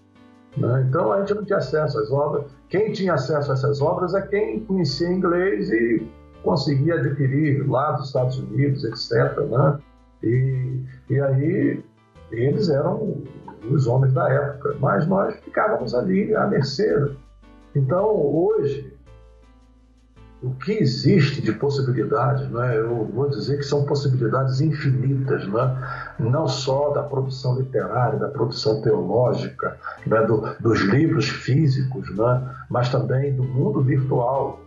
[0.55, 0.85] Né?
[0.87, 2.45] Então a gente não tinha acesso às obras.
[2.69, 6.07] Quem tinha acesso a essas obras é quem conhecia inglês e
[6.43, 9.39] conseguia adquirir lá dos Estados Unidos, etc.
[9.39, 9.79] Né?
[10.23, 11.83] E, e aí
[12.31, 13.23] eles eram
[13.71, 17.11] os homens da época, mas nós ficávamos ali à mercê.
[17.75, 18.96] Então hoje
[20.41, 22.77] o que existe de possibilidades, né?
[22.77, 26.13] eu vou dizer que são possibilidades infinitas, né?
[26.19, 30.21] não só da produção literária, da produção teológica, né?
[30.21, 32.55] Do, dos livros físicos, né?
[32.69, 34.59] mas também do mundo virtual.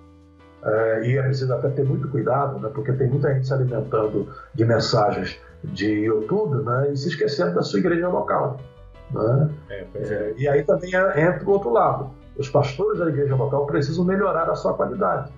[0.63, 2.69] É, e é preciso até ter muito cuidado, né?
[2.75, 6.93] porque tem muita gente se alimentando de mensagens de YouTube né?
[6.93, 8.59] e se esquecendo da sua igreja local.
[9.13, 9.51] Né?
[9.71, 10.35] É, é.
[10.37, 12.11] E aí também entra o outro lado.
[12.37, 15.31] Os pastores da igreja local precisam melhorar a sua qualidade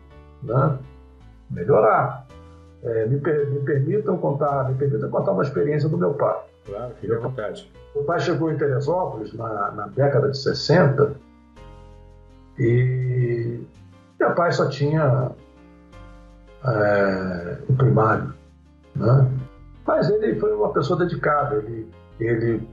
[0.42, 0.78] né?
[1.50, 2.26] melhorar.
[2.82, 6.36] É, me, me, permitam contar, me permitam contar uma experiência do meu pai.
[6.66, 7.70] Claro, fique à vontade.
[7.94, 11.14] Meu pai chegou em Teresópolis na, na década de 60
[12.58, 13.60] e
[14.18, 15.30] meu pai só tinha
[16.64, 18.34] é, o primário,
[18.96, 19.30] né?
[19.86, 21.88] Mas ele foi uma pessoa dedicada, ele,
[22.20, 22.68] ele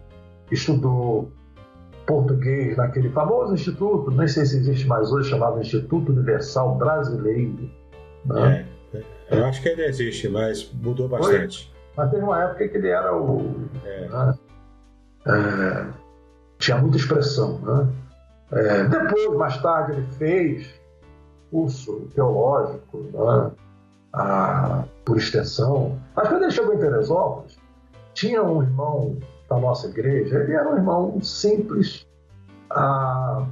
[0.52, 1.32] estudou
[2.10, 7.70] português naquele famoso instituto, nem sei se existe mais hoje, chamado Instituto Universal Brasileiro.
[8.26, 8.66] Né?
[8.92, 11.72] É, eu acho que ainda existe, mas mudou bastante.
[11.72, 13.70] Foi, mas teve uma época que ele era o.
[13.86, 14.10] É.
[14.10, 14.38] Né?
[15.28, 15.86] É,
[16.58, 17.60] tinha muita expressão.
[17.60, 17.88] Né?
[18.54, 20.82] É, depois, mais tarde, ele fez
[21.52, 23.52] curso teológico, né?
[24.14, 26.00] a, por extensão.
[26.16, 27.60] Mas quando ele chegou em Teresópolis,
[28.16, 29.20] tinha um irmão
[29.50, 32.08] da nossa igreja, ele era um irmão simples,
[32.70, 33.46] ah,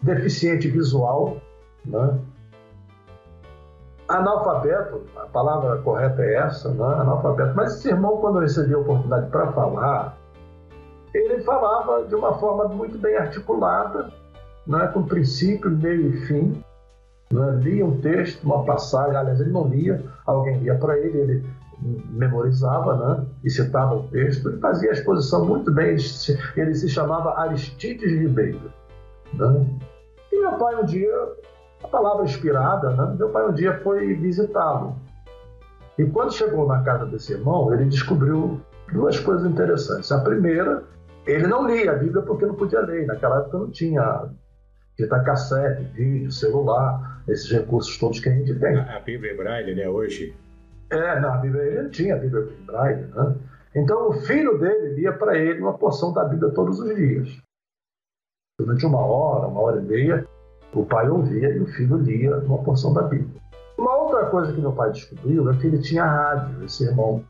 [0.00, 1.38] deficiente visual,
[1.84, 2.18] né?
[4.08, 6.84] analfabeto, a palavra correta é essa, né?
[6.84, 7.54] analfabeto.
[7.54, 10.16] Mas esse irmão, quando recebia a oportunidade para falar,
[11.12, 14.10] ele falava de uma forma muito bem articulada,
[14.66, 14.86] né?
[14.88, 16.64] com princípio, meio e fim.
[17.30, 17.50] Né?
[17.60, 21.46] Lia um texto, uma passagem, aliás, ele não lia, alguém lia para ele, ele
[21.82, 23.26] memorizava né?
[23.44, 25.96] e citava o texto, ele fazia a exposição muito bem,
[26.56, 28.72] ele se, chamava Aristides Ribeiro.
[29.34, 29.66] Né?
[30.32, 31.14] E meu pai um dia,
[31.82, 33.14] a palavra inspirada, né?
[33.18, 34.96] meu pai um dia foi visitá-lo.
[35.98, 38.60] E quando chegou na casa desse irmão, ele descobriu
[38.92, 40.10] duas coisas interessantes.
[40.12, 40.84] A primeira,
[41.26, 43.06] ele não lia a Bíblia porque não podia ler.
[43.06, 44.28] Naquela época não tinha
[44.96, 48.76] fita cassete, vídeo, celular, esses recursos todos que a gente tem.
[48.76, 50.34] A, Bíblia em Braille, né, hoje?
[50.90, 53.36] É, na Bíblia ele não tinha a Bíblia Braille, né?
[53.74, 57.38] Então o filho dele lia para ele uma porção da Bíblia todos os dias.
[58.58, 60.26] Durante uma hora, uma hora e meia,
[60.72, 63.40] o pai ouvia e o filho lia uma porção da Bíblia.
[63.76, 67.24] Uma outra coisa que meu pai descobriu é que ele tinha rádio, esse irmão.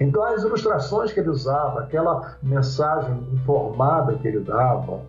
[0.00, 5.00] Então as ilustrações que ele usava, aquela mensagem informada que ele dava,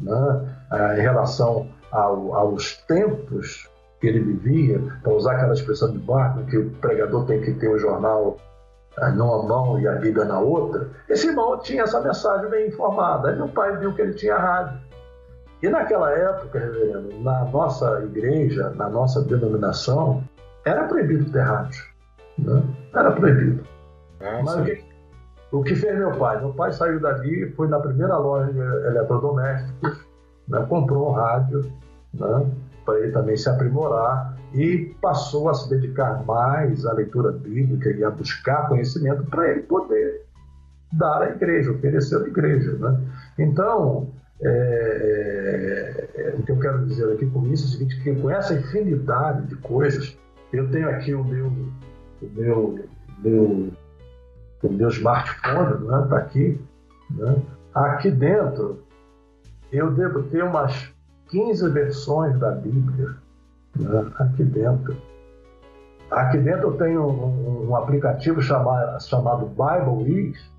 [0.00, 0.56] né,
[0.96, 3.68] em relação ao, aos tempos
[4.00, 7.68] que ele vivia, para usar aquela expressão de Barton, que o pregador tem que ter
[7.68, 8.36] o jornal
[8.98, 13.30] eh, numa mão e a Bíblia na outra, esse irmão tinha essa mensagem bem informada.
[13.30, 14.78] Aí meu pai viu que ele tinha rádio.
[15.62, 20.22] E naquela época, reverendo, na nossa igreja, na nossa denominação,
[20.64, 21.82] era proibido ter rádio.
[22.38, 22.62] Né?
[22.94, 23.64] Era proibido.
[24.20, 24.84] Ah, Mas o que,
[25.52, 26.38] o que fez meu pai?
[26.40, 30.06] Meu pai saiu dali, foi na primeira loja de eletrodomésticos,
[30.48, 31.72] né, comprou um rádio
[32.14, 32.50] né,
[32.86, 38.02] para ele também se aprimorar e passou a se dedicar mais à leitura bíblica e
[38.02, 40.22] a buscar conhecimento para ele poder
[40.92, 42.72] dar à igreja, oferecer à igreja.
[42.72, 43.00] Né?
[43.38, 44.08] Então,
[44.40, 48.14] é, é, é, o que eu quero dizer aqui com isso é o seguinte, que
[48.14, 50.16] com essa infinidade de coisas,
[50.52, 51.46] eu tenho aqui o meu,
[52.22, 52.78] o meu,
[53.22, 53.72] meu
[54.62, 56.60] o meu smartphone, está né, tá aqui.
[57.10, 57.42] Né?
[57.74, 58.82] Aqui dentro,
[59.72, 60.92] eu devo ter umas
[61.30, 63.14] 15 versões da Bíblia.
[63.74, 64.10] Né?
[64.16, 64.96] Aqui dentro.
[66.10, 70.50] Aqui dentro eu tenho um, um aplicativo chamado, chamado Bible Is,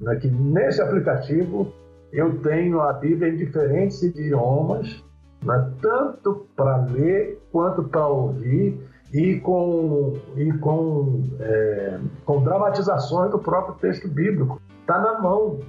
[0.00, 0.16] né?
[0.16, 1.72] que nesse aplicativo
[2.12, 5.02] eu tenho a Bíblia em diferentes idiomas,
[5.42, 5.72] né?
[5.82, 8.80] tanto para ler quanto para ouvir
[9.12, 14.60] e com, e com, é, com dramatizações do próprio texto bíblico.
[14.80, 15.60] Está na mão.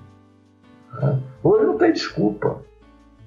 [0.93, 1.19] Né?
[1.43, 2.57] Hoje não tem desculpa.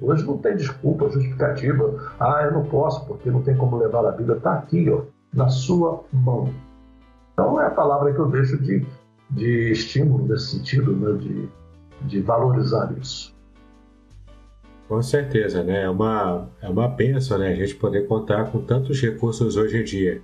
[0.01, 2.13] Hoje não tem desculpa justificativa.
[2.21, 4.37] Ah, eu não posso porque não tem como levar a Bíblia.
[4.37, 5.03] Está aqui, ó,
[5.33, 6.53] na sua mão.
[7.33, 8.87] Então é a palavra que eu deixo de,
[9.31, 11.19] de estímulo nesse sentido, né?
[11.19, 11.49] de,
[12.03, 13.37] de valorizar isso.
[14.89, 15.83] Com certeza, né?
[15.83, 17.49] É uma, é uma benção né?
[17.49, 20.23] a gente poder contar com tantos recursos hoje em dia.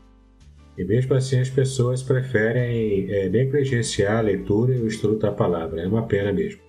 [0.77, 5.83] E mesmo assim as pessoas preferem é, negligenciar a leitura e o estudo da palavra.
[5.83, 6.61] É uma pena mesmo.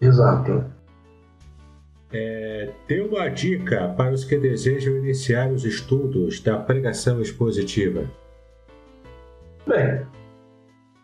[0.00, 0.64] Exato.
[2.12, 8.04] É, tem uma dica para os que desejam iniciar os estudos da pregação expositiva?
[9.66, 10.06] Bem,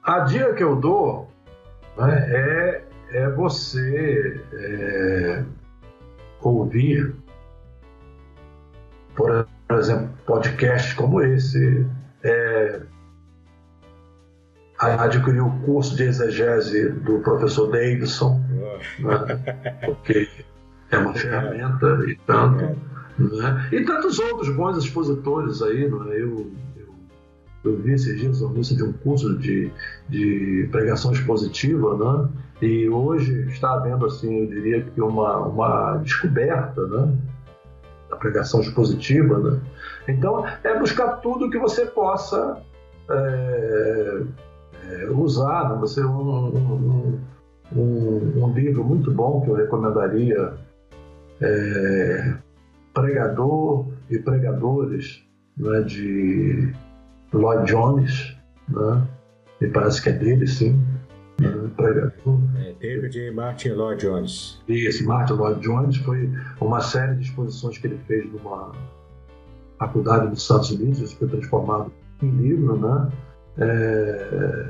[0.02, 1.28] a dica que eu dou
[1.96, 5.44] né, é, é você é,
[6.42, 7.14] ouvir,
[9.14, 11.86] por exemplo, podcasts como esse,
[12.22, 12.80] é,
[14.78, 18.40] adquirir o curso de exegese do professor Davidson,
[18.98, 20.28] né, porque
[20.90, 22.76] é uma ferramenta e tanto.
[23.18, 26.94] Né, e tantos outros bons expositores aí, né, eu, eu,
[27.64, 29.72] eu vi esses dias o anúncio de um curso de,
[30.08, 32.28] de pregação expositiva, né?
[32.60, 37.16] E hoje está havendo, assim, eu diria que uma, uma descoberta, né?
[38.10, 39.60] Da pregação expositiva, né?
[40.08, 42.62] Então, é buscar tudo que você possa
[43.10, 44.22] é,
[44.90, 45.70] é, usar.
[45.70, 45.76] Né?
[45.80, 47.20] Você, um, um,
[47.72, 50.54] um, um, livro muito bom que eu recomendaria
[51.40, 52.34] é
[52.94, 55.22] Pregador e Pregadores,
[55.56, 55.82] né?
[55.82, 56.72] de
[57.32, 58.36] Lloyd Jones,
[58.68, 59.06] né?
[59.60, 60.78] me parece que é dele, sim
[61.76, 62.40] pregador.
[62.56, 64.60] É, David Martin Lloyd Jones.
[64.68, 68.72] Esse Martin Lloyd Jones foi uma série de exposições que ele fez numa
[69.78, 73.08] faculdade dos Estados Unidos, isso foi transformado em livro, né?
[73.58, 74.66] É,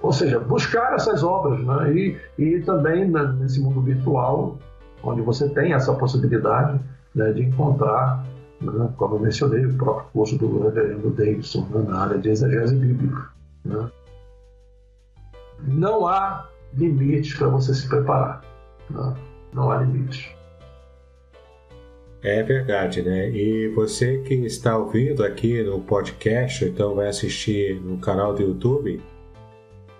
[0.00, 1.92] ou seja, buscar essas obras, né?
[1.92, 4.56] E, e também né, nesse mundo virtual,
[5.02, 6.80] onde você tem essa possibilidade
[7.14, 8.24] né, de encontrar,
[8.60, 12.74] né, como eu mencionei, o próprio curso do reverendo Davidson né, na área de exegese
[12.74, 13.30] bíblica.
[13.64, 13.90] Né?
[15.66, 18.42] não há limites para você se preparar.
[18.90, 19.16] Não,
[19.52, 20.28] não há limites.
[22.22, 23.30] É verdade, né?
[23.30, 29.00] E você que está ouvindo aqui no podcast, então vai assistir no canal do YouTube,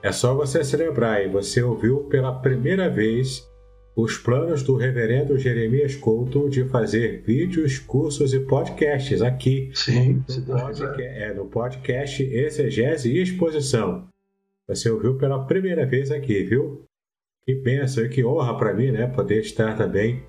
[0.03, 3.48] é só você se lembrar e você ouviu pela primeira vez
[3.99, 9.73] os planos do reverendo Jeremias Couto de fazer vídeos, cursos e podcasts aqui.
[9.75, 14.07] Sim, no, podcast, é, no podcast Exegese e Exposição.
[14.69, 16.85] Você ouviu pela primeira vez aqui, viu?
[17.45, 19.09] Que benção e que honra para mim, né?
[19.09, 20.23] Poder estar também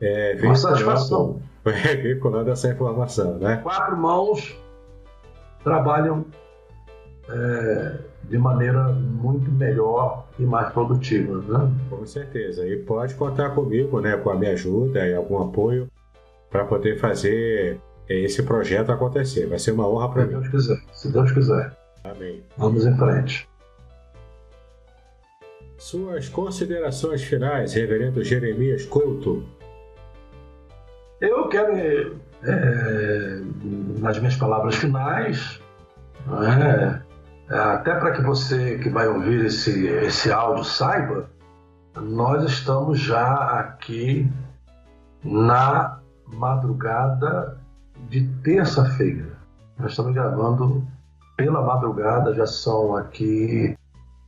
[0.00, 1.42] é, veiculando,
[2.02, 3.58] veiculando essa informação, né?
[3.62, 4.58] Quatro mãos
[5.62, 6.26] trabalham
[7.28, 11.72] é, de maneira muito melhor e mais produtiva, né?
[11.90, 12.66] Com certeza.
[12.66, 14.16] E pode contar comigo, né?
[14.16, 15.88] Com a minha ajuda e algum apoio
[16.50, 17.78] para poder fazer
[18.08, 19.46] esse projeto acontecer.
[19.46, 20.28] Vai ser uma honra para mim.
[20.28, 20.82] Se Deus quiser.
[20.92, 21.76] Se Deus quiser.
[22.04, 22.42] Amém.
[22.56, 23.48] Vamos em frente.
[25.76, 29.44] Suas considerações finais, Reverendo Jeremias Couto.
[31.20, 33.40] Eu quero, é,
[33.98, 35.60] nas minhas palavras finais,
[36.28, 37.05] é,
[37.48, 41.28] até para que você que vai ouvir esse, esse áudio saiba,
[41.94, 44.30] nós estamos já aqui
[45.22, 47.58] na madrugada
[48.08, 49.36] de terça-feira.
[49.78, 50.86] Nós estamos gravando
[51.36, 53.76] pela madrugada, já são aqui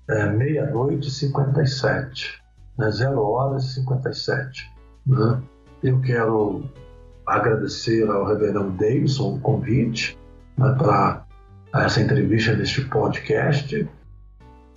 [0.08, 2.42] é, meia-noite e 57,
[2.76, 2.90] né?
[2.90, 4.70] 0 horas e 57.
[5.06, 5.42] Né?
[5.82, 6.64] Eu quero
[7.26, 10.18] agradecer ao reverendo Davidson o convite
[10.56, 11.24] né, para
[11.74, 13.88] essa entrevista neste podcast.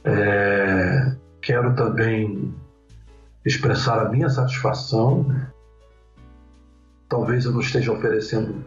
[0.03, 2.53] É, quero também
[3.45, 5.25] expressar a minha satisfação.
[7.09, 8.65] Talvez eu não esteja oferecendo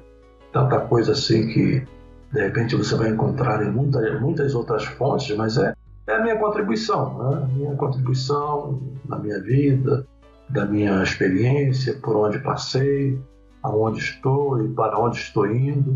[0.52, 1.86] tanta coisa assim que
[2.32, 5.74] de repente você vai encontrar em muita, muitas outras fontes, mas é
[6.06, 7.48] é a minha contribuição, né?
[7.54, 10.06] minha contribuição na minha vida,
[10.50, 13.18] da minha experiência, por onde passei,
[13.62, 15.92] aonde estou e para onde estou indo.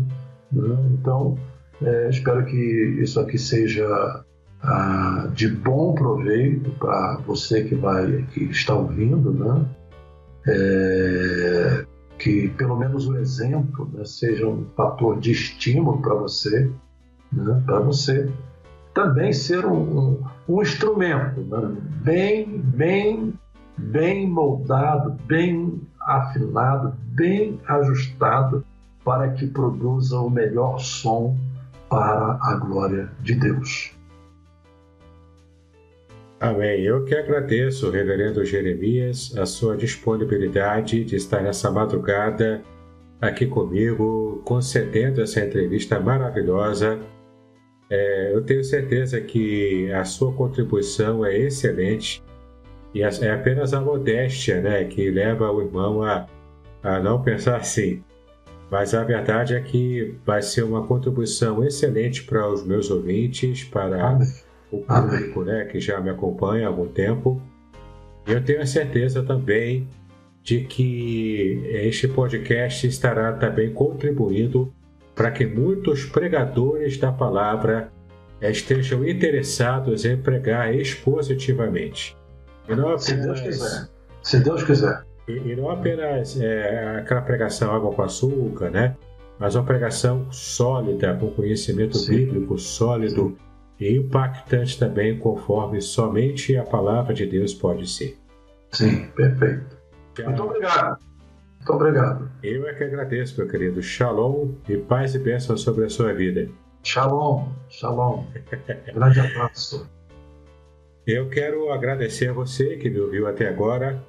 [0.51, 0.75] Né?
[0.93, 1.37] Então,
[1.81, 2.57] é, espero que
[3.01, 4.23] isso aqui seja
[4.61, 9.65] ah, de bom proveito para você que vai, que está ouvindo, né?
[10.47, 11.85] É,
[12.17, 16.69] que pelo menos o exemplo né, seja um fator de estímulo para você,
[17.31, 18.29] né, para você
[18.93, 21.75] também ser um, um instrumento né?
[22.03, 23.33] bem, bem,
[23.77, 28.65] bem moldado, bem afinado, bem ajustado
[29.05, 31.37] para que produza o melhor som
[31.89, 33.91] para a glória de Deus.
[36.39, 36.81] Amém.
[36.81, 42.61] Eu que agradeço, Reverendo Jeremias, a sua disponibilidade de estar nessa madrugada
[43.19, 46.99] aqui comigo, concedendo essa entrevista maravilhosa
[47.89, 52.23] é, eu tenho certeza que a sua contribuição é excelente
[52.93, 56.27] e é apenas a modéstia né, que leva o irmão a,
[56.83, 58.03] a não pensar assim.
[58.69, 64.09] Mas a verdade é que vai ser uma contribuição excelente para os meus ouvintes, para
[64.09, 64.27] Amém.
[64.71, 67.41] o público né, que já me acompanha há algum tempo.
[68.27, 69.87] E eu tenho a certeza também
[70.43, 74.71] de que este podcast estará também contribuindo
[75.15, 77.91] para que muitos pregadores da palavra
[78.41, 82.15] estejam interessados em pregar expositivamente.
[82.69, 83.89] E não apenas, Se Deus quiser.
[84.21, 85.08] Se Deus quiser.
[85.29, 88.95] E, não apenas é, aquela pregação água com açúcar, né?
[89.39, 92.25] mas uma pregação sólida, com conhecimento Sim.
[92.25, 93.37] bíblico sólido
[93.77, 93.85] Sim.
[93.85, 98.17] e impactante também, conforme somente a palavra de Deus pode ser.
[98.71, 99.77] Sim, perfeito.
[100.25, 100.99] Muito obrigado.
[101.55, 102.31] Muito obrigado.
[102.43, 103.81] Eu é que agradeço, meu querido.
[103.81, 106.49] Shalom e paz e bênção sobre a sua vida.
[106.83, 108.25] Shalom, shalom.
[108.93, 109.89] Grande abraço.
[111.07, 114.03] Eu quero agradecer a você que me ouviu até agora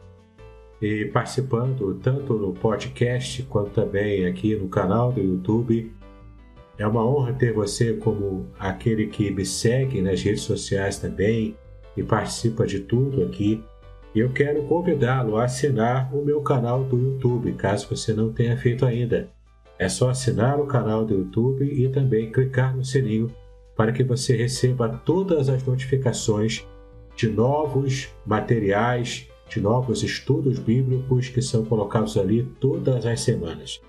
[0.80, 5.92] e participando tanto no podcast quanto também aqui no canal do YouTube.
[6.78, 11.54] É uma honra ter você como aquele que me segue nas redes sociais também
[11.96, 13.62] e participa de tudo aqui
[14.12, 18.84] eu quero convidá-lo a assinar o meu canal do YouTube, caso você não tenha feito
[18.84, 19.30] ainda.
[19.78, 23.32] É só assinar o canal do YouTube e também clicar no sininho
[23.76, 26.66] para que você receba todas as notificações
[27.14, 33.80] de novos materiais, de novos estudos bíblicos que são colocados ali todas as semanas.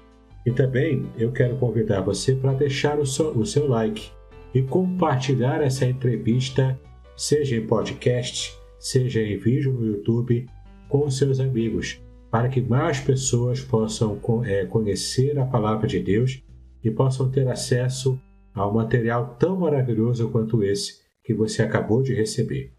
[0.45, 4.09] E também eu quero convidar você para deixar o seu, o seu like
[4.53, 6.79] e compartilhar essa entrevista,
[7.15, 10.47] seja em podcast, seja em vídeo no YouTube,
[10.89, 12.01] com seus amigos,
[12.31, 16.43] para que mais pessoas possam é, conhecer a palavra de Deus
[16.83, 18.19] e possam ter acesso
[18.53, 22.73] ao material tão maravilhoso quanto esse que você acabou de receber.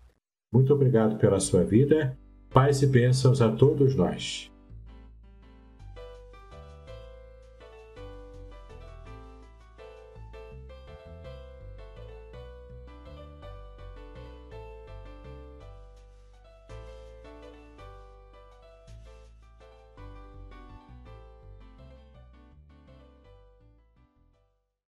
[0.52, 2.18] Muito obrigado pela sua vida,
[2.52, 4.51] paz e bênçãos a todos nós.